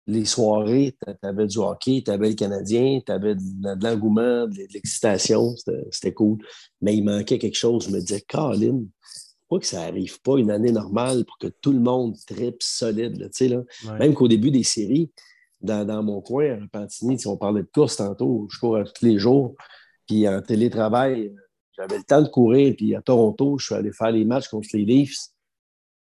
les 0.06 0.24
soirées, 0.24 0.96
tu 1.00 1.26
avais 1.26 1.46
du 1.46 1.58
hockey, 1.58 2.02
tu 2.04 2.10
avais 2.10 2.30
le 2.30 2.34
Canadien, 2.34 3.00
tu 3.04 3.12
avais 3.12 3.34
de, 3.34 3.84
l'engouement, 3.84 4.46
de, 4.46 4.66
l'excitation. 4.72 5.54
C'était 5.90 6.14
cool. 6.14 6.38
Mais 6.80 6.96
il 6.96 7.04
manquait 7.04 7.38
quelque 7.38 7.58
chose. 7.58 7.86
Je 7.86 7.90
me 7.90 8.00
disais, 8.00 8.24
Colin, 8.26 8.84
pas 9.48 9.58
que 9.58 9.66
ça 9.66 9.80
n'arrive 9.80 10.20
pas 10.22 10.38
une 10.38 10.50
année 10.50 10.72
normale 10.72 11.24
pour 11.24 11.38
que 11.38 11.48
tout 11.48 11.72
le 11.72 11.80
monde 11.80 12.16
tripe 12.26 12.62
solide. 12.62 13.30
Même 13.98 14.14
qu'au 14.14 14.28
début 14.28 14.50
des 14.50 14.62
séries, 14.62 15.10
dans, 15.60 16.02
mon 16.02 16.20
coin, 16.20 16.52
à 16.52 16.60
Repentigny, 16.60 17.18
si 17.18 17.26
on 17.26 17.36
parlait 17.36 17.62
de 17.62 17.68
course 17.72 17.96
tantôt, 17.96 18.46
je 18.50 18.58
cours 18.58 18.78
tous 18.94 19.04
les 19.04 19.18
jours. 19.18 19.54
Puis 20.06 20.28
en 20.28 20.40
télétravail, 20.40 21.34
j'avais 21.78 21.98
le 21.98 22.04
temps 22.04 22.22
de 22.22 22.28
courir. 22.28 22.74
Puis 22.76 22.94
à 22.94 23.02
Toronto, 23.02 23.56
je 23.58 23.66
suis 23.66 23.74
allé 23.74 23.92
faire 23.92 24.10
les 24.10 24.24
matchs 24.24 24.48
contre 24.48 24.68
les 24.74 24.84
Leafs. 24.84 25.28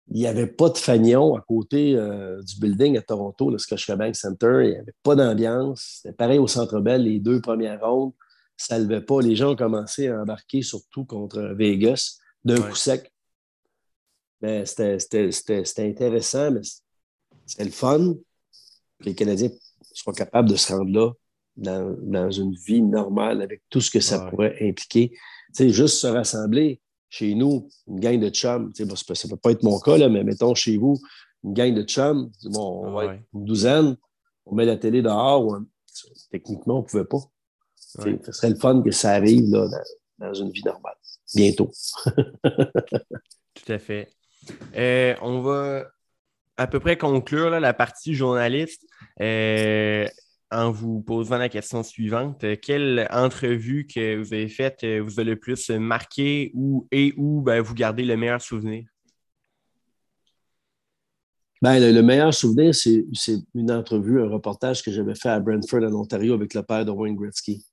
Il 0.10 0.18
n'y 0.18 0.28
avait 0.28 0.48
pas 0.48 0.70
de 0.70 0.78
fanion 0.78 1.36
à 1.36 1.42
côté 1.42 1.96
euh, 1.96 2.42
du 2.42 2.60
building 2.60 2.98
à 2.98 3.02
Toronto, 3.02 3.50
le 3.50 3.58
Scotiabank 3.58 4.16
Center. 4.16 4.62
Il 4.64 4.70
n'y 4.70 4.78
avait 4.78 4.94
pas 5.02 5.16
d'ambiance. 5.16 6.00
C'était 6.02 6.16
pareil 6.16 6.40
au 6.40 6.48
Centre 6.48 6.80
Bell, 6.80 7.04
les 7.04 7.20
deux 7.20 7.42
premières 7.42 7.82
rondes. 7.82 8.12
Ça 8.58 8.78
ne 8.78 8.84
levait 8.84 9.02
pas. 9.02 9.22
Les 9.22 9.36
gens 9.36 9.52
ont 9.52 9.56
commencé 9.56 10.10
à 10.10 10.22
embarquer, 10.22 10.62
surtout 10.62 11.06
contre 11.06 11.42
Vegas, 11.58 12.20
d'un 12.44 12.62
coup 12.62 12.76
sec. 12.76 13.12
Mais 14.42 14.66
c'était 14.66 15.30
intéressant, 15.80 16.52
mais 16.52 16.62
c'était 17.46 17.64
le 17.64 17.72
fun. 17.72 18.14
Les 19.00 19.16
Canadiens 19.16 19.50
soient 19.94 20.14
capables 20.14 20.50
de 20.50 20.56
se 20.56 20.74
rendre 20.74 20.92
là 20.92 21.12
dans, 21.56 22.32
une 22.32 22.54
vie 22.56 22.82
normale 22.82 23.42
avec 23.42 23.62
tout 23.70 23.82
ce 23.82 23.90
que 23.90 24.00
ça 24.00 24.20
pourrait 24.30 24.58
impliquer. 24.62 25.18
Sais, 25.54 25.70
juste 25.70 26.00
se 26.00 26.08
rassembler 26.08 26.82
chez 27.10 27.36
nous, 27.36 27.70
une 27.88 28.00
gang 28.00 28.20
de 28.20 28.30
chums, 28.30 28.72
ça 28.74 28.84
ne 28.84 29.30
peut 29.30 29.38
pas 29.38 29.52
être 29.52 29.64
mon 29.64 29.80
cas, 29.80 29.98
là, 29.98 30.10
mais 30.10 30.24
mettons 30.24 30.56
chez 30.56 30.78
vous, 30.78 31.00
une 31.44 31.54
gang 31.54 31.74
de 31.74 31.84
chums, 31.84 32.32
bon, 32.46 32.88
on 32.88 32.94
va 32.94 33.06
être 33.06 33.24
une 33.34 33.46
douzaine, 33.46 33.98
on 34.46 34.56
met 34.56 34.66
la 34.66 34.78
télé 34.78 35.02
dehors, 35.02 35.60
techniquement, 36.32 36.80
on 36.80 36.82
ne 36.82 36.88
pouvait 36.88 37.06
pas. 37.06 37.20
Ce 37.78 38.32
serait 38.32 38.50
le 38.50 38.56
fun 38.56 38.82
que 38.82 38.92
ça 38.92 39.12
arrive 39.12 39.50
là, 39.52 39.68
dans, 39.68 40.28
dans 40.28 40.34
une 40.34 40.50
vie 40.50 40.64
normale, 40.64 40.96
bientôt. 41.36 41.70
Tout 43.54 43.72
à 43.72 43.78
fait. 43.78 44.10
Euh, 44.76 45.16
on 45.22 45.42
va 45.42 45.86
à 46.58 46.68
peu 46.68 46.80
près 46.80 46.98
conclure 46.98 47.50
la 47.50 47.74
partie 47.74 48.14
journaliste. 48.14 48.86
Euh, 49.22 50.08
en 50.54 50.72
vous 50.72 51.02
posant 51.02 51.38
la 51.38 51.50
question 51.50 51.84
suivante. 51.84 52.46
Quelle 52.62 53.08
entrevue 53.12 53.88
que 53.88 54.18
vous 54.18 54.34
avez 54.34 54.48
faite 54.48 54.84
euh, 54.84 55.02
vous 55.02 55.20
a 55.20 55.24
le 55.24 55.36
plus 55.36 55.70
marqué 55.72 56.52
ou, 56.54 56.88
et 56.92 57.14
où 57.18 57.42
ben, 57.42 57.62
vous 57.62 57.74
gardez 57.74 58.04
le 58.04 58.16
meilleur 58.16 58.42
souvenir? 58.42 58.86
Ben, 61.62 61.80
le, 61.80 62.02
meilleur 62.02 62.34
souvenir, 62.34 62.76
c'est 62.76 63.06
une 63.56 63.72
entrevue, 63.72 64.22
un 64.22 64.28
reportage 64.28 64.84
que 64.84 64.92
j'avais 64.92 65.16
fait 65.16 65.30
à 65.30 65.40
Brentford, 65.40 65.84
en 65.84 65.94
Ontario, 65.94 66.34
avec 66.34 66.54
le 66.54 66.62
père 66.62 66.86
de 66.86 66.92
Wayne 66.92 67.16
Gretzky, 67.16 67.66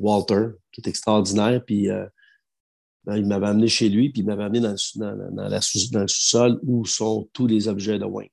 Walter, 0.00 0.48
qui 0.72 0.80
est 0.80 0.88
extraordinaire. 0.88 1.64
Puis 1.64 1.88
ben, 3.06 3.16
il 3.16 3.26
m'avait 3.26 3.46
amené 3.46 3.68
chez 3.68 3.88
lui, 3.88 4.10
puis 4.10 4.22
il 4.22 4.26
m'avait 4.26 4.42
amené 4.42 4.58
dans, 4.58 4.72
le 4.72 5.60
sous-sol 5.60 6.58
où 6.64 6.84
sont 6.84 7.28
tous 7.32 7.46
les 7.46 7.68
objets 7.68 8.00
de 8.00 8.04
Wayne. 8.04 8.28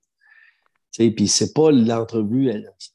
Puis 0.97 1.27
c'est 1.27 1.53
pas 1.53 1.71
l'entrevue 1.71 2.51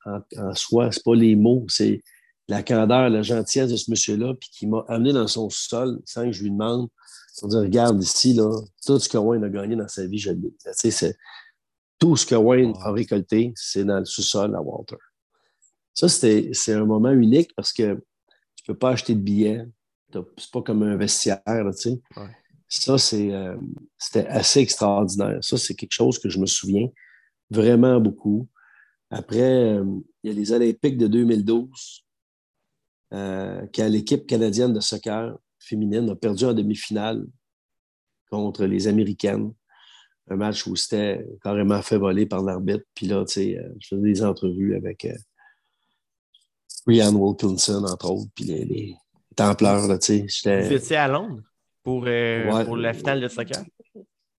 en, 0.06 0.20
en, 0.37 0.54
soi, 0.54 0.92
c'est 0.92 1.02
pas 1.02 1.14
les 1.14 1.34
mots, 1.34 1.66
c'est 1.68 2.02
la 2.48 2.62
candeur, 2.62 3.11
la 3.11 3.22
gentillesse 3.22 3.70
de 3.70 3.76
ce 3.76 3.90
monsieur-là, 3.90 4.34
puis 4.34 4.48
qui 4.50 4.66
m'a 4.66 4.84
amené 4.88 5.12
dans 5.12 5.26
son 5.26 5.50
sous-sol 5.50 6.00
sans 6.06 6.24
que 6.24 6.32
je 6.32 6.42
lui 6.42 6.50
demande 6.50 6.88
pour 7.38 7.48
dire 7.48 7.61
Regarde 7.61 8.02
ici, 8.02 8.34
là, 8.34 8.50
tout 8.84 8.98
ce 8.98 9.08
que 9.08 9.18
Wayne 9.18 9.44
a 9.44 9.48
gagné 9.48 9.76
dans 9.76 9.88
sa 9.88 10.06
vie, 10.06 10.18
je 10.18 10.30
l'ai. 10.30 10.54
C'est, 10.72 11.16
tout 11.98 12.16
ce 12.16 12.24
que 12.24 12.34
Wayne 12.34 12.74
a 12.80 12.92
récolté, 12.92 13.52
c'est 13.56 13.84
dans 13.84 13.98
le 13.98 14.04
sous-sol 14.04 14.54
à 14.54 14.62
Walter. 14.62 14.96
Ça, 15.94 16.08
c'est 16.08 16.72
un 16.72 16.84
moment 16.84 17.11
unique 17.11 17.52
parce 17.56 17.72
que 17.72 17.94
tu 17.94 18.62
ne 18.68 18.72
peux 18.72 18.78
pas 18.78 18.90
acheter 18.90 19.14
de 19.14 19.20
billets, 19.20 19.66
C'est 20.12 20.50
pas 20.52 20.62
comme 20.62 20.84
un 20.84 20.96
vestiaire, 20.96 21.42
tu 21.46 21.90
sais. 21.90 22.00
Ça, 22.68 22.96
euh, 23.14 23.56
c'était 23.96 24.26
assez 24.26 24.61
extraordinaire. 24.61 25.38
Ça, 25.40 25.56
c'est 25.56 25.74
quelque 25.74 25.92
chose 25.92 26.18
que 26.18 26.28
je 26.28 26.38
me 26.38 26.46
souviens 26.46 26.88
vraiment 27.50 28.00
beaucoup. 28.00 28.48
Après, 29.11 29.76
euh, 29.78 29.84
il 30.22 30.30
y 30.30 30.32
a 30.32 30.37
les 30.37 30.52
Olympiques 30.52 30.98
de 30.98 31.06
2012, 31.06 32.04
euh, 33.14 33.66
quand 33.74 33.88
l'équipe 33.88 34.26
canadienne 34.26 34.72
de 34.72 34.80
soccer 34.80 35.37
féminine 35.58 36.11
a 36.11 36.14
perdu 36.14 36.44
en 36.44 36.52
demi-finale 36.52 37.26
contre 38.30 38.66
les 38.66 38.87
Américaines. 38.87 39.52
Un 40.30 40.37
match 40.37 40.66
où 40.66 40.76
c'était 40.76 41.26
carrément 41.42 41.80
fait 41.80 41.96
voler 41.96 42.26
par 42.26 42.42
l'arbitre. 42.42 42.84
Puis 42.94 43.06
là, 43.06 43.24
tu 43.24 43.32
sais, 43.32 43.58
je 43.80 43.88
faisais 43.88 44.02
des 44.02 44.22
entrevues 44.22 44.76
avec 44.76 45.08
Ryan 46.87 47.14
Wilkinson, 47.14 47.82
entre 47.84 48.11
autres, 48.11 48.30
puis 48.34 48.44
les, 48.44 48.64
les 48.66 48.96
Templeurs, 49.34 49.98
tu 49.98 50.28
sais. 50.28 50.62
Vous 50.62 50.72
étiez 50.72 50.96
à 50.96 51.08
Londres? 51.08 51.42
pour, 51.88 52.04
euh, 52.06 52.64
pour 52.66 52.76
la 52.76 52.92
finale 52.92 53.20
de 53.20 53.28
soccer? 53.28 53.64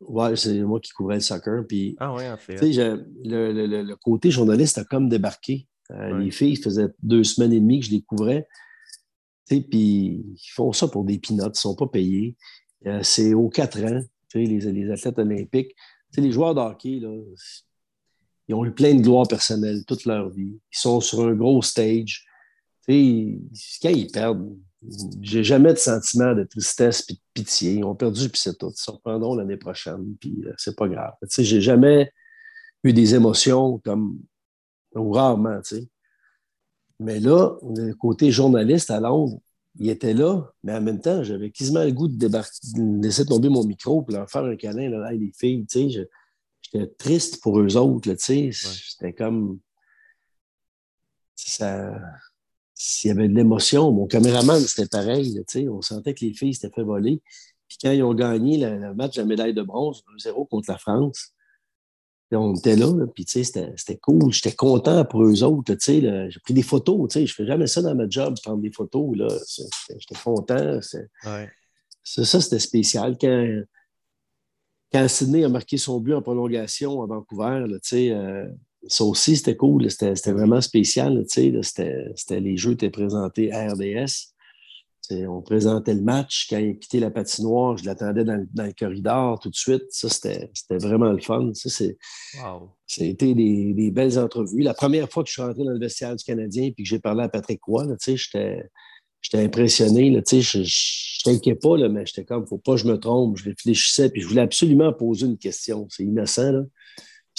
Oui, 0.09 0.35
c'est 0.35 0.59
moi 0.61 0.79
qui 0.79 0.91
couvrais 0.91 1.15
le 1.15 1.21
soccer. 1.21 1.63
Puis, 1.67 1.95
ah 1.99 2.13
oui, 2.13 2.27
en 2.27 2.37
fait. 2.37 2.59
Le, 2.59 3.05
le, 3.23 3.83
le, 3.83 3.95
côté 3.95 4.31
journaliste 4.31 4.79
a 4.79 4.83
comme 4.83 5.07
débarqué. 5.07 5.67
Euh, 5.91 6.17
les 6.17 6.31
filles, 6.31 6.55
ça 6.55 6.63
faisait 6.63 6.87
deux 7.03 7.23
semaines 7.23 7.53
et 7.53 7.59
demie 7.59 7.79
que 7.79 7.85
je 7.85 7.91
les 7.91 8.01
couvrais. 8.01 8.47
Puis 9.47 9.67
ils 9.69 10.51
font 10.53 10.73
ça 10.73 10.87
pour 10.87 11.03
des 11.03 11.19
pinottes, 11.19 11.55
ils 11.55 11.67
ne 11.67 11.71
sont 11.71 11.75
pas 11.75 11.87
payés. 11.87 12.35
Euh, 12.87 13.01
c'est 13.03 13.33
aux 13.33 13.49
quatre 13.49 13.83
ans, 13.83 14.01
les, 14.33 14.47
les 14.47 14.91
athlètes 14.91 15.19
olympiques. 15.19 15.75
les 16.17 16.31
joueurs 16.31 16.55
de 16.55 16.59
hockey, 16.59 16.99
là, 16.99 17.15
ils 18.47 18.55
ont 18.55 18.65
eu 18.65 18.71
plein 18.71 18.95
de 18.95 19.01
gloire 19.01 19.27
personnelle 19.27 19.85
toute 19.85 20.05
leur 20.05 20.29
vie. 20.29 20.59
Ils 20.71 20.77
sont 20.77 21.01
sur 21.01 21.21
un 21.21 21.33
gros 21.33 21.61
stage. 21.61 22.25
quand 22.87 22.93
ils 22.93 24.09
perdent, 24.11 24.55
j'ai 25.21 25.43
jamais 25.43 25.73
de 25.73 25.77
sentiment 25.77 26.33
de 26.33 26.43
tristesse 26.43 27.05
et 27.09 27.13
de 27.13 27.19
pitié. 27.33 27.73
Ils 27.73 27.83
ont 27.83 27.95
perdu, 27.95 28.29
puis 28.29 28.39
c'est 28.41 28.57
tout. 28.57 28.71
Ils 28.73 28.81
se 28.81 28.91
reprendront 28.91 29.35
l'année 29.35 29.57
prochaine, 29.57 30.15
puis 30.19 30.41
euh, 30.45 30.53
c'est 30.57 30.75
pas 30.75 30.87
grave. 30.87 31.13
Tu 31.23 31.27
sais, 31.29 31.43
j'ai 31.43 31.61
jamais 31.61 32.11
eu 32.83 32.93
des 32.93 33.13
émotions 33.15 33.79
comme, 33.79 34.19
ou 34.95 35.11
rarement, 35.11 35.61
tu 35.61 35.75
sais. 35.75 35.89
Mais 37.01 37.19
là, 37.19 37.57
le 37.75 37.93
côté 37.93 38.31
journaliste 38.31 38.91
à 38.91 38.99
Londres, 38.99 39.39
il 39.77 39.89
était 39.89 40.13
là, 40.13 40.51
mais 40.63 40.73
en 40.73 40.81
même 40.81 40.99
temps, 40.99 41.23
j'avais 41.23 41.51
quasiment 41.51 41.83
le 41.83 41.91
goût 41.91 42.07
de, 42.07 42.27
de 42.27 43.01
laisser 43.01 43.25
tomber 43.25 43.49
mon 43.49 43.63
micro 43.63 44.01
pour 44.01 44.13
leur 44.15 44.29
faire 44.29 44.43
un 44.43 44.55
câlin, 44.55 44.89
là, 44.89 45.11
les 45.11 45.31
filles, 45.37 45.65
tu 45.65 45.91
sais. 45.91 46.09
J'étais 46.61 46.87
triste 46.97 47.41
pour 47.41 47.59
eux 47.59 47.77
autres, 47.77 48.13
tu 48.13 48.17
sais. 48.17 48.49
C'était 48.51 49.13
comme... 49.13 49.59
Ça 51.35 51.93
s'il 52.81 53.09
y 53.09 53.11
avait 53.11 53.27
de 53.27 53.35
l'émotion, 53.35 53.91
mon 53.91 54.07
caméraman, 54.07 54.61
c'était 54.61 54.87
pareil. 54.87 55.43
on 55.69 55.81
sentait 55.81 56.13
que 56.13 56.23
les 56.23 56.33
filles 56.33 56.53
s'étaient 56.53 56.73
fait 56.73 56.83
voler. 56.83 57.21
Puis 57.67 57.77
quand 57.81 57.91
ils 57.91 58.01
ont 58.03 58.13
gagné 58.13 58.57
le, 58.57 58.93
match 58.93 59.17
de 59.17 59.21
la 59.21 59.27
médaille 59.27 59.53
de 59.53 59.61
bronze, 59.61 60.01
2-0 60.17 60.47
contre 60.47 60.71
la 60.71 60.77
France, 60.77 61.33
on 62.31 62.55
était 62.55 62.77
là, 62.77 62.87
puis 63.13 63.25
c'était 63.27 63.97
cool. 63.97 64.31
J'étais 64.31 64.55
content 64.55 65.03
pour 65.03 65.23
eux 65.23 65.43
autres. 65.43 65.75
J'ai 65.77 66.39
pris 66.41 66.53
des 66.53 66.63
photos. 66.63 67.11
Je 67.13 67.19
ne 67.19 67.27
fais 67.27 67.45
jamais 67.45 67.67
ça 67.67 67.81
dans 67.81 67.95
ma 67.95 68.07
job, 68.09 68.37
prendre 68.41 68.61
des 68.61 68.71
photos. 68.71 69.17
J'étais 69.89 70.21
content. 70.23 70.79
Ça, 70.81 72.41
c'était 72.41 72.59
spécial. 72.59 73.17
Quand, 73.19 73.63
quand 74.93 75.07
Sydney 75.09 75.43
a 75.43 75.49
marqué 75.49 75.77
son 75.77 75.99
but 75.99 76.13
en 76.13 76.21
prolongation 76.21 77.01
à 77.01 77.07
Vancouver, 77.07 77.65
là, 77.67 77.77
euh, 77.93 78.47
ça 78.87 79.03
aussi, 79.03 79.35
c'était 79.35 79.55
cool. 79.55 79.89
C'était 79.91 80.31
vraiment 80.31 80.61
spécial. 80.61 81.23
C'était 81.27 82.39
les 82.39 82.57
jeux 82.57 82.73
étaient 82.73 82.89
présentés 82.89 83.51
à 83.51 83.71
RDS. 83.73 84.33
On 85.11 85.41
présentait 85.41 85.95
le 85.95 86.01
match. 86.01 86.47
Quand 86.49 86.59
il 86.59 86.69
a 86.69 86.73
quitté 86.73 86.99
la 86.99 87.09
patinoire, 87.09 87.77
je 87.77 87.85
l'attendais 87.85 88.23
dans, 88.23 88.45
le 88.55 88.73
corridor 88.77 89.39
tout 89.39 89.49
de 89.49 89.55
suite. 89.55 89.85
Ça, 89.89 90.07
c'était 90.07 90.49
vraiment 90.69 91.11
le 91.11 91.19
fun. 91.19 91.51
Ça, 91.53 91.85
wow. 92.43 92.69
a 92.99 93.03
été 93.03 93.33
des, 93.33 93.91
belles 93.91 94.19
entrevues. 94.19 94.61
La 94.61 94.75
première 94.75 95.09
fois 95.09 95.23
que 95.23 95.29
je 95.29 95.33
suis 95.33 95.41
rentré 95.41 95.63
dans 95.63 95.71
le 95.71 95.79
vestiaire 95.79 96.15
du 96.15 96.23
Canadien 96.23 96.65
et 96.65 96.73
que 96.73 96.83
j'ai 96.83 96.99
parlé 96.99 97.23
à 97.23 97.29
Patrick 97.29 97.61
Roy, 97.63 97.85
j'étais 98.05 98.69
impressionné. 99.33 100.11
Je 100.11 100.59
ne 100.59 101.23
t'inquiète 101.23 101.61
pas, 101.61 101.75
là, 101.75 101.89
mais 101.89 102.05
j'étais 102.05 102.23
comme, 102.23 102.45
faut 102.45 102.59
pas 102.59 102.73
que 102.73 102.81
je 102.81 102.87
me 102.87 102.97
trompe. 102.97 103.37
Je 103.37 103.45
réfléchissais 103.45 104.09
puis 104.11 104.21
je 104.21 104.27
voulais 104.27 104.41
absolument 104.41 104.93
poser 104.93 105.25
une 105.25 105.39
question. 105.39 105.87
C'est 105.89 106.03
innocent. 106.03 106.51
Là. 106.51 106.61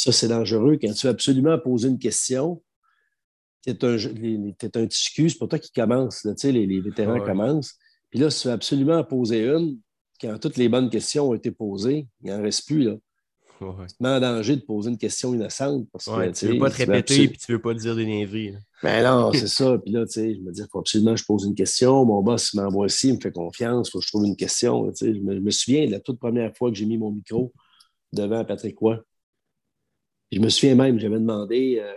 Ça, 0.02 0.12
c'est 0.12 0.28
dangereux. 0.28 0.78
Quand 0.80 0.92
tu 0.92 1.06
veux 1.06 1.12
absolument 1.12 1.58
poser 1.58 1.88
une 1.88 1.98
question, 1.98 2.62
tu 3.62 3.70
es 3.70 3.84
un, 3.84 3.96
un 3.96 4.86
c'est 4.90 5.38
pas 5.38 5.46
toi 5.46 5.58
qui 5.58 5.72
commence. 5.72 6.26
les, 6.44 6.66
les, 6.66 6.80
vétérans 6.80 7.20
commencent. 7.20 7.74
Puis 8.08 8.18
là, 8.18 8.30
si 8.30 8.42
tu 8.42 8.48
veux 8.48 8.54
absolument 8.54 9.04
poser 9.04 9.46
une, 9.46 9.78
quand 10.18 10.38
toutes 10.38 10.56
les 10.56 10.70
bonnes 10.70 10.88
questions 10.88 11.28
ont 11.28 11.34
été 11.34 11.50
posées, 11.50 12.08
il 12.22 12.30
n'en 12.30 12.40
reste 12.40 12.66
plus. 12.66 12.82
Là. 12.84 12.96
Ouais. 13.60 13.86
Tu 13.88 14.06
en 14.06 14.20
danger 14.20 14.56
de 14.56 14.62
poser 14.62 14.88
une 14.88 14.96
question 14.96 15.34
innocente. 15.34 15.86
Parce 15.92 16.06
que, 16.06 16.30
tu 16.30 16.46
ne 16.46 16.52
veux 16.52 16.58
pas 16.58 16.70
te 16.70 16.78
répéter 16.78 17.24
et 17.24 17.32
tu 17.32 17.52
ne 17.52 17.56
veux 17.56 17.62
pas 17.62 17.74
dire 17.74 17.94
des 17.94 18.06
niaiseries. 18.06 18.52
Mais 18.82 19.02
ben 19.02 19.04
non, 19.04 19.32
c'est 19.34 19.48
ça. 19.48 19.76
Puis 19.84 19.92
là, 19.92 20.04
je 20.14 20.20
me 20.20 20.50
dis, 20.50 20.62
il 20.62 20.68
faut 20.72 20.78
absolument 20.78 21.12
que 21.12 21.20
je 21.20 21.26
pose 21.26 21.44
une 21.44 21.54
question. 21.54 22.06
Mon 22.06 22.22
boss 22.22 22.54
m'envoie 22.54 22.86
ici, 22.86 23.08
il 23.08 23.16
me 23.16 23.20
fait 23.20 23.32
confiance, 23.32 23.88
il 23.88 23.90
faut 23.90 23.98
que 23.98 24.04
je 24.06 24.08
trouve 24.08 24.24
une 24.24 24.36
question. 24.36 24.90
Je 24.98 25.04
me, 25.04 25.34
je 25.34 25.40
me, 25.40 25.50
souviens 25.50 25.86
de 25.86 25.90
la 25.90 26.00
toute 26.00 26.18
première 26.18 26.56
fois 26.56 26.70
que 26.70 26.76
j'ai 26.78 26.86
mis 26.86 26.96
mon 26.96 27.12
micro 27.12 27.52
devant 28.14 28.42
Patrick 28.46 28.78
Roy. 28.78 28.98
Je 30.32 30.38
me 30.38 30.48
souviens 30.48 30.76
même, 30.76 30.98
j'avais 30.98 31.18
demandé, 31.18 31.80
euh, 31.80 31.94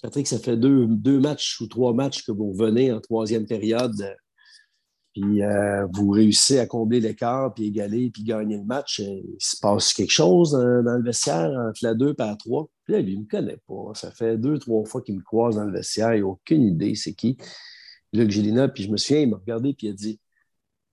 Patrick, 0.00 0.26
ça 0.26 0.38
fait 0.38 0.56
deux, 0.56 1.20
matchs 1.20 1.60
ou 1.60 1.66
trois 1.66 1.92
matchs 1.92 2.24
que 2.24 2.32
vous 2.32 2.52
revenez 2.52 2.90
en 2.92 3.00
troisième 3.00 3.46
période, 3.46 4.16
puis 5.12 5.42
euh, 5.42 5.86
vous 5.92 6.10
réussissez 6.10 6.58
à 6.58 6.66
combler 6.66 7.00
l'écart, 7.00 7.52
puis 7.52 7.66
égaler, 7.66 8.10
puis 8.10 8.22
gagner 8.22 8.56
le 8.56 8.64
match. 8.64 9.00
Euh, 9.00 9.04
il 9.04 9.36
se 9.38 9.56
passe 9.60 9.92
quelque 9.92 10.12
chose 10.12 10.52
dans, 10.52 10.96
le 10.96 11.04
vestiaire 11.04 11.50
entre 11.50 11.80
la 11.82 11.94
deux 11.94 12.12
et 12.12 12.14
la 12.18 12.36
trois? 12.36 12.70
Puis 12.84 12.94
là, 12.94 13.00
lui, 13.00 13.12
il 13.12 13.18
ne 13.18 13.24
me 13.24 13.28
connaît 13.28 13.58
pas. 13.68 13.92
Ça 13.94 14.10
fait 14.10 14.38
deux, 14.38 14.58
trois 14.58 14.84
fois 14.86 15.02
qu'il 15.02 15.16
me 15.16 15.22
croise 15.22 15.56
dans 15.56 15.64
le 15.64 15.72
vestiaire. 15.72 16.14
Il 16.14 16.22
n'a 16.22 16.28
aucune 16.28 16.62
idée 16.62 16.94
c'est 16.94 17.12
qui. 17.12 17.36
Luc 18.14 18.30
Gélina, 18.30 18.68
puis 18.68 18.84
je 18.84 18.90
me 18.90 18.96
souviens, 18.96 19.22
il 19.22 19.30
m'a 19.30 19.36
regardé, 19.36 19.74
puis 19.74 19.88
il 19.88 19.90
a 19.90 19.94
dit 19.94 20.20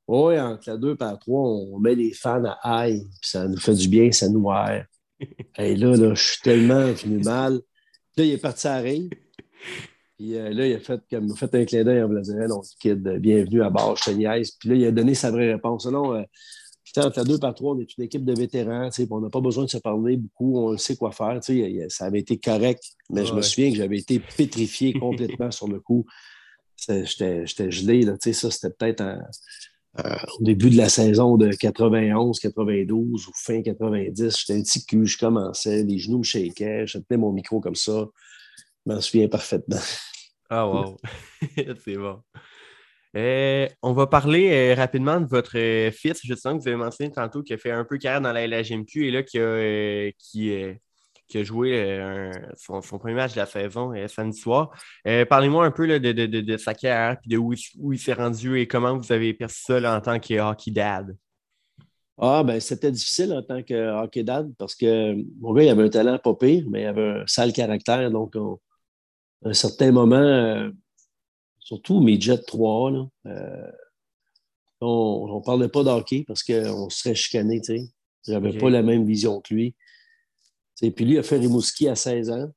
Oui, 0.07 0.37
entre 0.39 0.69
la 0.69 0.77
deux 0.77 0.93
et 0.93 0.97
la 0.99 1.17
trois, 1.17 1.41
on 1.41 1.79
met 1.79 1.95
les 1.95 2.13
fans 2.13 2.43
à 2.43 2.81
aïe, 2.81 3.07
puis 3.21 3.29
ça 3.29 3.47
nous 3.47 3.57
fait 3.57 3.75
du 3.75 3.87
bien, 3.87 4.11
ça 4.11 4.27
nous 4.27 4.49
aère. 4.51 4.85
Et 5.57 5.75
là, 5.75 5.95
là, 5.95 6.13
je 6.13 6.23
suis 6.23 6.41
tellement 6.41 6.91
venu 6.91 7.23
mal. 7.23 7.61
Là, 8.17 8.23
il 8.23 8.31
est 8.31 8.37
parti 8.37 8.67
à 8.67 8.77
Ring. 8.77 9.13
Puis 10.17 10.35
euh, 10.35 10.49
là, 10.51 10.67
il 10.67 10.73
a 10.75 10.79
fait, 10.79 11.01
comme, 11.09 11.35
fait 11.35 11.53
un 11.55 11.65
clin 11.65 11.83
d'œil 11.83 12.03
en 12.03 12.09
me 12.09 12.47
donc, 12.47 12.65
kid, 12.79 13.01
bienvenue 13.19 13.61
à 13.61 13.69
bord, 13.69 13.95
je 13.95 14.11
Puis 14.11 14.69
là, 14.69 14.75
il 14.75 14.85
a 14.85 14.91
donné 14.91 15.13
sa 15.13 15.31
vraie 15.31 15.53
réponse. 15.53 15.85
Non, 15.85 16.15
euh, 16.15 16.23
la 16.95 17.23
deux 17.23 17.37
par 17.37 17.53
trois, 17.53 17.75
on 17.75 17.79
est 17.79 17.97
une 17.97 18.03
équipe 18.03 18.25
de 18.25 18.33
vétérans. 18.33 18.89
On 19.11 19.21
n'a 19.21 19.29
pas 19.29 19.41
besoin 19.41 19.65
de 19.65 19.69
se 19.69 19.77
parler 19.77 20.17
beaucoup. 20.17 20.57
On 20.57 20.77
sait 20.77 20.95
quoi 20.95 21.11
faire. 21.11 21.39
Ça 21.89 22.05
avait 22.05 22.19
été 22.19 22.37
correct, 22.37 22.83
mais 23.09 23.25
je 23.25 23.33
me 23.33 23.41
souviens 23.41 23.71
que 23.71 23.77
j'avais 23.77 23.97
été 23.97 24.19
pétrifié 24.19 24.93
complètement 24.93 25.51
sur 25.51 25.67
le 25.67 25.79
coup. 25.79 26.05
J'étais 26.77 27.71
gelé. 27.71 28.01
Là, 28.01 28.15
ça, 28.19 28.51
c'était 28.51 28.71
peut-être 28.71 29.01
un 29.01 29.21
euh, 29.97 30.15
au 30.39 30.43
début 30.43 30.69
de 30.69 30.77
la 30.77 30.87
saison 30.87 31.35
de 31.37 31.51
91, 31.51 32.39
92 32.39 33.27
ou 33.27 33.31
fin 33.33 33.61
90, 33.61 34.37
j'étais 34.39 34.59
un 34.59 34.61
petit 34.61 34.85
cul, 34.85 35.07
je 35.07 35.17
commençais, 35.17 35.83
les 35.83 35.97
genoux 35.97 36.19
me 36.19 36.23
shakaient, 36.23 36.85
je 36.85 36.99
tenais 36.99 37.17
mon 37.17 37.31
micro 37.31 37.59
comme 37.59 37.75
ça. 37.75 38.07
Je 38.85 38.93
m'en 38.93 39.01
souviens 39.01 39.27
parfaitement. 39.27 39.81
Ah, 40.49 40.67
wow! 40.67 40.97
C'est 41.83 41.95
bon. 41.95 42.21
Euh, 43.17 43.67
on 43.81 43.93
va 43.93 44.05
parler 44.05 44.51
euh, 44.51 44.75
rapidement 44.75 45.19
de 45.19 45.25
votre 45.25 45.57
fils. 45.91 46.19
Je 46.23 46.35
sens 46.35 46.53
que 46.53 46.61
vous 46.61 46.67
avez 46.67 46.77
mentionné 46.77 47.11
tantôt 47.11 47.41
qu'il 47.41 47.55
a 47.55 47.57
fait 47.57 47.71
un 47.71 47.83
peu 47.83 47.97
carrière 47.97 48.21
dans 48.21 48.31
la 48.31 48.45
LHMQ 48.47 49.07
et 49.07 49.11
là 49.11 49.23
qui, 49.23 49.39
a, 49.39 50.11
qui, 50.17 50.53
qui 51.29 51.37
a 51.37 51.43
joué 51.43 51.79
euh, 51.79 52.33
son, 52.57 52.81
premier 52.81 53.13
match 53.13 53.33
de 53.33 53.37
la 53.37 53.45
saison 53.45 53.93
euh, 53.93 54.07
samedi 54.07 54.37
soir. 54.37 54.71
Euh, 55.07 55.25
parlez-moi 55.25 55.65
un 55.65 55.71
peu 55.71 55.87
de, 55.99 56.57
sa 56.57 56.73
carrière 56.73 57.17
et 57.23 57.29
de 57.29 57.37
où, 57.37 57.53
il 57.53 57.99
s'est 57.99 58.13
rendu 58.13 58.59
et 58.59 58.67
comment 58.67 58.97
vous 58.97 59.11
avez 59.11 59.33
perçu 59.33 59.61
ça 59.61 59.95
en 59.95 60.01
tant 60.01 60.19
que 60.19 60.39
hockey 60.39 60.71
dad? 60.71 61.15
Ah, 62.17 62.43
ben 62.43 62.59
c'était 62.59 62.91
difficile 62.91 63.31
en 63.31 63.41
tant 63.43 63.63
que 63.63 64.03
hockey 64.03 64.23
dad 64.23 64.51
parce 64.57 64.75
que 64.75 65.15
mon 65.39 65.53
gars, 65.53 65.63
il 65.63 65.69
avait 65.69 65.83
un 65.83 65.89
talent 65.89 66.17
pas 66.17 66.33
pire, 66.33 66.65
mais 66.69 66.81
il 66.81 66.87
avait 66.87 67.21
un 67.21 67.27
sale 67.27 67.53
caractère. 67.53 68.11
Donc, 68.11 68.35
à 68.35 69.49
un 69.49 69.53
certain 69.53 69.91
moment, 69.91 70.69
surtout 71.59 72.01
mes 72.01 72.19
Jets 72.19 72.43
3, 72.45 72.91
on 74.81 75.37
ne 75.37 75.45
parlait 75.45 75.69
pas 75.69 75.83
d'hockey 75.83 76.25
parce 76.27 76.43
qu'on 76.43 76.89
serait 76.89 77.15
chicané, 77.15 77.63
sais. 77.63 77.83
J'avais 78.27 78.57
pas 78.57 78.69
la 78.69 78.83
même 78.83 79.05
vision 79.05 79.39
que 79.39 79.53
lui. 79.53 79.75
Et 80.81 80.91
puis 80.91 81.05
lui, 81.05 81.13
il 81.13 81.19
a 81.19 81.23
fait 81.23 81.37
Rimouski 81.37 81.87
à 81.87 81.95
16 81.95 82.29
ans. 82.29 82.51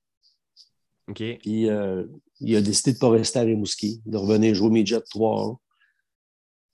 Puis 1.15 1.69
euh, 1.69 2.05
il 2.41 2.57
a 2.57 2.61
décidé 2.61 2.93
de 2.93 2.97
ne 2.97 3.01
pas 3.01 3.11
rester 3.11 3.39
à 3.39 3.43
Rimouski, 3.43 4.03
de 4.07 4.17
revenir 4.17 4.55
jouer 4.55 4.85
Jets 4.87 5.03
3 5.11 5.47
ans. 5.47 5.61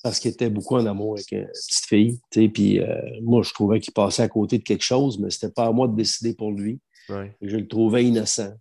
Parce 0.03 0.20
qu'il 0.20 0.30
était 0.30 0.51
beaucoup 0.51 0.76
en 0.76 0.86
amour 0.86 1.14
avec 1.14 1.32
une 1.32 1.46
petite 1.46 1.86
fille. 1.86 2.20
Puis 2.30 2.80
euh, 2.80 3.01
moi, 3.22 3.42
je 3.42 3.53
trouvais 3.53 3.80
qu'il 3.80 3.92
passait 3.92 4.22
à 4.22 4.28
côté 4.28 4.59
de 4.59 4.62
quelque 4.62 4.84
chose, 4.84 5.18
mais 5.18 5.30
ce 5.30 5.44
n'était 5.44 5.53
pas 5.53 5.66
à 5.66 5.72
moi 5.72 5.88
de 5.88 5.96
décider 5.96 6.34
pour 6.34 6.53
lui. 6.53 6.80
Ouais. 7.09 7.36
Je 7.42 7.57
le 7.57 7.66
trouvais 7.66 8.05
innocent. 8.05 8.53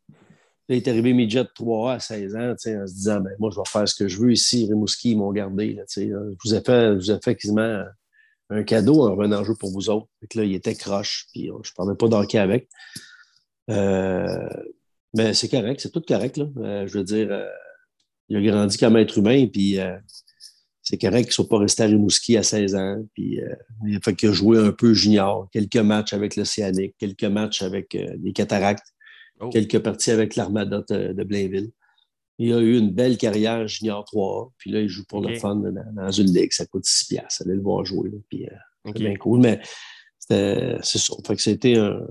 il 0.70 0.78
est 0.78 0.88
arrivé 0.88 1.14
midget 1.14 1.44
3A 1.44 1.96
à 1.96 2.00
16 2.00 2.36
ans, 2.36 2.52
en 2.54 2.58
se 2.58 2.94
disant 2.94 3.20
ben, 3.20 3.34
Moi, 3.40 3.52
je 3.54 3.58
vais 3.60 3.66
faire 3.68 3.88
ce 3.88 3.94
que 3.94 4.08
je 4.08 4.20
veux 4.20 4.32
ici. 4.32 4.66
Rimouski, 4.66 5.12
ils 5.12 5.18
m'ont 5.18 5.32
gardé. 5.32 5.80
je, 5.96 6.36
vous 6.44 6.56
ai 6.56 6.62
fait, 6.62 6.94
je 6.94 6.96
vous 6.96 7.12
ai 7.12 7.20
fait 7.22 7.36
quasiment 7.36 7.84
un 8.50 8.64
cadeau 8.64 9.06
en 9.06 9.16
revenant 9.16 9.44
jouer 9.44 9.56
pour 9.60 9.72
vous 9.72 9.90
autres. 9.90 10.08
là, 10.36 10.44
il 10.44 10.54
était 10.54 10.76
croche, 10.76 11.28
puis 11.32 11.50
euh, 11.50 11.58
je 11.64 11.72
ne 11.72 11.76
parlais 11.76 11.96
pas 11.96 12.08
d'hockey 12.08 12.38
avec. 12.38 12.70
Euh, 13.70 14.50
mais 15.16 15.34
c'est 15.34 15.50
correct, 15.50 15.82
c'est 15.82 15.92
tout 15.92 16.02
correct. 16.02 16.38
Là. 16.38 16.46
Euh, 16.58 16.88
je 16.88 16.98
veux 16.98 17.04
dire, 17.04 17.46
il 18.30 18.38
a 18.38 18.42
grandi 18.42 18.78
comme 18.78 18.98
être 18.98 19.18
humain, 19.18 19.48
puis 19.48 19.78
c'est 20.82 20.98
correct 20.98 21.24
qu'il 21.24 21.30
ne 21.30 21.34
soit 21.34 21.50
pas 21.50 21.60
resté 21.60 21.84
à 21.84 21.86
Rimouski 21.88 22.38
à 22.38 22.44
16 22.44 22.76
ans. 22.76 23.06
Puis, 23.14 23.40
il 23.86 23.98
a 23.98 24.00
fait 24.02 24.16
qu'il 24.16 24.30
a 24.30 24.34
joué 24.34 24.60
un 24.60 24.72
peu 24.72 24.94
junior, 24.94 25.50
quelques 25.52 25.78
matchs 25.78 26.14
avec 26.14 26.36
l'Océanique, 26.36 26.96
quelques 26.98 27.24
matchs 27.24 27.62
avec 27.62 27.94
les 27.94 28.34
Cataractes, 28.34 28.94
oh. 29.40 29.50
quelques 29.50 29.80
parties 29.80 30.12
avec 30.12 30.36
l'Armada 30.36 30.84
de 30.90 31.24
Blainville. 31.24 31.72
Il 32.40 32.54
a 32.54 32.60
eu 32.60 32.78
une 32.78 32.92
belle 32.92 33.18
carrière 33.18 33.68
junior 33.68 34.06
3 34.06 34.52
puis 34.58 34.72
là, 34.72 34.82
il 34.82 34.88
joue 34.88 35.06
pour 35.06 35.22
le 35.22 35.36
fun 35.40 35.56
dans, 35.56 36.12
une 36.12 36.32
ligue. 36.32 36.54
Ça 36.54 36.66
coûte 36.66 36.86
6 36.86 37.08
piastres. 37.08 37.44
Allez 37.44 37.56
le 37.56 37.62
voir 37.62 37.84
jouer. 37.84 38.12
puis, 38.30 38.46
euh, 38.46 38.56
c'est 38.86 38.94
bien 39.00 39.16
cool. 39.16 39.40
Mais 39.40 39.60
c'est 40.20 40.82
ça. 40.82 41.16
Fait 41.26 41.36
que 41.36 41.42
c'était 41.42 41.78
un, 41.78 42.06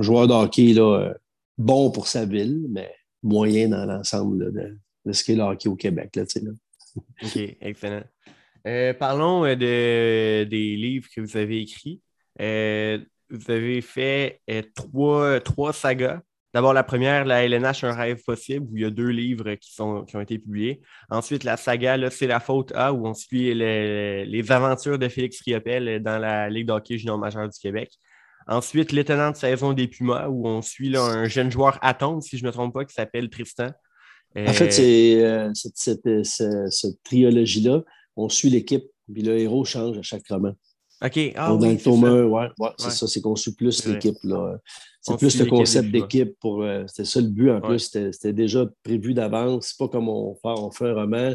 joueur 0.00 0.28
de 0.28 0.34
hockey 0.34 0.72
là, 0.74 0.98
euh, 0.98 1.14
bon 1.56 1.90
pour 1.90 2.06
sa 2.06 2.26
ville, 2.26 2.66
mais 2.68 2.94
moyen 3.22 3.68
dans 3.68 3.86
l'ensemble 3.86 4.52
de, 4.52 4.76
de, 5.04 5.12
ce 5.12 5.24
qu'est 5.24 5.34
le 5.34 5.42
hockey 5.42 5.68
au 5.68 5.76
Québec. 5.76 6.14
Là, 6.14 6.24
là. 6.42 6.50
OK, 7.22 7.56
excellent. 7.60 8.04
Euh, 8.66 8.94
parlons 8.94 9.42
de, 9.42 10.44
des 10.44 10.76
livres 10.76 11.08
que 11.14 11.20
vous 11.20 11.36
avez 11.36 11.62
écrits. 11.62 12.00
vous 12.38 13.50
avez 13.50 13.80
fait 13.80 14.40
trois, 14.74 15.40
trois 15.40 15.72
sagas. 15.72 16.22
D'abord, 16.54 16.72
la 16.72 16.84
première, 16.84 17.24
la 17.24 17.44
LNH, 17.44 17.82
un 17.82 17.92
rêve 17.92 18.22
possible, 18.22 18.68
où 18.70 18.76
il 18.76 18.82
y 18.84 18.86
a 18.86 18.90
deux 18.90 19.08
livres 19.08 19.54
qui, 19.56 19.74
sont, 19.74 20.04
qui 20.04 20.16
ont 20.16 20.20
été 20.20 20.38
publiés. 20.38 20.80
Ensuite, 21.10 21.42
la 21.42 21.56
saga, 21.56 21.98
c'est 22.10 22.28
la 22.28 22.38
faute 22.38 22.70
A, 22.76 22.92
où 22.92 23.08
on 23.08 23.12
suit 23.12 23.52
les, 23.52 24.52
aventures 24.52 24.96
de 24.96 25.08
Félix 25.08 25.40
Riopel 25.44 26.00
dans 26.00 26.16
la 26.16 26.48
Ligue 26.48 26.68
d'hockey 26.68 26.96
junior 26.96 27.18
majeure 27.18 27.48
du 27.48 27.58
Québec. 27.58 27.90
Ensuite, 28.46 28.92
l'étonnante 28.92 29.34
de 29.34 29.40
saison 29.40 29.72
des 29.72 29.88
Pumas, 29.88 30.28
où 30.28 30.46
on 30.46 30.62
suit 30.62 30.96
un 30.96 31.26
jeune 31.26 31.50
joueur 31.50 31.76
Atom, 31.82 32.20
si 32.20 32.38
je 32.38 32.44
ne 32.44 32.48
me 32.48 32.52
trompe 32.52 32.72
pas, 32.72 32.84
qui 32.84 32.94
s'appelle 32.94 33.28
Tristan. 33.30 33.70
En 34.36 34.52
fait, 34.52 34.70
c'est 34.70 35.24
euh, 35.24 35.50
cette, 35.54 36.24
cette, 36.24 37.02
trilogie-là, 37.02 37.82
on 38.14 38.28
suit 38.28 38.50
l'équipe, 38.50 38.84
puis 39.12 39.22
le 39.22 39.38
héros 39.38 39.64
change 39.64 39.98
à 39.98 40.02
chaque 40.02 40.28
roman. 40.28 40.52
OK. 41.02 41.32
Ah, 41.36 41.48
dans 41.48 41.68
le 41.68 41.76
tome 41.76 42.04
1, 42.04 42.24
ouais, 42.24 42.48
c'est 42.78 42.90
ça, 42.90 43.06
c'est 43.06 43.20
qu'on 43.20 43.36
suit 43.36 43.54
plus 43.54 43.86
l'équipe. 43.86 44.16
C'est 45.00 45.18
plus 45.18 45.38
le 45.38 45.46
concept 45.46 45.90
d'équipe. 45.90 46.38
pour 46.40 46.62
euh, 46.62 46.84
C'était 46.86 47.04
ça 47.04 47.20
le 47.20 47.28
but 47.28 47.50
en 47.50 47.60
plus. 47.60 47.78
C'était 47.90 48.32
déjà 48.32 48.66
prévu 48.82 49.12
d'avance. 49.12 49.68
C'est 49.68 49.78
pas 49.78 49.88
comme 49.88 50.08
on 50.08 50.34
fait, 50.34 50.60
on 50.60 50.70
fait 50.70 50.88
un 50.88 50.94
roman. 50.94 51.34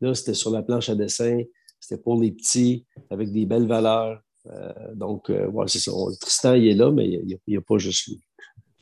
Là, 0.00 0.14
c'était 0.14 0.34
sur 0.34 0.50
la 0.50 0.62
planche 0.62 0.88
à 0.88 0.94
dessin. 0.94 1.42
C'était 1.80 2.00
pour 2.00 2.20
les 2.20 2.30
petits, 2.30 2.86
avec 3.10 3.32
des 3.32 3.46
belles 3.46 3.66
valeurs. 3.66 4.20
Euh, 4.46 4.72
donc, 4.94 5.30
euh, 5.30 5.46
ouais, 5.48 5.66
c'est 5.68 5.80
ça. 5.80 5.92
Tristan, 6.20 6.54
il 6.54 6.68
est 6.68 6.74
là, 6.74 6.92
mais 6.92 7.08
il 7.08 7.38
n'y 7.46 7.56
a, 7.56 7.60
pas 7.60 7.78
juste 7.78 8.06
lui. 8.06 8.20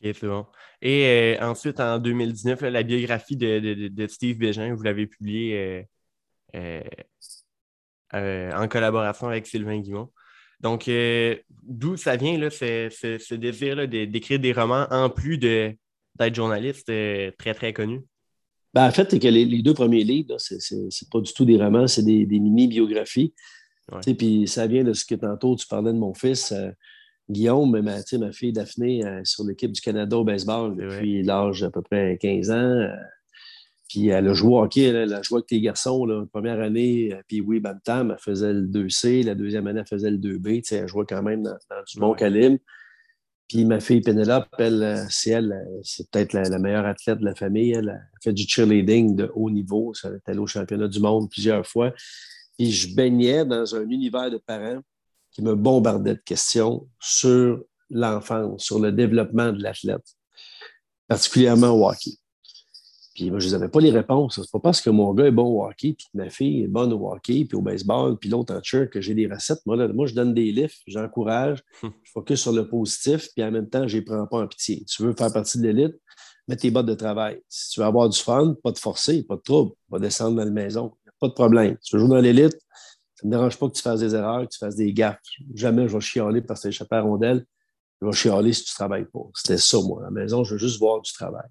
OK, 0.05 0.15
c'est 0.21 0.27
bon. 0.27 0.45
Et 0.83 1.37
ensuite, 1.41 1.81
en 1.81 1.99
2019, 1.99 2.61
la 2.63 2.83
biographie 2.83 3.37
de, 3.37 3.89
de, 3.89 4.07
Steve 4.07 4.37
Bégin, 4.37 4.75
vous 4.75 4.83
l'avez 4.83 5.07
publiée 5.07 5.87
en 8.55 8.69
collaboration 8.69 9.29
avec 9.29 9.47
Sylvain 9.47 9.81
Guimont. 9.81 10.11
Donc, 10.61 10.89
euh, 10.89 11.37
d'où 11.63 11.97
ça 11.97 12.17
vient, 12.17 12.39
là, 12.39 12.51
ce, 12.51 13.35
désir 13.35 13.89
d'écrire 13.89 14.41
des 14.41 14.53
romans 14.53 14.87
en 14.91 15.11
plus 15.11 15.39
d'être 15.39 16.35
journaliste 16.35 16.89
euh, 16.89 17.31
très, 17.39 17.55
très 17.55 17.73
connu? 17.73 18.03
Ben, 18.73 18.87
en 18.87 18.91
fait, 18.91 19.11
c'est 19.11 19.19
que 19.19 19.29
les, 19.29 19.63
deux 19.63 19.75
premiers 19.75 20.05
livres, 20.05 20.37
ce 20.39 20.75
n'est 20.75 21.09
pas 21.11 21.21
du 21.21 21.33
tout 21.33 21.45
des 21.45 21.57
romans, 21.57 21.87
c'est 21.87 22.03
des, 22.03 22.27
mini-biographies. 22.27 23.35
Puis 24.19 24.49
ça 24.49 24.67
vient 24.67 24.83
de 24.83 24.93
ce 24.93 25.05
que 25.05 25.15
tantôt 25.15 25.55
tu 25.57 25.67
parlais 25.67 25.93
de 25.93 25.99
mon 25.99 26.13
fils. 26.13 26.53
Euh, 26.53 26.71
Guillaume, 27.29 27.81
ma, 27.81 27.99
ma 28.19 28.33
fille 28.33 28.53
Daphné, 28.53 29.03
sur 29.25 29.45
l'équipe 29.45 29.73
du 29.73 29.81
Canada 29.81 30.17
au 30.17 30.23
baseball 30.23 30.77
depuis 30.77 31.25
l'âge 31.25 31.61
d'à 31.61 31.71
peu 31.71 31.83
près 31.83 32.17
15 32.21 32.51
ans. 32.53 32.89
Puis 33.89 34.09
elle 34.09 34.29
a 34.29 34.35
joué 34.35 34.55
au 34.55 34.63
hockey, 34.63 34.83
elle, 34.83 35.13
a 35.13 35.23
joué 35.23 35.39
avec 35.39 35.51
les 35.51 35.61
garçons. 35.61 36.05
La 36.07 36.25
première 36.27 36.61
année, 36.61 37.13
euh, 37.13 37.23
puis 37.29 37.41
oui, 37.41 37.61
Bantam, 37.61 38.11
elle 38.11 38.23
faisait 38.23 38.53
le 38.53 38.67
2C. 38.67 39.25
La 39.25 39.35
deuxième 39.35 39.67
année, 39.67 39.81
elle 39.81 39.87
faisait 39.87 40.11
le 40.11 40.19
2B. 40.19 40.63
Tu 40.63 40.69
sais, 40.69 40.77
elle 40.77 40.89
jouait 40.89 41.05
quand 41.09 41.23
même 41.23 41.43
dans, 41.43 41.57
du 41.87 41.99
bon 41.99 42.15
calibre. 42.15 42.59
Puis 43.49 43.65
ma 43.65 43.79
fille 43.79 44.01
Penelope, 44.01 44.49
elle, 44.59 44.83
euh, 44.83 45.05
c'est 45.09 45.31
elle, 45.31 45.53
euh, 45.53 45.81
c'est 45.85 46.11
peut-être 46.11 46.33
la, 46.33 46.59
meilleure 46.59 46.87
athlète 46.87 47.21
de 47.21 47.25
la 47.25 47.35
famille. 47.37 47.73
Elle 47.73 47.91
a 47.91 47.99
fait 48.23 48.33
du 48.33 48.45
cheerleading 48.49 49.15
de 49.15 49.31
haut 49.35 49.51
niveau. 49.51 49.93
Elle 50.03 50.15
est 50.15 50.31
allée 50.31 50.41
au 50.41 50.49
championnat 50.49 50.89
du 50.89 50.99
monde 50.99 51.31
plusieurs 51.31 51.65
fois. 51.65 51.93
Puis 52.59 52.73
je 52.73 52.95
baignais 52.95 53.45
dans 53.45 53.77
un 53.77 53.89
univers 53.89 54.31
de 54.31 54.39
parents 54.39 54.81
qui 55.31 55.43
me 55.43 55.55
bombardaient 55.55 56.15
de 56.15 56.23
questions 56.25 56.89
sur 56.99 57.63
l'enfance, 57.91 58.65
sur 58.65 58.81
le 58.81 58.91
développement 58.91 59.53
de 59.53 59.63
l'athlète, 59.63 60.17
particulièrement 61.07 61.69
au 61.69 61.89
hockey. 61.89 62.13
Puis 63.17 63.31
moi, 63.31 63.41
je 63.41 63.49
n'avais 63.49 63.69
pas 63.69 63.81
les 63.81 63.91
réponses. 63.91 64.39
C'est 64.43 64.51
pas 64.53 64.61
parce 64.61 64.83
que 64.83 64.91
mon 64.91 65.15
gars 65.15 65.25
est 65.25 65.31
bon 65.31 65.47
au 65.47 65.65
hockey, 65.65 65.95
puis 65.95 66.07
que 66.13 66.19
ma 66.19 66.29
fille 66.29 66.65
est 66.65 66.69
bonne 66.69 66.93
au 66.93 67.11
hockey, 67.11 67.47
puis 67.47 67.57
au 67.57 67.63
baseball, 67.63 68.19
puis 68.19 68.29
l'autre 68.29 68.55
en 68.55 68.63
cheer 68.63 68.91
que 68.91 69.01
j'ai 69.01 69.15
des 69.15 69.27
recettes. 69.27 69.65
Moi, 69.65 69.89
moi, 69.89 70.07
je 70.07 70.15
donne 70.15 70.35
des 70.35 70.53
livres, 70.53 70.75
j'encourage, 70.87 71.63
hum. 71.83 71.93
je 72.03 72.13
focus 72.13 72.43
sur 72.43 72.53
le 72.53 72.69
positif, 72.69 73.31
puis 73.35 73.43
en 73.43 73.51
même 73.51 73.71
temps, 73.71 73.89
je 73.89 73.97
ne 73.97 74.03
prends 74.03 74.27
pas 74.27 74.43
en 74.43 74.47
pitié. 74.47 74.85
Tu 74.85 75.03
veux 75.03 75.15
faire 75.17 75.33
partie 75.33 75.59
de 75.59 75.63
l'élite, 75.63 75.95
mets 76.47 76.57
tes 76.57 76.71
bottes 76.71 76.85
de 76.85 76.95
travail. 76.95 77.41
Si 77.49 77.71
tu 77.71 77.81
veux 77.81 77.87
avoir 77.87 78.11
du 78.11 78.19
fun, 78.19 78.55
pas 78.63 78.71
de 78.71 78.79
forcer, 78.79 79.23
pas 79.23 79.37
de 79.37 79.43
trouble, 79.43 79.73
pas 79.91 79.99
descendre 79.99 80.37
dans 80.37 80.45
la 80.45 80.51
maison, 80.51 80.93
pas 81.19 81.29
de 81.29 81.33
problème. 81.33 81.79
Si 81.81 81.91
tu 81.91 81.97
veux 81.97 82.01
jouer 82.01 82.11
dans 82.11 82.21
l'élite, 82.21 82.59
ça 83.15 83.25
ne 83.27 83.31
me 83.31 83.35
dérange 83.35 83.57
pas 83.59 83.67
que 83.67 83.73
tu 83.73 83.83
fasses 83.83 84.01
des 84.01 84.15
erreurs, 84.15 84.43
que 84.43 84.53
tu 84.53 84.59
fasses 84.59 84.77
des 84.77 84.93
gaffes. 84.93 85.17
Jamais 85.55 85.89
je 85.89 85.95
vais 85.95 86.03
chialer 86.03 86.43
parce 86.43 86.61
que 86.61 86.69
tu 86.69 86.75
échappé 86.75 86.97
à 86.97 87.01
rondelle. 87.01 87.47
Je 88.03 88.07
vais 88.07 88.13
chialer 88.13 88.53
si 88.53 88.65
tu 88.65 88.73
ne 88.73 88.75
travailles 88.75 89.07
pas. 89.11 89.23
C'était 89.33 89.57
ça, 89.57 89.79
moi. 89.81 90.03
À 90.03 90.05
la 90.05 90.11
maison, 90.11 90.45
je 90.45 90.53
veux 90.53 90.59
juste 90.59 90.79
voir 90.79 91.01
du 91.01 91.11
travail 91.15 91.49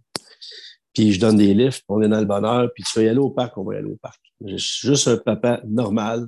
puis 0.95 1.11
je 1.11 1.19
donne 1.19 1.37
des 1.37 1.53
lifts, 1.53 1.83
on 1.89 2.01
est 2.01 2.07
dans 2.07 2.19
le 2.19 2.25
bonheur, 2.25 2.71
puis 2.73 2.83
tu 2.83 2.97
veux 2.97 3.05
y 3.05 3.09
aller 3.09 3.19
au 3.19 3.29
parc, 3.29 3.57
on 3.57 3.63
va 3.63 3.75
y 3.75 3.77
aller 3.77 3.89
au 3.89 3.97
parc. 3.97 4.19
Je 4.45 4.55
suis 4.55 4.87
juste 4.87 5.07
un 5.07 5.17
papa 5.17 5.61
normal, 5.67 6.27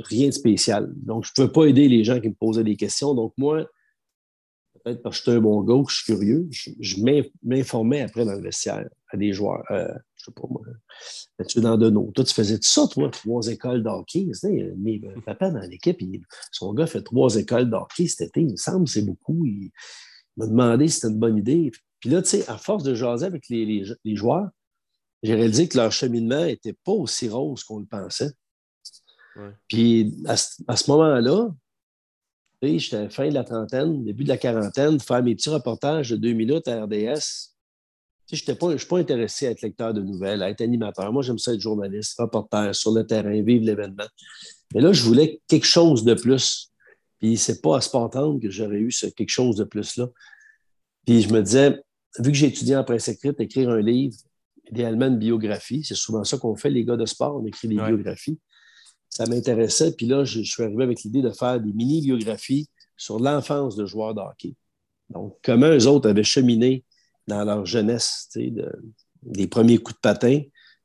rien 0.00 0.28
de 0.28 0.32
spécial. 0.32 0.92
Donc, 0.96 1.24
je 1.24 1.30
ne 1.30 1.46
pouvais 1.46 1.52
pas 1.52 1.70
aider 1.70 1.88
les 1.88 2.04
gens 2.04 2.20
qui 2.20 2.28
me 2.28 2.34
posaient 2.34 2.64
des 2.64 2.76
questions. 2.76 3.14
Donc, 3.14 3.32
moi, 3.36 3.64
peut-être 4.82 5.02
parce 5.02 5.20
que 5.20 5.26
je 5.26 5.30
suis 5.30 5.38
un 5.38 5.40
bon 5.40 5.62
gars, 5.62 5.82
je 5.88 5.94
suis 5.94 6.04
curieux, 6.04 6.48
je, 6.50 6.96
m'informais 7.42 8.02
après 8.02 8.24
dans 8.24 8.34
le 8.34 8.42
vestiaire 8.42 8.88
à 9.08 9.16
des 9.16 9.32
joueurs. 9.32 9.64
Euh, 9.70 9.92
je 10.16 10.24
sais 10.24 10.32
pas 10.32 10.48
moi, 10.48 10.62
tu 11.46 11.60
dans 11.60 11.76
Deneau. 11.76 12.10
Toi, 12.14 12.24
tu 12.24 12.34
faisais 12.34 12.56
tout 12.56 12.68
ça, 12.68 12.86
toi, 12.88 13.10
trois 13.10 13.46
écoles 13.48 13.82
d'hockey. 13.82 14.28
Mais 14.78 15.00
papa, 15.24 15.50
dans 15.50 15.60
l'équipe, 15.60 16.00
son 16.50 16.72
gars 16.74 16.86
fait 16.86 17.02
trois 17.02 17.36
écoles 17.36 17.70
d'hockey 17.70 18.06
cet 18.06 18.28
été. 18.28 18.40
Il 18.40 18.52
me 18.52 18.56
semble 18.56 18.88
c'est 18.88 19.02
beaucoup. 19.02 19.44
Il, 19.46 19.70
m'a 20.36 20.46
demandé 20.46 20.88
si 20.88 20.94
c'était 20.94 21.12
une 21.12 21.18
bonne 21.18 21.36
idée. 21.36 21.70
Puis 22.02 22.10
là, 22.10 22.20
tu 22.20 22.30
sais, 22.30 22.48
à 22.48 22.58
force 22.58 22.82
de 22.82 22.94
jaser 22.94 23.24
avec 23.24 23.48
les, 23.48 23.84
joueurs, 24.16 24.48
j'ai 25.22 25.34
réalisé 25.34 25.68
que 25.68 25.78
leur 25.78 25.92
cheminement 25.92 26.44
n'était 26.44 26.76
pas 26.84 26.90
aussi 26.90 27.28
rose 27.28 27.62
qu'on 27.62 27.78
le 27.78 27.86
pensait. 27.86 28.32
Puis 29.68 30.12
à, 30.26 30.36
ce 30.36 30.90
moment-là, 30.90 31.48
j'étais 32.60 32.96
à 32.96 33.02
la 33.02 33.08
fin 33.08 33.28
de 33.28 33.34
la 33.34 33.44
trentaine, 33.44 34.04
début 34.04 34.24
de 34.24 34.28
la 34.28 34.36
quarantaine, 34.36 34.98
faire 34.98 35.22
mes 35.22 35.36
petits 35.36 35.48
reportages 35.48 36.10
de 36.10 36.16
deux 36.16 36.32
minutes 36.32 36.66
à 36.66 36.82
RDS. 36.82 37.52
Je 38.32 38.42
ne 38.50 38.76
suis 38.76 38.86
pas 38.88 38.98
intéressé 38.98 39.46
à 39.46 39.50
être 39.52 39.62
lecteur 39.62 39.94
de 39.94 40.02
nouvelles, 40.02 40.42
à 40.42 40.50
être 40.50 40.60
animateur. 40.60 41.12
Moi, 41.12 41.22
j'aime 41.22 41.38
ça 41.38 41.54
être 41.54 41.60
journaliste, 41.60 42.18
reporter 42.18 42.74
sur 42.74 42.92
le 42.92 43.06
terrain, 43.06 43.40
vivre 43.42 43.64
l'événement. 43.64 44.06
Mais 44.74 44.80
là, 44.80 44.92
je 44.92 45.04
voulais 45.04 45.40
quelque 45.46 45.66
chose 45.66 46.02
de 46.02 46.14
plus. 46.14 46.72
Puis 47.20 47.36
c'est 47.36 47.62
pas 47.62 47.76
à 47.76 47.80
Spartan 47.80 48.40
que 48.40 48.50
j'aurais 48.50 48.78
eu 48.78 48.90
ce 48.90 49.06
quelque 49.06 49.30
chose 49.30 49.54
de 49.54 49.64
plus-là. 49.64 50.08
Puis 51.06 51.22
je 51.22 51.32
me 51.32 51.42
disais, 51.42 51.80
vu 52.18 52.30
que 52.30 52.36
j'ai 52.36 52.46
étudié 52.46 52.76
en 52.76 52.84
presse 52.84 53.08
écrite, 53.08 53.40
écrire 53.40 53.70
un 53.70 53.80
livre, 53.80 54.16
idéalement 54.70 55.06
une 55.06 55.18
biographie, 55.18 55.84
c'est 55.84 55.94
souvent 55.94 56.24
ça 56.24 56.38
qu'on 56.38 56.56
fait, 56.56 56.70
les 56.70 56.84
gars 56.84 56.96
de 56.96 57.06
sport, 57.06 57.36
on 57.36 57.46
écrit 57.46 57.68
des 57.68 57.76
biographies. 57.76 58.38
Ça 59.08 59.26
m'intéressait. 59.26 59.92
Puis 59.92 60.06
là, 60.06 60.24
je, 60.24 60.40
suis 60.42 60.62
arrivé 60.62 60.84
avec 60.84 61.02
l'idée 61.02 61.20
de 61.20 61.30
faire 61.30 61.60
des 61.60 61.72
mini-biographies 61.72 62.68
sur 62.96 63.18
l'enfance 63.18 63.76
de 63.76 63.84
joueurs 63.84 64.14
de 64.14 64.20
hockey. 64.20 64.54
Donc, 65.10 65.36
comment 65.42 65.68
eux 65.68 65.86
autres 65.86 66.08
avaient 66.08 66.24
cheminé 66.24 66.84
dans 67.26 67.44
leur 67.44 67.66
jeunesse, 67.66 68.28
des 69.22 69.46
premiers 69.46 69.78
coups 69.78 69.96
de 69.96 70.00
patin 70.00 70.40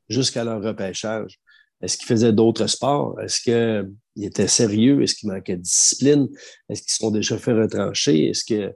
jusqu'à 0.08 0.44
leur 0.44 0.62
repêchage. 0.62 1.40
Est-ce 1.80 1.96
qu'ils 1.96 2.06
faisaient 2.06 2.32
d'autres 2.32 2.66
sports? 2.66 3.20
Est-ce 3.20 3.40
qu'ils 3.40 4.24
étaient 4.24 4.48
sérieux? 4.48 5.02
Est-ce 5.02 5.14
qu'il 5.14 5.30
manquait 5.30 5.56
de 5.56 5.62
discipline? 5.62 6.28
Est-ce 6.68 6.82
qu'ils 6.82 6.92
sont 6.92 7.10
déjà 7.10 7.38
fait 7.38 7.52
retrancher? 7.52 8.30
Est-ce 8.30 8.44
que, 8.44 8.74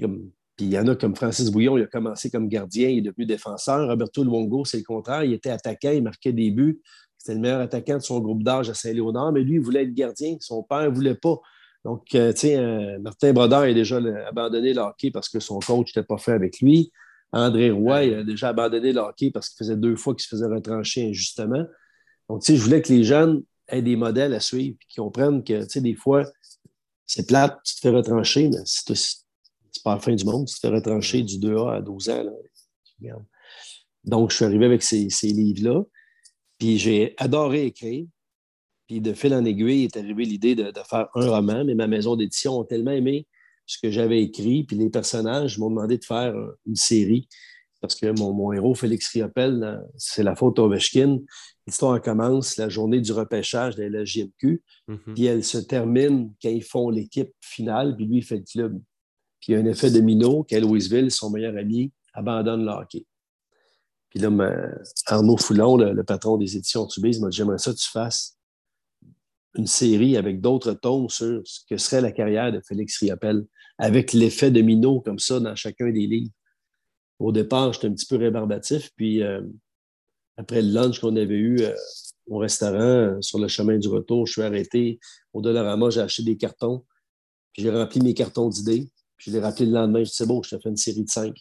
comme 0.00 0.30
puis 0.56 0.66
il 0.66 0.72
y 0.72 0.78
en 0.78 0.86
a 0.88 0.96
comme 0.96 1.14
Francis 1.14 1.50
Bouillon, 1.50 1.76
il 1.76 1.84
a 1.84 1.86
commencé 1.86 2.30
comme 2.30 2.48
gardien, 2.48 2.88
il 2.88 2.98
est 2.98 3.02
devenu 3.02 3.26
défenseur. 3.26 3.88
Roberto 3.88 4.24
Luongo, 4.24 4.64
c'est 4.64 4.78
le 4.78 4.84
contraire. 4.84 5.22
Il 5.22 5.34
était 5.34 5.50
attaquant, 5.50 5.90
il 5.90 6.02
marquait 6.02 6.32
des 6.32 6.50
buts. 6.50 6.80
C'était 7.18 7.34
le 7.34 7.40
meilleur 7.40 7.60
attaquant 7.60 7.98
de 7.98 8.02
son 8.02 8.20
groupe 8.20 8.42
d'âge 8.42 8.70
à 8.70 8.74
Saint-Léonard, 8.74 9.32
mais 9.32 9.42
lui, 9.42 9.56
il 9.56 9.60
voulait 9.60 9.82
être 9.82 9.92
gardien. 9.92 10.36
Son 10.40 10.62
père 10.62 10.82
ne 10.90 10.94
voulait 10.94 11.14
pas. 11.14 11.38
Donc, 11.84 12.14
euh, 12.14 12.32
tu 12.32 12.40
sais, 12.40 12.56
euh, 12.56 12.98
Martin 13.00 13.32
Brodeur 13.32 13.60
a 13.60 13.72
déjà 13.74 13.98
abandonné 14.28 14.72
le 14.72 14.80
hockey 14.80 15.10
parce 15.10 15.28
que 15.28 15.40
son 15.40 15.58
coach 15.58 15.94
n'était 15.94 16.06
pas 16.06 16.18
fait 16.18 16.32
avec 16.32 16.60
lui. 16.60 16.90
André 17.32 17.70
Roy, 17.70 18.04
il 18.04 18.14
a 18.14 18.24
déjà 18.24 18.48
abandonné 18.48 18.92
le 18.92 19.00
hockey 19.00 19.30
parce 19.30 19.50
qu'il 19.50 19.58
faisait 19.58 19.76
deux 19.76 19.94
fois 19.94 20.14
qu'il 20.14 20.22
se 20.22 20.28
faisait 20.28 20.46
retrancher 20.46 21.10
injustement. 21.10 21.64
Donc, 22.28 22.42
tu 22.42 22.52
sais, 22.52 22.56
je 22.56 22.62
voulais 22.62 22.80
que 22.80 22.92
les 22.92 23.04
jeunes 23.04 23.42
aient 23.68 23.82
des 23.82 23.96
modèles 23.96 24.32
à 24.32 24.40
suivre, 24.40 24.78
qu'ils 24.88 25.02
comprennent 25.02 25.44
que, 25.44 25.64
tu 25.64 25.68
sais, 25.68 25.80
des 25.80 25.94
fois, 25.94 26.24
c'est 27.04 27.26
plate, 27.26 27.58
tu 27.64 27.74
te 27.74 27.80
fais 27.80 27.90
retrancher, 27.90 28.48
mais 28.48 28.64
c'est 29.76 29.82
pas 29.82 29.94
la 29.94 30.00
fin 30.00 30.14
du 30.14 30.24
monde, 30.24 30.48
fais 30.48 30.68
retrancher 30.68 31.22
du 31.22 31.36
2A 31.36 31.76
à 31.76 31.80
12 31.80 32.10
ans. 32.10 32.24
Donc, 34.04 34.30
je 34.30 34.36
suis 34.36 34.44
arrivé 34.44 34.66
avec 34.66 34.82
ces, 34.82 35.10
ces 35.10 35.28
livres-là, 35.28 35.82
puis 36.58 36.78
j'ai 36.78 37.14
adoré 37.18 37.66
écrire. 37.66 38.06
Puis 38.86 39.00
de 39.00 39.12
fil 39.12 39.34
en 39.34 39.44
aiguille 39.44 39.84
est 39.84 39.96
arrivée 39.96 40.24
l'idée 40.24 40.54
de, 40.54 40.72
faire 40.88 41.08
un 41.14 41.28
roman, 41.28 41.64
mais 41.64 41.74
ma 41.74 41.88
maison 41.88 42.14
d'édition 42.14 42.60
a 42.60 42.64
tellement 42.64 42.92
aimé 42.92 43.26
ce 43.66 43.78
que 43.82 43.90
j'avais 43.90 44.22
écrit, 44.22 44.62
puis 44.62 44.76
les 44.76 44.90
personnages 44.90 45.58
m'ont 45.58 45.70
demandé 45.70 45.98
de 45.98 46.04
faire 46.04 46.34
une 46.66 46.76
série 46.76 47.28
parce 47.80 47.94
que 47.94 48.18
mon, 48.18 48.52
héros, 48.52 48.74
Félix 48.74 49.08
Riopel, 49.12 49.82
c'est 49.96 50.22
la 50.22 50.34
faute 50.34 50.58
Ovechkin. 50.58 51.20
L'histoire 51.66 52.00
commence 52.00 52.56
la 52.56 52.68
journée 52.68 53.00
du 53.00 53.12
repêchage 53.12 53.76
de 53.76 53.84
la 53.84 54.04
JMQ, 54.04 54.62
mm-hmm. 54.88 55.14
puis 55.14 55.24
elle 55.26 55.44
se 55.44 55.58
termine 55.58 56.32
quand 56.42 56.48
ils 56.48 56.64
font 56.64 56.90
l'équipe 56.90 57.32
finale, 57.40 57.96
puis 57.96 58.06
lui, 58.06 58.18
il 58.18 58.24
fait 58.24 58.38
le 58.38 58.44
club. 58.44 58.80
Puis 59.40 59.52
il 59.52 59.54
y 59.54 59.56
a 59.56 59.60
un 59.60 59.66
effet 59.66 59.90
de 59.90 60.00
minot 60.00 60.44
qu'à 60.44 60.60
Louisville, 60.60 61.10
son 61.10 61.30
meilleur 61.30 61.56
ami, 61.56 61.92
abandonne 62.14 62.64
le 62.64 62.70
hockey. 62.70 63.06
Puis 64.10 64.20
là, 64.20 64.30
Arnaud 65.06 65.36
Foulon, 65.36 65.76
le, 65.76 66.04
patron 66.04 66.38
des 66.38 66.56
éditions 66.56 66.86
Tubise, 66.86 67.20
m'a 67.20 67.28
dit 67.28 67.36
J'aimerais 67.36 67.58
ça 67.58 67.72
que 67.72 67.78
tu 67.78 67.90
fasses 67.90 68.36
une 69.56 69.66
série 69.66 70.16
avec 70.16 70.40
d'autres 70.40 70.72
tomes 70.72 71.08
sur 71.08 71.40
ce 71.44 71.60
que 71.68 71.76
serait 71.76 72.00
la 72.00 72.12
carrière 72.12 72.52
de 72.52 72.60
Félix 72.60 72.98
Riopel, 72.98 73.46
avec 73.78 74.12
l'effet 74.12 74.50
de 74.50 74.60
minot 74.60 75.00
comme 75.00 75.18
ça 75.18 75.40
dans 75.40 75.54
chacun 75.54 75.90
des 75.90 76.06
livres. 76.06 76.32
Au 77.18 77.32
départ, 77.32 77.72
j'étais 77.72 77.86
un 77.86 77.92
petit 77.92 78.06
peu 78.06 78.16
rébarbatif, 78.16 78.90
puis 78.96 79.22
euh, 79.22 79.40
après 80.36 80.60
le 80.60 80.70
lunch 80.72 81.00
qu'on 81.00 81.16
avait 81.16 81.34
eu 81.34 81.60
euh, 81.60 81.74
au 82.26 82.38
restaurant, 82.38 82.80
euh, 82.80 83.20
sur 83.22 83.38
le 83.38 83.48
chemin 83.48 83.78
du 83.78 83.88
retour, 83.88 84.26
je 84.26 84.32
suis 84.32 84.42
arrêté 84.42 85.00
au 85.32 85.40
Dollarama, 85.40 85.88
j'ai 85.90 86.00
acheté 86.00 86.22
des 86.22 86.36
cartons, 86.36 86.84
puis 87.52 87.62
j'ai 87.62 87.70
rempli 87.70 88.00
mes 88.00 88.12
cartons 88.12 88.50
d'idées, 88.50 88.90
puis 89.16 89.30
je 89.30 89.36
l'ai 89.36 89.42
rappelé 89.42 89.66
le 89.66 89.72
lendemain, 89.72 90.00
je 90.00 90.10
dit 90.10 90.14
c'est 90.14 90.26
bon, 90.26 90.42
je 90.42 90.50
t'ai 90.50 90.62
fait 90.62 90.68
une 90.68 90.76
série 90.76 91.04
de 91.04 91.10
cinq. 91.10 91.36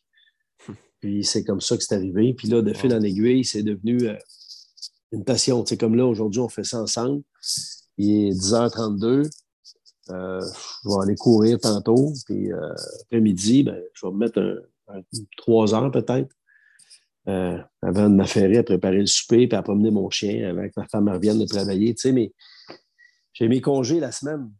Puis 1.01 1.23
c'est 1.23 1.43
comme 1.43 1.61
ça 1.61 1.77
que 1.77 1.83
c'est 1.83 1.93
arrivé. 1.93 2.33
Puis 2.33 2.47
là, 2.47 2.61
de 2.61 2.73
fil 2.73 2.93
en 2.93 3.01
aiguille, 3.01 3.43
c'est 3.43 3.63
devenu 3.63 4.09
une 5.11 5.23
passion. 5.23 5.65
C'est 5.65 5.77
comme 5.77 5.95
là, 5.95 6.05
aujourd'hui, 6.05 6.39
on 6.39 6.49
fait 6.49 6.63
ça 6.63 6.81
ensemble. 6.81 7.21
Il 7.97 8.29
est 8.29 8.31
10h32. 8.31 9.29
Euh, 10.11 10.41
je 10.83 10.89
vais 10.89 11.03
aller 11.03 11.15
courir 11.15 11.59
tantôt. 11.59 12.13
Puis 12.25 12.51
euh, 12.51 12.73
après-midi, 13.03 13.63
ben, 13.63 13.81
je 13.93 14.05
vais 14.05 14.11
me 14.11 14.17
mettre 14.17 14.39
un, 14.87 15.01
3 15.37 15.73
heures 15.73 15.91
peut-être. 15.91 16.33
Euh, 17.27 17.57
avant 17.81 18.07
de 18.07 18.15
m'affairer 18.15 18.57
à 18.57 18.63
préparer 18.63 18.99
le 18.99 19.07
souper 19.07 19.47
puis 19.47 19.57
à 19.57 19.63
promener 19.63 19.89
mon 19.89 20.11
chien 20.11 20.47
avant 20.47 20.67
que 20.67 20.73
ma 20.77 20.87
femme 20.87 21.09
revienne 21.09 21.39
de 21.39 21.45
travailler. 21.45 21.95
Tu 21.95 22.01
sais, 22.01 22.11
mais 22.11 22.31
j'ai 23.33 23.47
mes 23.47 23.61
congés 23.61 23.99
la 23.99 24.11
semaine. 24.11 24.51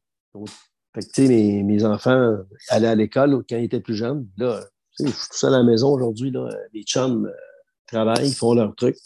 Fait 0.96 1.02
que, 1.02 1.12
tu 1.12 1.24
sais, 1.24 1.28
mes, 1.28 1.64
mes, 1.64 1.84
enfants 1.84 2.38
allaient 2.70 2.88
à 2.88 2.96
l'école 2.96 3.44
quand 3.50 3.58
ils 3.58 3.66
étaient 3.66 3.82
plus 3.82 3.96
jeunes. 3.96 4.28
Là, 4.38 4.62
je 4.98 5.08
suis 5.08 5.14
tout 5.14 5.38
seul 5.38 5.54
à 5.54 5.58
la 5.58 5.64
maison 5.64 5.92
aujourd'hui. 5.92 6.34
Les 6.74 6.84
chums 6.84 7.30
travaillent, 7.86 8.32
font 8.32 8.54
leur 8.54 8.74
truc. 8.76 8.98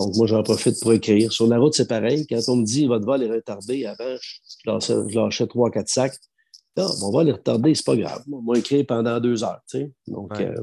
Donc, 0.00 0.16
moi, 0.16 0.26
j'en 0.26 0.42
profite 0.42 0.80
pour 0.80 0.92
écrire. 0.92 1.32
Sur 1.32 1.46
la 1.46 1.58
route, 1.58 1.74
c'est 1.74 1.86
pareil. 1.86 2.26
Quand 2.26 2.40
on 2.48 2.56
me 2.56 2.64
dit 2.64 2.86
votre 2.86 3.06
vol 3.06 3.22
est 3.22 3.30
retardé, 3.30 3.86
avant, 3.86 4.16
je 4.66 5.14
lâchais 5.14 5.46
trois, 5.46 5.70
quatre 5.70 5.88
sacs. 5.88 6.18
Non, 6.76 6.88
mon 7.00 7.10
vol 7.12 7.28
est 7.28 7.32
retardé, 7.32 7.74
c'est 7.76 7.86
pas 7.86 7.96
grave. 7.96 8.24
Moi, 8.26 8.58
écrire 8.58 8.84
pendant 8.86 9.20
deux 9.20 9.44
heures. 9.44 9.60
Tu 9.68 9.78
sais. 9.78 9.92
Donc, 10.08 10.40
euh, 10.40 10.54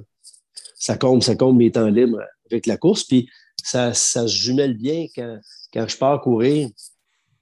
ça 0.77 0.97
compte, 0.97 1.23
ça 1.23 1.35
compte 1.35 1.55
mes 1.55 1.71
temps 1.71 1.87
libres 1.87 2.21
avec 2.51 2.65
la 2.65 2.75
course. 2.75 3.05
Puis, 3.05 3.29
ça, 3.63 3.93
ça 3.93 4.27
se 4.27 4.35
jumelle 4.35 4.75
bien 4.75 5.07
quand, 5.15 5.39
quand 5.73 5.87
je 5.87 5.97
pars 5.97 6.21
courir. 6.21 6.67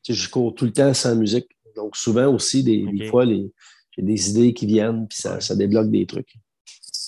Tu 0.03 0.13
sais, 0.13 0.21
je 0.21 0.29
cours 0.29 0.53
tout 0.53 0.65
le 0.65 0.73
temps 0.73 0.93
sans 0.93 1.15
musique. 1.15 1.47
Donc, 1.75 1.95
souvent 1.95 2.33
aussi, 2.33 2.63
des, 2.63 3.07
fois, 3.07 3.25
j'ai 3.25 4.01
des 4.01 4.29
idées 4.29 4.53
qui 4.53 4.65
viennent, 4.65 5.07
puis 5.07 5.17
ça, 5.19 5.39
ça 5.39 5.55
débloque 5.55 5.89
des 5.89 6.05
trucs. 6.05 6.35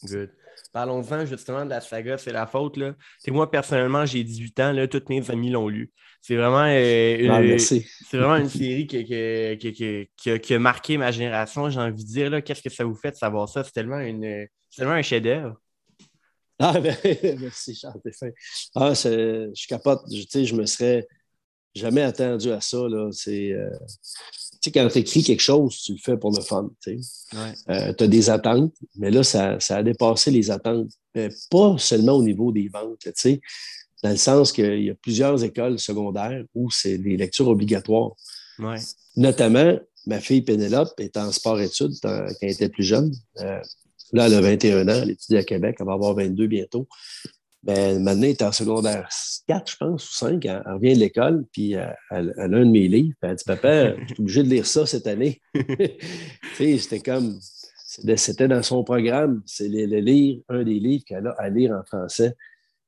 Good. 0.03 0.29
Parlons-en 0.75 1.25
justement 1.25 1.63
de 1.63 1.69
la 1.69 1.79
saga, 1.79 2.17
c'est 2.17 2.33
la 2.33 2.45
faute. 2.47 2.75
Là. 2.75 2.95
moi, 3.27 3.49
personnellement, 3.49 4.05
j'ai 4.05 4.25
18 4.25 4.59
ans, 4.59 4.71
là, 4.73 4.87
tous 4.89 5.03
mes 5.07 5.31
amis 5.31 5.49
l'ont 5.49 5.69
lu. 5.69 5.89
C'est 6.21 6.35
vraiment, 6.35 6.65
euh, 6.67 7.17
une, 7.17 7.31
ah, 7.31 7.57
c'est 7.57 7.85
vraiment 8.11 8.35
une 8.35 8.49
série 8.49 8.85
qui, 8.85 10.53
a, 10.53 10.59
marqué 10.59 10.97
ma 10.97 11.11
génération, 11.11 11.69
j'ai 11.69 11.79
envie 11.79 12.03
de 12.03 12.09
dire. 12.09 12.43
Qu'est-ce 12.43 12.61
que 12.61 12.69
ça 12.69 12.83
vous 12.83 12.95
fait 12.95 13.11
de 13.11 13.15
savoir 13.15 13.47
ça? 13.47 13.63
C'est 13.63 13.71
tellement, 13.71 13.99
une, 13.99 14.47
tellement 14.75 14.93
un 14.93 15.01
chef-d'œuvre. 15.01 15.55
Ah, 16.59 16.73
ben, 16.81 16.97
merci, 17.39 17.73
Charles, 17.73 18.01
Ah, 18.75 18.93
je 18.93 19.67
capote. 19.67 20.01
Je, 20.11 20.43
je 20.43 20.55
me 20.55 20.65
serais 20.65 21.07
jamais 21.73 22.01
attendu 22.01 22.51
à 22.51 22.59
ça. 22.59 22.79
Là. 22.89 23.09
C'est, 23.11 23.51
euh, 23.51 23.69
sais, 24.65 24.71
quand 24.71 24.87
tu 24.87 24.99
écris 24.99 25.23
quelque 25.23 25.41
chose, 25.41 25.77
tu 25.77 25.93
le 25.93 25.97
fais 25.97 26.17
pour 26.17 26.31
le 26.31 26.41
fun. 26.41 26.69
Tu 26.81 26.99
euh, 27.35 27.93
as 27.99 28.07
des 28.07 28.29
attentes, 28.29 28.73
mais 28.97 29.11
là, 29.11 29.23
ça, 29.23 29.57
a 29.69 29.83
dépassé 29.83 30.31
les 30.31 30.51
attentes. 30.51 30.91
Mais 31.15 31.29
pas 31.49 31.75
seulement 31.77 32.13
au 32.13 32.23
niveau 32.23 32.51
des 32.51 32.67
ventes, 32.67 32.99
tu 32.99 33.11
sais, 33.15 33.41
dans 34.03 34.09
le 34.09 34.17
sens 34.17 34.51
qu'il 34.51 34.83
y 34.83 34.89
a 34.89 34.95
plusieurs 34.95 35.43
écoles 35.43 35.79
secondaires 35.79 36.43
où 36.53 36.69
c'est 36.69 36.97
des 36.97 37.17
lectures 37.17 37.47
obligatoires. 37.47 38.11
Notamment, 39.15 39.79
ma 40.05 40.19
fille 40.19 40.41
Pénélope 40.41 40.93
est 40.99 41.17
en 41.17 41.31
sport-études 41.31 41.93
quand 42.01 42.27
elle 42.41 42.51
était 42.51 42.69
plus 42.69 42.83
jeune. 42.83 43.11
Euh, 43.39 43.59
là, 44.13 44.27
elle 44.27 44.33
a 44.35 44.41
21 44.41 44.87
ans, 44.87 45.01
elle 45.01 45.11
étudie 45.11 45.37
à 45.37 45.43
Québec, 45.43 45.77
elle 45.79 45.85
va 45.85 45.93
avoir 45.93 46.13
22 46.15 46.47
bientôt. 46.47 46.87
Ben, 47.65 47.99
maintenant, 48.03 48.23
elle 48.23 48.29
est 48.29 48.41
en 48.43 48.51
secondaire 48.51 49.09
4, 49.47 49.71
je 49.71 49.77
pense, 49.77 50.07
ou 50.07 50.13
5. 50.13 50.45
Elle, 50.45 50.61
revient 50.67 50.93
de 50.93 50.99
l'école, 50.99 51.45
puis 51.51 51.75
euh, 51.75 51.87
elle, 52.11 52.31
a 52.37 52.43
un 52.43 52.47
de 52.47 52.69
mes 52.69 52.87
livres. 52.87 53.15
elle 53.23 53.35
dit 53.35 53.43
Papa, 53.43 53.95
je 54.07 54.13
suis 54.13 54.21
obligé 54.21 54.43
de 54.43 54.49
lire 54.49 54.67
ça 54.67 54.85
cette 54.85 55.07
année. 55.07 55.41
c'était 56.57 56.99
comme. 56.99 57.39
C'était 58.17 58.47
dans 58.47 58.61
son 58.61 58.83
programme. 58.83 59.41
C'est 59.47 59.67
le, 59.67 59.99
lire 59.99 60.41
un 60.49 60.63
des 60.63 60.79
livres 60.79 61.03
qu'elle 61.05 61.25
a 61.27 61.31
à 61.39 61.49
lire 61.49 61.71
en 61.71 61.83
français. 61.83 62.35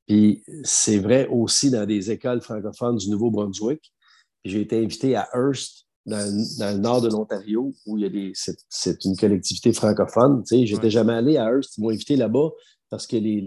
Puis 0.06 0.44
c'est 0.64 1.00
vrai 1.00 1.28
aussi 1.28 1.72
dans 1.72 1.86
des 1.86 2.12
écoles 2.12 2.42
francophones 2.42 2.98
du 2.98 3.10
Nouveau-Brunswick. 3.10 3.92
J'ai 4.46 4.62
été 4.62 4.78
invité 4.78 5.16
à 5.16 5.28
Hearst, 5.34 5.88
dans, 6.06 6.18
le 6.18 6.78
nord 6.78 7.02
de 7.02 7.10
l'Ontario, 7.10 7.74
où 7.86 7.98
il 7.98 8.04
y 8.04 8.06
a 8.06 8.10
des, 8.10 8.32
c'est, 8.36 9.06
une 9.06 9.16
collectivité 9.16 9.74
francophone. 9.74 10.44
Je 10.50 10.56
n'étais 10.56 10.90
jamais 10.90 11.14
allé 11.14 11.38
à 11.38 11.50
Hearst. 11.50 11.78
Ils 11.78 11.82
m'ont 11.82 11.90
invité 11.90 12.16
là-bas 12.16 12.50
parce 12.90 13.08
que 13.08 13.18
les, 13.18 13.38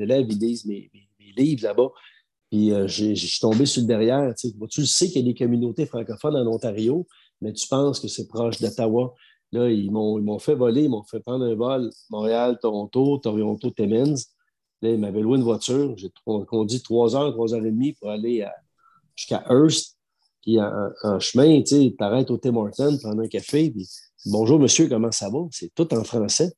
élèves, 0.00 0.26
ils 0.28 0.38
lisent 0.38 0.66
mes, 0.66 0.90
livres 1.36 1.64
là-bas. 1.64 1.90
Puis 2.50 2.72
euh, 2.72 2.86
je 2.86 3.14
suis 3.14 3.40
tombé 3.40 3.66
sur 3.66 3.82
le 3.82 3.88
derrière. 3.88 4.34
Tu, 4.34 4.48
sais, 4.70 4.86
sais 4.86 5.06
qu'il 5.08 5.26
y 5.26 5.28
a 5.28 5.32
des 5.32 5.38
communautés 5.38 5.86
francophones 5.86 6.36
en 6.36 6.46
Ontario, 6.46 7.06
mais 7.40 7.52
tu 7.52 7.66
penses 7.68 8.00
que 8.00 8.08
c'est 8.08 8.28
proche 8.28 8.60
d'Ottawa. 8.60 9.14
Là, 9.52 9.70
ils 9.70 9.90
m'ont 9.90 10.38
fait 10.38 10.54
voler, 10.54 10.84
ils 10.84 10.90
m'ont 10.90 11.04
fait 11.04 11.20
prendre 11.20 11.44
un 11.44 11.54
vol 11.54 11.90
Montréal, 12.10 12.58
Toronto, 12.60 13.18
Toronto, 13.18 13.70
Timmins. 13.70 14.14
Là, 14.82 14.90
ils 14.90 14.98
m'avaient 14.98 15.20
loué 15.20 15.38
une 15.38 15.44
voiture. 15.44 15.96
J'ai 15.96 16.10
conduit 16.24 16.80
trois 16.80 17.14
heures, 17.16 17.32
trois 17.32 17.54
heures 17.54 17.64
et 17.64 17.70
demie 17.70 17.92
pour 17.94 18.10
aller 18.10 18.46
jusqu'à 19.14 19.44
Hearst. 19.48 19.96
Puis 20.42 20.60
en, 20.60 21.18
chemin, 21.20 21.62
tu 21.62 21.94
t'arrêtes 21.96 22.30
au 22.30 22.38
Tim 22.38 22.56
Hortons, 22.56 22.98
prendre 22.98 23.22
un 23.22 23.28
café. 23.28 23.70
Puis, 23.70 23.88
Bonjour, 24.28 24.58
monsieur, 24.58 24.88
comment 24.88 25.12
ça 25.12 25.30
va? 25.30 25.38
C'est 25.52 25.72
tout 25.72 25.94
en 25.94 26.02
français. 26.02 26.52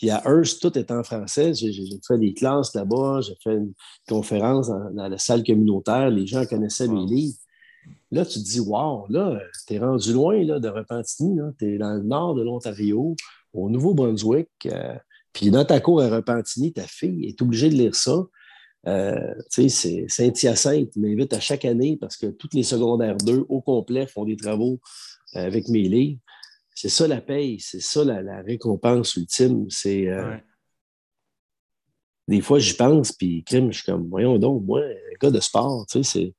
Puis 0.00 0.08
à 0.08 0.22
Hearst, 0.24 0.62
tout 0.62 0.78
est 0.78 0.90
en 0.90 1.02
français. 1.02 1.52
J'ai 1.52 1.72
fait 2.08 2.16
des 2.16 2.32
classes 2.32 2.74
là-bas, 2.74 3.20
j'ai 3.20 3.34
fait 3.44 3.56
une 3.56 3.74
conférence 4.08 4.68
dans, 4.68 5.08
la 5.08 5.18
salle 5.18 5.44
communautaire. 5.44 6.08
Les 6.08 6.26
gens 6.26 6.46
connaissaient 6.46 6.88
mes 6.88 7.04
livres. 7.04 7.36
Là, 8.10 8.24
tu 8.24 8.38
te 8.38 8.44
dis, 8.44 8.60
wow, 8.60 9.04
là, 9.10 9.38
tu 9.68 9.74
es 9.74 9.78
rendu 9.78 10.14
loin 10.14 10.42
là, 10.42 10.58
de 10.58 10.68
Repentigny. 10.68 11.38
Tu 11.58 11.74
es 11.74 11.76
dans 11.76 11.92
le 11.92 12.02
nord 12.02 12.34
de 12.34 12.42
l'Ontario, 12.42 13.14
au 13.52 13.68
Nouveau-Brunswick. 13.68 14.48
Euh, 14.64 14.96
puis 15.34 15.50
dans 15.50 15.66
ta 15.66 15.80
cour 15.80 16.00
à 16.00 16.08
Repentigny, 16.08 16.72
ta 16.72 16.86
fille 16.86 17.26
est 17.26 17.42
obligée 17.42 17.68
de 17.68 17.74
lire 17.74 17.94
ça. 17.94 18.24
Euh, 18.86 19.34
tu 19.52 19.68
sais, 19.68 19.68
c'est 19.68 20.04
Saint-Hyacinthe 20.08 20.96
m'invite 20.96 21.34
à 21.34 21.40
chaque 21.40 21.66
année 21.66 21.98
parce 22.00 22.16
que 22.16 22.28
toutes 22.28 22.54
les 22.54 22.62
secondaires 22.62 23.18
2 23.18 23.44
au 23.50 23.60
complet 23.60 24.06
font 24.06 24.24
des 24.24 24.36
travaux 24.38 24.80
euh, 25.36 25.46
avec 25.46 25.68
mes 25.68 25.82
livres. 25.82 26.20
C'est 26.74 26.88
ça 26.88 27.06
la 27.06 27.20
paye, 27.20 27.60
c'est 27.60 27.80
ça 27.80 28.04
la, 28.04 28.42
récompense 28.42 29.16
ultime. 29.16 29.68
C'est. 29.68 30.08
Euh, 30.08 30.36
des 32.28 32.40
fois, 32.40 32.58
j'y 32.58 32.74
pense, 32.74 33.12
puis 33.12 33.42
crime, 33.44 33.72
je 33.72 33.78
suis 33.78 33.86
comme, 33.86 34.08
voyons 34.08 34.38
donc, 34.38 34.64
moi, 34.64 34.80
un 34.80 35.18
gars 35.20 35.30
de 35.30 35.40
sport, 35.40 35.84
tu 35.86 36.04
sais, 36.04 36.32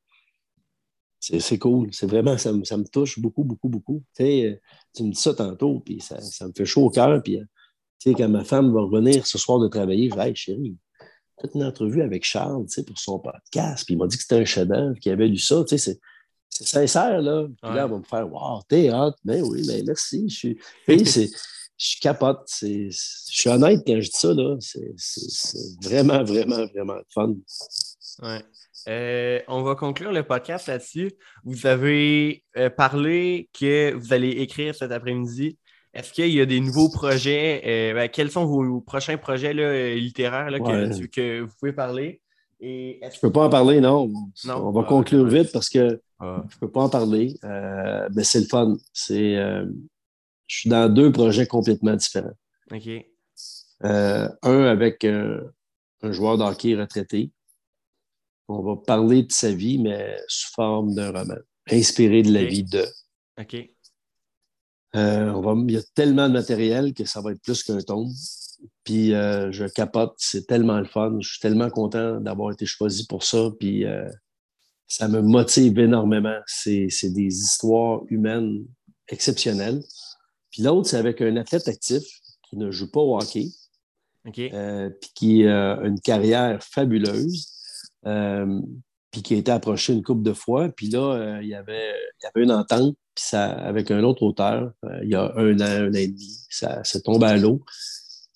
c'est. 1.20 1.58
cool. 1.60 1.94
C'est 1.94 2.08
vraiment, 2.08 2.38
ça, 2.38 2.54
me 2.54 2.88
touche 2.90 3.20
beaucoup, 3.20 3.44
beaucoup, 3.44 3.70
beaucoup. 3.70 4.04
Tu, 4.16 4.24
sais, 4.24 4.62
tu 4.96 5.04
me 5.04 5.12
dis 5.12 5.20
ça 5.20 5.34
tantôt, 5.34 5.80
puis 5.82 6.00
ça, 6.00 6.18
me 6.48 6.54
fait 6.56 6.66
chaud 6.66 6.86
au 6.86 6.90
cœur. 6.90 7.22
Puis, 7.22 7.38
tu 8.00 8.10
sais, 8.10 8.14
quand 8.16 8.30
ma 8.30 8.44
femme 8.44 8.74
va 8.74 8.82
revenir 8.82 9.28
ce 9.28 9.38
soir 9.38 9.60
de 9.60 9.68
travailler, 9.68 10.10
je 10.10 10.16
dis 10.16 10.22
Hey, 10.22 10.36
chérie, 10.36 10.78
toute 11.38 11.56
une 11.56 11.64
entrevue 11.64 12.02
avec 12.02 12.24
Charles, 12.24 12.66
tu 12.68 12.74
sais, 12.74 12.84
pour 12.84 12.98
son 12.98 13.20
podcast. 13.20 13.86
Puis 13.86 13.96
il 13.96 13.98
m'a 13.98 14.08
dit 14.08 14.16
que 14.16 14.24
c'était 14.24 14.36
un 14.36 14.46
chef-d'œuvre, 14.46 14.98
qu'il 15.00 15.12
avait 15.12 15.28
lu 15.28 15.38
ça. 15.38 15.64
Tu 15.66 15.78
sais, 15.78 16.00
c'est 16.52 16.68
sincère, 16.68 17.22
là. 17.22 17.48
Puis 17.62 17.74
là, 17.74 17.86
on 17.88 17.90
va 17.90 17.98
me 17.98 18.04
faire 18.04 18.32
Wow, 18.32 18.62
t'es 18.68 18.92
hot. 18.92 19.14
Ben 19.24 19.42
oui, 19.42 19.66
ben 19.66 19.84
merci. 19.86 20.30
Je 20.30 20.36
suis. 20.36 20.58
c'est. 21.06 21.30
je 21.78 22.00
capote. 22.00 22.48
Je 22.62 22.90
suis 22.92 23.50
honnête 23.50 23.82
quand 23.88 24.00
je 24.00 24.10
dis 24.10 24.12
ça. 24.12 24.34
C'est 24.98 25.82
vraiment, 25.82 26.24
vraiment, 26.24 26.66
vraiment 26.68 27.00
fun. 27.10 27.34
Ouais. 28.22 28.42
Euh, 28.88 29.40
on 29.48 29.62
va 29.62 29.76
conclure 29.76 30.12
le 30.12 30.24
podcast 30.24 30.68
là-dessus. 30.68 31.12
Vous 31.44 31.66
avez 31.68 32.44
euh, 32.58 32.70
parlé 32.70 33.50
que 33.58 33.94
vous 33.94 34.14
allez 34.14 34.30
écrire 34.30 34.76
cet 34.76 34.92
après-midi. 34.92 35.58
Est-ce 35.94 36.14
qu'il 36.14 36.30
y 36.30 36.42
a 36.42 36.46
des 36.46 36.60
nouveaux 36.60 36.90
projets? 36.90 37.62
Euh, 37.66 37.94
ben, 37.94 38.10
quels 38.10 38.32
sont 38.32 38.46
vos 38.46 38.82
prochains 38.82 39.18
projets 39.18 39.54
littéraires 39.96 40.50
que, 40.50 41.42
vous 41.42 41.54
pouvez 41.60 41.74
parler? 41.74 42.22
Et 42.60 43.00
je 43.02 43.08
ne 43.08 43.22
peux 43.22 43.32
pas 43.32 43.46
en 43.46 43.50
parler, 43.50 43.82
non. 43.82 44.12
On 44.48 44.72
va 44.72 44.84
conclure 44.84 45.26
vite 45.26 45.52
parce 45.52 45.70
que 45.70 46.00
ah. 46.00 46.11
Je 46.22 46.26
ne 46.28 46.60
peux 46.60 46.72
pas 46.72 46.82
en 46.82 46.90
parler. 46.90 47.36
mais 47.44 48.24
c'est 48.24 48.42
le 48.42 48.46
fun. 48.46 48.78
je 48.94 49.66
suis 50.48 50.70
dans 50.70 50.94
deux 50.94 51.12
projets 51.12 51.48
complètement 51.48 51.96
différents. 51.96 52.38
OK. 52.72 52.90
un 53.82 54.64
avec 54.66 55.04
un 55.04 56.12
joueur 56.12 56.38
d'hockey 56.38 56.76
retraité 56.76 57.32
on 58.52 58.62
va 58.62 58.76
parler 58.76 59.24
de 59.24 59.32
sa 59.32 59.52
vie, 59.52 59.78
mais 59.78 60.18
sous 60.28 60.52
forme 60.52 60.94
d'un 60.94 61.12
roman, 61.12 61.38
inspiré 61.70 62.22
de 62.22 62.32
la 62.32 62.44
vie 62.44 62.64
de. 62.64 62.86
OK. 63.40 63.56
Euh, 64.94 65.30
on 65.32 65.42
va, 65.42 65.54
il 65.68 65.72
y 65.72 65.78
a 65.78 65.84
tellement 65.96 66.28
de 66.28 66.34
matériel 66.34 66.94
que 66.94 67.06
ça 67.06 67.22
va 67.22 67.32
être 67.32 67.42
plus 67.42 67.64
qu'un 67.64 67.80
tome. 67.80 68.10
Puis 68.84 69.14
euh, 69.14 69.52
je 69.52 69.66
capote, 69.66 70.14
c'est 70.18 70.46
tellement 70.48 70.80
le 70.80 70.86
fun. 70.86 71.18
Je 71.22 71.30
suis 71.30 71.40
tellement 71.40 71.70
content 71.70 72.20
d'avoir 72.20 72.52
été 72.52 72.66
choisi 72.66 73.08
pour 73.08 73.24
ça. 73.24 73.50
Puis 73.58 73.86
euh, 73.86 74.10
ça 74.92 75.08
me 75.08 75.22
motive 75.22 75.80
énormément. 75.80 76.38
C'est, 76.46 76.90
des 77.04 77.40
histoires 77.40 78.02
humaines 78.10 78.66
exceptionnelles. 79.08 79.82
Puis 80.52 80.64
l'autre, 80.64 80.90
c'est 80.90 80.98
avec 80.98 81.22
un 81.22 81.38
athlète 81.38 81.70
actif 81.70 82.04
qui 82.50 82.58
ne 82.58 82.72
joue 82.72 82.92
pas 82.92 83.00
au 83.00 83.18
hockey. 83.18 83.48
puis 84.34 85.10
qui 85.16 85.48
a 85.48 85.80
une 85.84 86.00
carrière 86.02 86.62
fabuleuse 86.62 87.48
euh, 88.06 88.62
puis 89.12 89.22
qui 89.22 89.34
a 89.36 89.38
été 89.38 89.52
approché 89.52 89.94
une 89.94 90.04
couple 90.04 90.24
de 90.24 90.34
fois. 90.34 90.68
Puis 90.68 90.90
là, 90.90 91.14
euh, 91.16 91.40
il, 91.42 91.48
y 91.48 91.56
avait, 91.56 91.94
il 92.20 92.26
y 92.26 92.28
avait 92.28 92.44
une 92.44 92.52
entente 92.52 92.98
puis 93.16 93.26
ça, 93.26 93.46
avec 93.46 93.92
un 93.92 94.04
autre 94.04 94.24
auteur 94.24 94.72
euh, 94.86 95.00
il 95.04 95.10
y 95.10 95.16
a 95.16 95.34
un 95.38 95.58
an, 95.60 95.86
un 95.86 95.90
an 95.90 95.94
et 95.94 96.08
demi. 96.08 96.38
Ça, 96.50 96.84
ça 96.84 97.00
tombé 97.00 97.28
à 97.28 97.38
l'eau. 97.38 97.62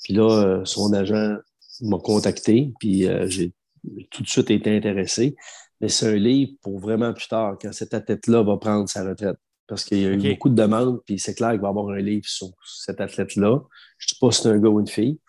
Puis 0.05 0.13
là, 0.13 0.61
son 0.63 0.93
agent 0.93 1.35
m'a 1.81 1.97
contacté, 1.97 2.71
puis 2.79 3.07
j'ai 3.27 3.51
tout 4.11 4.23
de 4.23 4.27
suite 4.27 4.51
été 4.51 4.73
intéressé. 4.77 5.35
Mais 5.81 5.89
c'est 5.89 6.07
un 6.07 6.15
livre 6.15 6.53
pour 6.61 6.79
vraiment 6.79 7.13
plus 7.13 7.27
tard, 7.27 7.57
quand 7.61 7.73
cet 7.73 7.93
athlète-là 7.93 8.43
va 8.43 8.57
prendre 8.57 8.87
sa 8.89 9.03
retraite. 9.03 9.37
Parce 9.67 9.83
qu'il 9.83 9.99
y 9.99 10.05
a 10.05 10.11
eu 10.11 10.29
beaucoup 10.33 10.49
de 10.49 10.55
demandes, 10.55 11.01
puis 11.05 11.17
c'est 11.17 11.33
clair 11.33 11.51
qu'il 11.51 11.61
va 11.61 11.67
y 11.67 11.71
avoir 11.71 11.89
un 11.89 11.99
livre 11.99 12.27
sur 12.27 12.49
cet 12.63 13.01
athlète-là. 13.01 13.59
Je 13.97 14.05
ne 14.05 14.09
sais 14.09 14.15
pas 14.21 14.31
si 14.31 14.43
c'est 14.43 14.49
un 14.49 14.59
gars 14.59 14.69
ou 14.69 14.79
une 14.79 14.87
fille, 14.87 15.19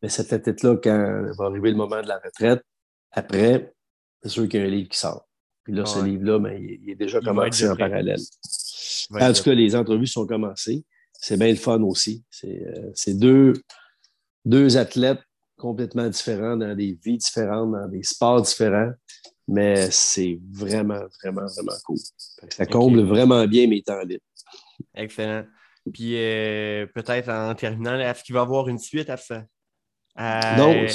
mais 0.00 0.08
cet 0.08 0.32
athlète-là, 0.32 0.76
quand 0.76 1.22
va 1.38 1.46
arriver 1.46 1.70
le 1.70 1.76
moment 1.76 2.00
de 2.00 2.06
la 2.06 2.18
retraite, 2.18 2.62
après, 3.10 3.74
c'est 4.22 4.28
sûr 4.28 4.48
qu'il 4.48 4.60
y 4.60 4.62
a 4.62 4.66
un 4.66 4.70
livre 4.70 4.88
qui 4.88 4.98
sort. 4.98 5.26
Puis 5.64 5.74
là, 5.74 5.84
ce 5.84 6.02
livre-là, 6.02 6.38
ben, 6.38 6.52
il, 6.52 6.88
est 6.88 6.94
déjà 6.94 7.20
commencé 7.20 7.68
en 7.68 7.76
parallèle. 7.76 8.20
En 9.10 9.32
tout 9.32 9.42
cas, 9.42 9.54
les 9.54 9.74
entrevues 9.74 10.06
sont 10.06 10.26
commencées. 10.26 10.84
C'est 11.12 11.36
bien 11.36 11.50
le 11.50 11.56
fun 11.56 11.82
aussi. 11.82 12.24
C'est 12.30 12.66
euh, 12.66 13.14
deux, 13.14 13.52
deux 14.44 14.78
athlètes 14.78 15.20
complètement 15.58 16.08
différents, 16.08 16.56
dans 16.56 16.74
des 16.74 16.98
vies 17.04 17.18
différentes, 17.18 17.72
dans 17.72 17.88
des 17.88 18.02
sports 18.02 18.40
différents. 18.40 18.92
Mais 19.50 19.90
c'est 19.90 20.38
vraiment, 20.52 21.02
vraiment, 21.22 21.46
vraiment 21.46 21.78
cool. 21.84 21.98
Ça 22.50 22.66
comble 22.66 23.02
vraiment 23.02 23.46
bien 23.46 23.66
mes 23.66 23.82
temps 23.82 24.00
libres. 24.02 24.22
Excellent. 24.94 25.44
Puis 25.92 26.16
euh, 26.16 26.86
peut-être 26.94 27.28
en 27.28 27.54
terminant, 27.54 27.98
est-ce 27.98 28.22
qu'il 28.22 28.34
va 28.34 28.40
y 28.40 28.44
avoir 28.44 28.68
une 28.68 28.78
suite 28.78 29.10
à 29.10 29.16
ça? 29.16 29.44
non, 30.56 30.86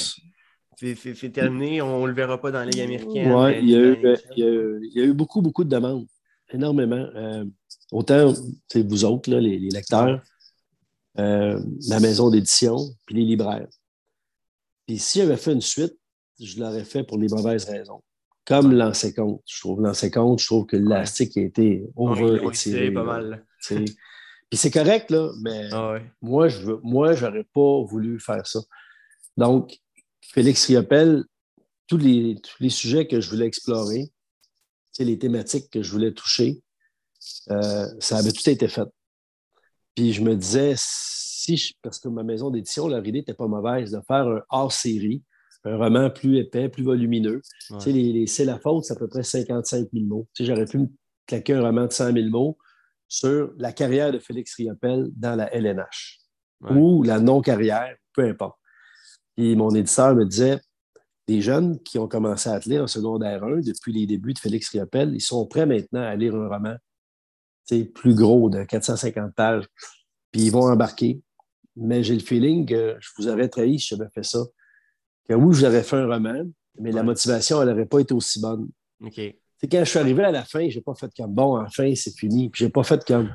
c'est 0.77 1.31
terminé, 1.31 1.81
on 1.81 2.03
ne 2.03 2.07
le 2.07 2.13
verra 2.13 2.39
pas 2.39 2.51
dans 2.51 2.59
la 2.59 2.65
Ligue 2.65 2.81
américaine. 2.81 3.31
Oui, 3.33 3.59
il, 3.61 3.69
y, 3.69 4.99
a 4.99 5.03
eu 5.03 5.13
beaucoup, 5.13 5.41
beaucoup 5.41 5.63
de 5.63 5.69
demandes, 5.69 6.05
énormément. 6.51 7.07
Euh, 7.15 7.45
autant, 7.91 8.33
c'est 8.67 8.87
vous 8.87 9.05
autres, 9.05 9.31
les, 9.31 9.57
lecteurs, 9.57 10.21
euh, 11.17 11.59
la 11.87 11.99
maison 11.99 12.29
d'édition, 12.29 12.77
puis 13.05 13.15
les 13.15 13.23
libraires. 13.23 13.67
Puis 14.85 14.99
si 14.99 15.19
j'avais 15.19 15.37
fait 15.37 15.53
une 15.53 15.61
suite, 15.61 15.97
je 16.39 16.59
l'aurais 16.59 16.83
fait 16.83 17.03
pour 17.03 17.17
les 17.17 17.29
mauvaises 17.29 17.65
raisons. 17.65 18.01
Comme 18.45 18.73
l'ancien 18.73 19.11
compte. 19.11 19.41
Je 19.47 19.59
trouve 19.59 19.81
l'ancien 19.81 20.09
compte, 20.09 20.39
je 20.39 20.45
trouve 20.45 20.65
que 20.65 20.77
l'élastique 20.77 21.35
a 21.37 21.41
été 21.41 21.83
over 21.95 22.39
étiré. 22.47 22.91
pas 22.91 23.03
mal. 23.03 23.45
Puis 23.67 24.59
c'est 24.59 24.71
correct, 24.71 25.09
là, 25.09 25.31
mais 25.41 25.69
ah 25.71 25.97
moi, 26.21 26.47
je 26.47 26.59
veux, 26.59 26.79
moi, 26.83 27.13
j'aurais 27.13 27.45
pas 27.45 27.83
voulu 27.83 28.19
faire 28.19 28.45
ça. 28.45 28.59
Donc, 29.37 29.79
Félix 30.21 30.67
Riopel, 30.67 31.23
tous 31.87 31.97
les, 31.97 32.37
tous 32.41 32.61
les 32.61 32.69
sujets 32.69 33.07
que 33.07 33.19
je 33.19 33.29
voulais 33.29 33.47
explorer, 33.47 34.11
les 34.99 35.19
thématiques 35.19 35.69
que 35.69 35.81
je 35.81 35.91
voulais 35.91 36.13
toucher, 36.13 36.61
euh, 37.49 37.87
ça 37.99 38.17
avait 38.17 38.31
tout 38.31 38.49
été 38.49 38.67
fait. 38.67 38.87
Puis 39.95 40.13
je 40.13 40.21
me 40.21 40.35
disais, 40.35 40.73
si 40.77 41.75
parce 41.81 41.99
que 41.99 42.07
ma 42.07 42.23
maison 42.23 42.49
d'édition, 42.49 42.87
leur 42.87 43.05
idée 43.05 43.19
n'était 43.19 43.33
pas 43.33 43.47
mauvaise, 43.47 43.91
de 43.91 44.01
faire 44.07 44.27
un 44.27 44.41
hors-série, 44.49 45.23
un 45.65 45.77
roman 45.77 46.09
plus 46.09 46.37
épais, 46.37 46.69
plus 46.69 46.83
volumineux. 46.83 47.41
C'est 47.79 48.45
la 48.45 48.59
faute, 48.59 48.85
c'est 48.85 48.93
à 48.93 48.95
peu 48.95 49.07
près 49.07 49.23
55 49.23 49.87
000 49.91 50.05
mots. 50.05 50.27
J'aurais 50.39 50.65
pu 50.65 50.77
me 50.77 50.87
claquer 51.27 51.53
un 51.53 51.61
roman 51.61 51.85
de 51.87 51.91
100 51.91 52.13
000 52.13 52.29
mots 52.29 52.57
sur 53.07 53.51
la 53.57 53.73
carrière 53.73 54.11
de 54.11 54.19
Félix 54.19 54.55
Riopel 54.55 55.09
dans 55.15 55.35
la 55.35 55.53
LNH 55.53 56.19
ou 56.71 57.03
la 57.03 57.19
non-carrière, 57.19 57.95
peu 58.13 58.23
importe. 58.23 58.57
Et 59.37 59.55
mon 59.55 59.69
éditeur 59.71 60.15
me 60.15 60.25
disait 60.25 60.59
des 61.27 61.41
jeunes 61.41 61.79
qui 61.81 61.97
ont 61.99 62.07
commencé 62.07 62.49
à 62.49 62.59
lire 62.59 62.83
en 62.83 62.87
secondaire 62.87 63.43
1 63.43 63.61
depuis 63.61 63.91
les 63.91 64.05
débuts 64.05 64.33
de 64.33 64.39
Félix 64.39 64.69
Riopel, 64.69 65.13
ils 65.13 65.21
sont 65.21 65.45
prêts 65.47 65.65
maintenant 65.65 66.01
à 66.01 66.15
lire 66.15 66.35
un 66.35 66.47
roman 66.47 66.75
plus 67.95 68.13
gros 68.13 68.49
de 68.49 68.63
450 68.63 69.33
pages, 69.33 69.65
puis 70.31 70.43
ils 70.43 70.51
vont 70.51 70.71
embarquer. 70.71 71.21
Mais 71.75 72.03
j'ai 72.03 72.13
le 72.13 72.21
feeling 72.21 72.65
que 72.65 72.95
je 72.99 73.09
vous 73.17 73.27
aurais 73.27 73.49
trahi 73.49 73.79
si 73.79 73.87
j'avais 73.87 74.09
fait 74.13 74.23
ça. 74.23 74.39
Que 75.27 75.33
oui, 75.33 75.55
j'aurais 75.55 75.83
fait 75.83 75.97
un 75.97 76.07
roman, 76.07 76.43
mais 76.79 76.91
la 76.91 77.03
motivation, 77.03 77.61
elle 77.61 77.69
n'aurait 77.69 77.85
pas 77.85 77.99
été 77.99 78.13
aussi 78.13 78.39
bonne. 78.39 78.69
C'est 79.11 79.69
quand 79.71 79.79
je 79.79 79.89
suis 79.89 79.99
arrivé 79.99 80.23
à 80.23 80.31
la 80.31 80.43
fin, 80.43 80.69
je 80.69 80.77
n'ai 80.77 80.81
pas 80.81 80.95
fait 80.95 81.09
comme 81.15 81.33
bon, 81.33 81.59
enfin, 81.59 81.93
c'est 81.95 82.15
fini. 82.17 82.49
Puis 82.49 82.65
j'ai 82.65 82.69
pas 82.69 82.83
fait 82.83 83.03
comme 83.05 83.31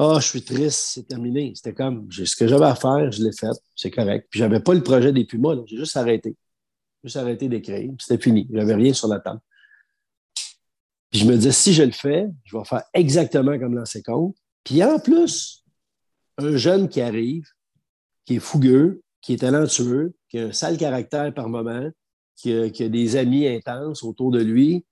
ah, 0.00 0.14
oh, 0.14 0.20
je 0.20 0.26
suis 0.26 0.44
triste, 0.44 0.90
c'est 0.92 1.08
terminé. 1.08 1.52
C'était 1.56 1.74
comme, 1.74 2.08
ce 2.12 2.36
que 2.36 2.46
j'avais 2.46 2.66
à 2.66 2.76
faire, 2.76 3.10
je 3.10 3.20
l'ai 3.20 3.32
fait, 3.32 3.56
c'est 3.74 3.90
correct. 3.90 4.28
Puis 4.30 4.38
j'avais 4.38 4.60
pas 4.60 4.72
le 4.72 4.82
projet 4.82 5.12
des 5.12 5.24
Pumas, 5.24 5.56
j'ai 5.66 5.76
juste 5.76 5.96
arrêté. 5.96 6.36
Juste 7.02 7.16
arrêté 7.16 7.48
d'écrire, 7.48 7.90
c'était 7.98 8.22
fini. 8.22 8.48
J'avais 8.52 8.76
rien 8.76 8.92
sur 8.92 9.08
la 9.08 9.18
table. 9.18 9.40
Puis 11.10 11.20
je 11.20 11.24
me 11.26 11.34
disais, 11.34 11.50
si 11.50 11.72
je 11.72 11.82
le 11.82 11.90
fais, 11.90 12.28
je 12.44 12.56
vais 12.56 12.64
faire 12.64 12.84
exactement 12.94 13.58
comme 13.58 13.74
l'ancien 13.74 14.02
compte. 14.02 14.36
Puis 14.62 14.84
en 14.84 15.00
plus, 15.00 15.64
un 16.36 16.56
jeune 16.56 16.88
qui 16.88 17.00
arrive, 17.00 17.48
qui 18.24 18.36
est 18.36 18.40
fougueux, 18.40 19.02
qui 19.20 19.34
est 19.34 19.38
talentueux, 19.38 20.14
qui 20.28 20.38
a 20.38 20.46
un 20.46 20.52
sale 20.52 20.76
caractère 20.76 21.32
par 21.34 21.48
moment, 21.48 21.90
qui 22.36 22.52
a, 22.52 22.70
qui 22.70 22.84
a 22.84 22.88
des 22.88 23.16
amis 23.16 23.46
intenses 23.46 24.02
autour 24.02 24.30
de 24.30 24.40
lui, 24.40 24.84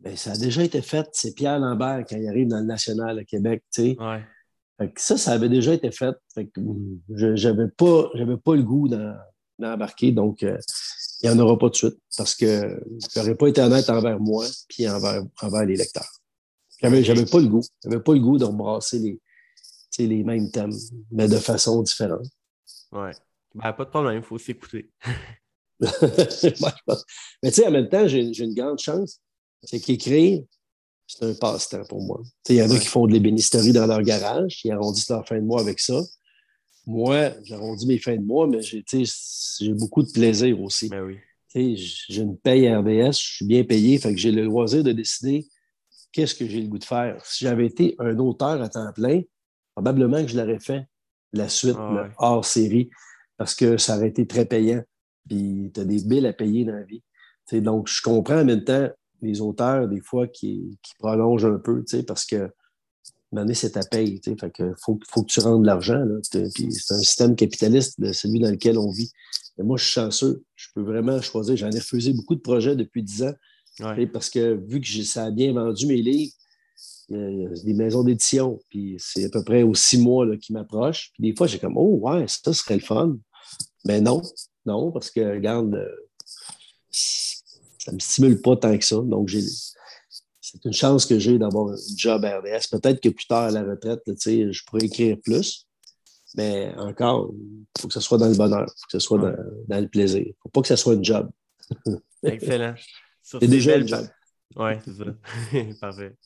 Bien, 0.00 0.14
ça 0.14 0.32
a 0.32 0.36
déjà 0.36 0.62
été 0.62 0.80
fait. 0.80 1.08
C'est 1.12 1.34
Pierre 1.34 1.58
Lambert 1.58 2.04
quand 2.08 2.16
il 2.16 2.28
arrive 2.28 2.48
dans 2.48 2.60
le 2.60 2.66
National 2.66 3.18
à 3.18 3.24
Québec. 3.24 3.64
Tu 3.72 3.96
sais. 3.96 4.90
ça, 4.96 5.16
ça 5.16 5.32
avait 5.32 5.48
déjà 5.48 5.74
été 5.74 5.90
fait. 5.90 6.14
Hum, 6.56 7.00
je 7.08 7.48
n'avais 7.48 7.68
pas, 7.68 8.10
pas 8.44 8.54
le 8.54 8.62
goût 8.62 8.88
d'embarquer. 9.58 10.12
Donc, 10.12 10.42
euh, 10.44 10.56
il 11.22 11.28
n'y 11.28 11.34
en 11.34 11.38
aura 11.40 11.58
pas 11.58 11.68
de 11.68 11.74
suite 11.74 11.98
parce 12.16 12.36
que 12.36 12.80
je 13.12 13.18
n'aurais 13.18 13.34
pas 13.34 13.48
été 13.48 13.60
honnête 13.60 13.90
envers 13.90 14.20
moi 14.20 14.46
puis 14.68 14.88
envers, 14.88 15.24
envers 15.42 15.64
les 15.64 15.74
lecteurs. 15.74 16.20
J'avais, 16.80 17.02
n'avais 17.02 17.26
pas 17.26 17.40
le 17.40 17.48
goût. 17.48 17.64
J'avais 17.82 18.00
pas 18.00 18.14
le 18.14 18.20
goût 18.20 18.38
de 18.38 18.44
rembrasser 18.44 19.00
les, 19.00 20.06
les 20.06 20.22
mêmes 20.22 20.48
thèmes, 20.52 20.74
mais 21.10 21.26
de 21.26 21.38
façon 21.38 21.82
différente. 21.82 22.24
Oui. 22.92 23.10
Ben, 23.54 23.72
pas 23.72 23.84
de 23.84 23.90
problème, 23.90 24.18
il 24.18 24.22
faut 24.22 24.38
s'écouter. 24.38 24.90
mais 25.80 25.90
tu 25.90 27.50
sais, 27.52 27.66
en 27.66 27.70
même 27.70 27.88
temps, 27.88 28.06
j'ai, 28.06 28.32
j'ai 28.32 28.44
une 28.44 28.54
grande 28.54 28.78
chance 28.78 29.20
c'est 29.62 29.80
qu'écrire, 29.80 30.42
c'est 31.06 31.24
un 31.24 31.34
passe-temps 31.34 31.84
pour 31.88 32.02
moi. 32.02 32.20
Il 32.48 32.56
y 32.56 32.62
en 32.62 32.70
a 32.70 32.78
qui 32.78 32.86
font 32.86 33.06
de 33.06 33.12
l'ébénisterie 33.12 33.72
dans 33.72 33.86
leur 33.86 34.02
garage, 34.02 34.56
qui 34.56 34.70
arrondissent 34.70 35.08
leur 35.08 35.26
fin 35.26 35.36
de 35.36 35.44
mois 35.44 35.60
avec 35.60 35.80
ça. 35.80 36.00
Moi, 36.86 37.32
j'arrondis 37.44 37.86
mes 37.86 37.98
fins 37.98 38.16
de 38.16 38.24
mois, 38.24 38.46
mais 38.46 38.60
j'ai 38.62 39.74
beaucoup 39.74 40.02
de 40.02 40.10
plaisir 40.10 40.60
aussi. 40.60 40.88
Ben 40.88 41.02
oui. 41.02 41.18
J'ai 41.54 42.22
une 42.22 42.36
paye 42.36 42.72
RDS, 42.72 43.12
je 43.12 43.34
suis 43.36 43.46
bien 43.46 43.64
payé, 43.64 43.98
fait 43.98 44.12
que 44.14 44.20
j'ai 44.20 44.30
le 44.30 44.44
loisir 44.44 44.84
de 44.84 44.92
décider 44.92 45.48
qu'est-ce 46.12 46.34
que 46.34 46.46
j'ai 46.46 46.60
le 46.60 46.68
goût 46.68 46.78
de 46.78 46.84
faire. 46.84 47.24
Si 47.24 47.44
j'avais 47.44 47.66
été 47.66 47.94
un 47.98 48.16
auteur 48.18 48.62
à 48.62 48.68
temps 48.68 48.92
plein, 48.94 49.22
probablement 49.74 50.22
que 50.22 50.28
je 50.28 50.38
l'aurais 50.38 50.60
fait 50.60 50.86
la 51.32 51.48
suite, 51.48 51.76
ah 51.78 52.08
hors 52.18 52.44
série, 52.44 52.90
parce 53.36 53.54
que 53.54 53.76
ça 53.76 53.96
aurait 53.96 54.08
été 54.08 54.26
très 54.26 54.46
payant. 54.46 54.82
Puis 55.28 55.70
tu 55.74 55.80
as 55.80 55.84
des 55.84 56.02
billes 56.02 56.26
à 56.26 56.32
payer 56.32 56.64
dans 56.64 56.74
la 56.74 56.84
vie. 56.84 57.02
donc, 57.52 57.88
je 57.88 58.02
comprends 58.02 58.40
en 58.40 58.44
même 58.44 58.64
temps 58.64 58.88
les 59.20 59.40
auteurs, 59.40 59.88
des 59.88 60.00
fois, 60.00 60.26
qui, 60.28 60.78
prolongent 60.98 61.46
un 61.46 61.58
peu, 61.58 61.84
parce 62.06 62.24
que 62.24 62.50
donné, 63.32 63.54
c'est 63.54 63.72
ta 63.72 63.82
paye. 63.82 64.20
Fait 64.24 64.50
que 64.50 64.72
faut, 64.82 64.98
faut 65.08 65.22
que 65.22 65.26
tu 65.30 65.40
rendes 65.40 65.62
de 65.62 65.66
l'argent. 65.66 66.02
C'est 66.22 66.44
un 66.44 66.98
système 66.98 67.36
capitaliste, 67.36 68.00
de 68.00 68.12
celui 68.12 68.40
dans 68.40 68.50
lequel 68.50 68.78
on 68.78 68.90
vit. 68.90 69.10
Mais 69.56 69.64
moi, 69.64 69.76
je 69.76 69.84
suis 69.84 69.92
chanceux. 69.92 70.44
Je 70.56 70.68
peux 70.74 70.82
vraiment 70.82 71.20
choisir. 71.20 71.56
J'en 71.56 71.70
ai 71.70 71.78
refusé 71.78 72.12
beaucoup 72.12 72.36
de 72.36 72.40
projets 72.40 72.76
depuis 72.76 73.02
10 73.02 73.24
ans. 73.24 73.34
Parce 74.12 74.30
que 74.30 74.54
vu 74.66 74.80
que 74.80 75.02
ça 75.02 75.24
a 75.24 75.30
bien 75.30 75.52
vendu 75.52 75.86
mes 75.86 76.02
livres, 76.02 76.32
des 77.08 77.74
maisons 77.74 78.02
d'édition, 78.02 78.58
puis 78.68 78.96
c'est 78.98 79.24
à 79.24 79.28
peu 79.30 79.42
près 79.42 79.62
aux 79.62 79.74
six 79.74 79.98
mois 79.98 80.26
qui 80.36 80.52
m'approchent. 80.52 81.10
Puis 81.14 81.22
des 81.22 81.36
fois, 81.36 81.46
j'ai 81.46 81.58
comme, 81.58 81.76
oh, 81.76 81.98
ouais, 82.02 82.26
ça 82.28 82.52
serait 82.52 82.74
le 82.74 82.80
fun. 82.80 83.16
Mais 83.84 84.00
non, 84.00 84.22
non, 84.66 84.92
parce 84.92 85.10
que, 85.10 85.20
regarde, 85.20 85.74
euh, 85.74 85.88
ça 86.90 87.90
ne 87.90 87.94
me 87.96 88.00
stimule 88.00 88.40
pas 88.42 88.56
tant 88.56 88.76
que 88.76 88.84
ça. 88.84 88.96
Donc, 88.96 89.28
j'ai, 89.28 89.40
c'est 89.40 90.64
une 90.64 90.72
chance 90.72 91.06
que 91.06 91.18
j'ai 91.18 91.38
d'avoir 91.38 91.72
un 91.72 91.76
job 91.96 92.24
à 92.24 92.38
RDS. 92.38 92.68
Peut-être 92.70 93.00
que 93.00 93.08
plus 93.08 93.26
tard, 93.26 93.44
à 93.44 93.50
la 93.50 93.62
retraite, 93.62 94.02
je 94.06 94.64
pourrais 94.66 94.84
écrire 94.84 95.16
plus. 95.22 95.66
Mais 96.36 96.74
encore, 96.76 97.32
il 97.34 97.80
faut 97.80 97.88
que 97.88 97.94
ce 97.94 98.00
soit 98.00 98.18
dans 98.18 98.28
le 98.28 98.36
bonheur, 98.36 98.66
il 98.66 98.80
faut 98.80 98.86
que 98.86 98.92
ce 98.92 98.98
soit 98.98 99.18
dans, 99.18 99.80
le 99.80 99.88
plaisir. 99.88 100.20
Il 100.20 100.28
ne 100.28 100.34
faut 100.42 100.48
pas 100.50 100.60
que 100.60 100.68
ce 100.68 100.76
soit 100.76 100.94
un 100.94 101.02
job. 101.02 101.30
Excellent. 102.22 102.74
C'est 103.22 103.46
déjà 103.46 103.76
un 103.76 103.86
job. 103.86 104.06
Oui, 104.56 104.72
c'est 104.82 104.94
ça. 104.94 105.04
Parfait. 105.80 106.16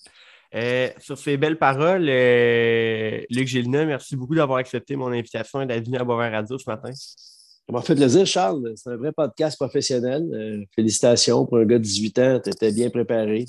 Euh, 0.54 0.90
sur 0.98 1.16
ces 1.16 1.36
belles 1.36 1.58
paroles, 1.58 2.06
euh, 2.08 3.20
Luc 3.30 3.48
Gélina, 3.48 3.86
merci 3.86 4.16
beaucoup 4.16 4.34
d'avoir 4.34 4.58
accepté 4.58 4.96
mon 4.96 5.06
invitation 5.06 5.62
et 5.62 5.66
d'être 5.66 5.86
venu 5.86 5.96
à 5.96 6.04
Boisvert 6.04 6.32
Radio 6.32 6.58
ce 6.58 6.68
matin. 6.68 6.92
Ça 6.92 7.72
m'a 7.72 7.80
fait 7.80 7.94
plaisir, 7.94 8.26
Charles. 8.26 8.72
C'est 8.76 8.90
un 8.90 8.96
vrai 8.96 9.12
podcast 9.12 9.56
professionnel. 9.56 10.28
Euh, 10.34 10.64
félicitations 10.74 11.46
pour 11.46 11.58
un 11.58 11.64
gars 11.64 11.78
de 11.78 11.84
18 11.84 12.18
ans. 12.18 12.40
Tu 12.44 12.50
étais 12.50 12.72
bien 12.72 12.90
préparé. 12.90 13.46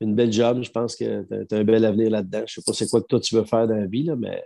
Une 0.00 0.14
belle 0.14 0.32
job. 0.32 0.62
Je 0.62 0.70
pense 0.70 0.96
que 0.96 1.22
tu 1.44 1.54
as 1.54 1.58
un 1.58 1.64
bel 1.64 1.84
avenir 1.84 2.10
là-dedans. 2.10 2.42
Je 2.46 2.58
ne 2.58 2.62
sais 2.62 2.62
pas 2.66 2.72
c'est 2.72 2.90
quoi 2.90 3.00
que 3.00 3.06
toi 3.06 3.20
tu 3.20 3.36
veux 3.36 3.44
faire 3.44 3.66
dans 3.66 3.76
la 3.76 3.86
vie, 3.86 4.02
là, 4.02 4.16
mais 4.16 4.42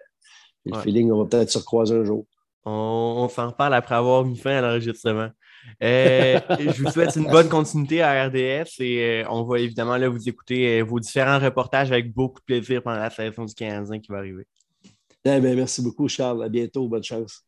le 0.66 0.78
feeling, 0.78 1.11
on 1.11 1.22
va 1.22 1.28
peut-être 1.28 1.51
se 1.51 1.59
recroiser 1.59 1.96
un 1.96 2.05
jour. 2.05 2.26
On, 2.64 3.28
s'en 3.28 3.49
reparle 3.49 3.74
après 3.74 3.94
avoir 3.94 4.24
mis 4.24 4.36
fin 4.36 4.59
à 4.59 4.61
l'enregistrement. 4.61 5.30
Euh, 5.82 6.40
je 6.58 6.82
vous 6.82 6.90
souhaite 6.90 7.16
une 7.16 7.26
bonne 7.26 7.48
continuité 7.48 8.02
à 8.02 8.26
RDS 8.26 8.80
et 8.80 9.22
euh, 9.22 9.24
on 9.30 9.44
va 9.44 9.60
évidemment 9.60 9.96
là, 9.96 10.08
vous 10.08 10.28
écouter 10.28 10.80
euh, 10.80 10.84
vos 10.84 11.00
différents 11.00 11.38
reportages 11.38 11.92
avec 11.92 12.12
beaucoup 12.12 12.40
de 12.40 12.44
plaisir 12.44 12.82
pendant 12.82 12.98
la 12.98 13.10
saison 13.10 13.44
du 13.44 13.54
15 13.54 13.90
qui 14.02 14.10
va 14.10 14.18
arriver. 14.18 14.46
Eh 15.24 15.40
merci 15.40 15.82
beaucoup, 15.82 16.08
Charles. 16.08 16.42
À 16.42 16.48
bientôt. 16.48 16.88
Bonne 16.88 17.02
chance. 17.02 17.44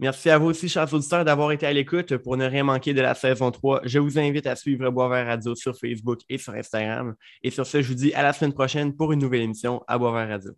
Merci 0.00 0.30
à 0.30 0.38
vous 0.38 0.46
aussi, 0.46 0.68
chers 0.68 0.92
auditeurs, 0.94 1.24
d'avoir 1.24 1.50
été 1.50 1.66
à 1.66 1.72
l'écoute. 1.72 2.16
Pour 2.18 2.36
ne 2.36 2.46
rien 2.46 2.62
manquer 2.62 2.94
de 2.94 3.00
la 3.00 3.14
saison 3.14 3.50
3, 3.50 3.80
je 3.84 3.98
vous 3.98 4.16
invite 4.18 4.46
à 4.46 4.54
suivre 4.54 4.88
Boisvert 4.90 5.26
Radio 5.26 5.56
sur 5.56 5.76
Facebook 5.76 6.20
et 6.28 6.38
sur 6.38 6.54
Instagram. 6.54 7.14
Et 7.42 7.50
sur 7.50 7.66
ce, 7.66 7.82
je 7.82 7.88
vous 7.88 7.94
dis 7.94 8.14
à 8.14 8.22
la 8.22 8.32
semaine 8.32 8.52
prochaine 8.52 8.94
pour 8.94 9.12
une 9.12 9.20
nouvelle 9.20 9.42
émission 9.42 9.82
à 9.88 9.98
Boisvert 9.98 10.28
Radio. 10.28 10.52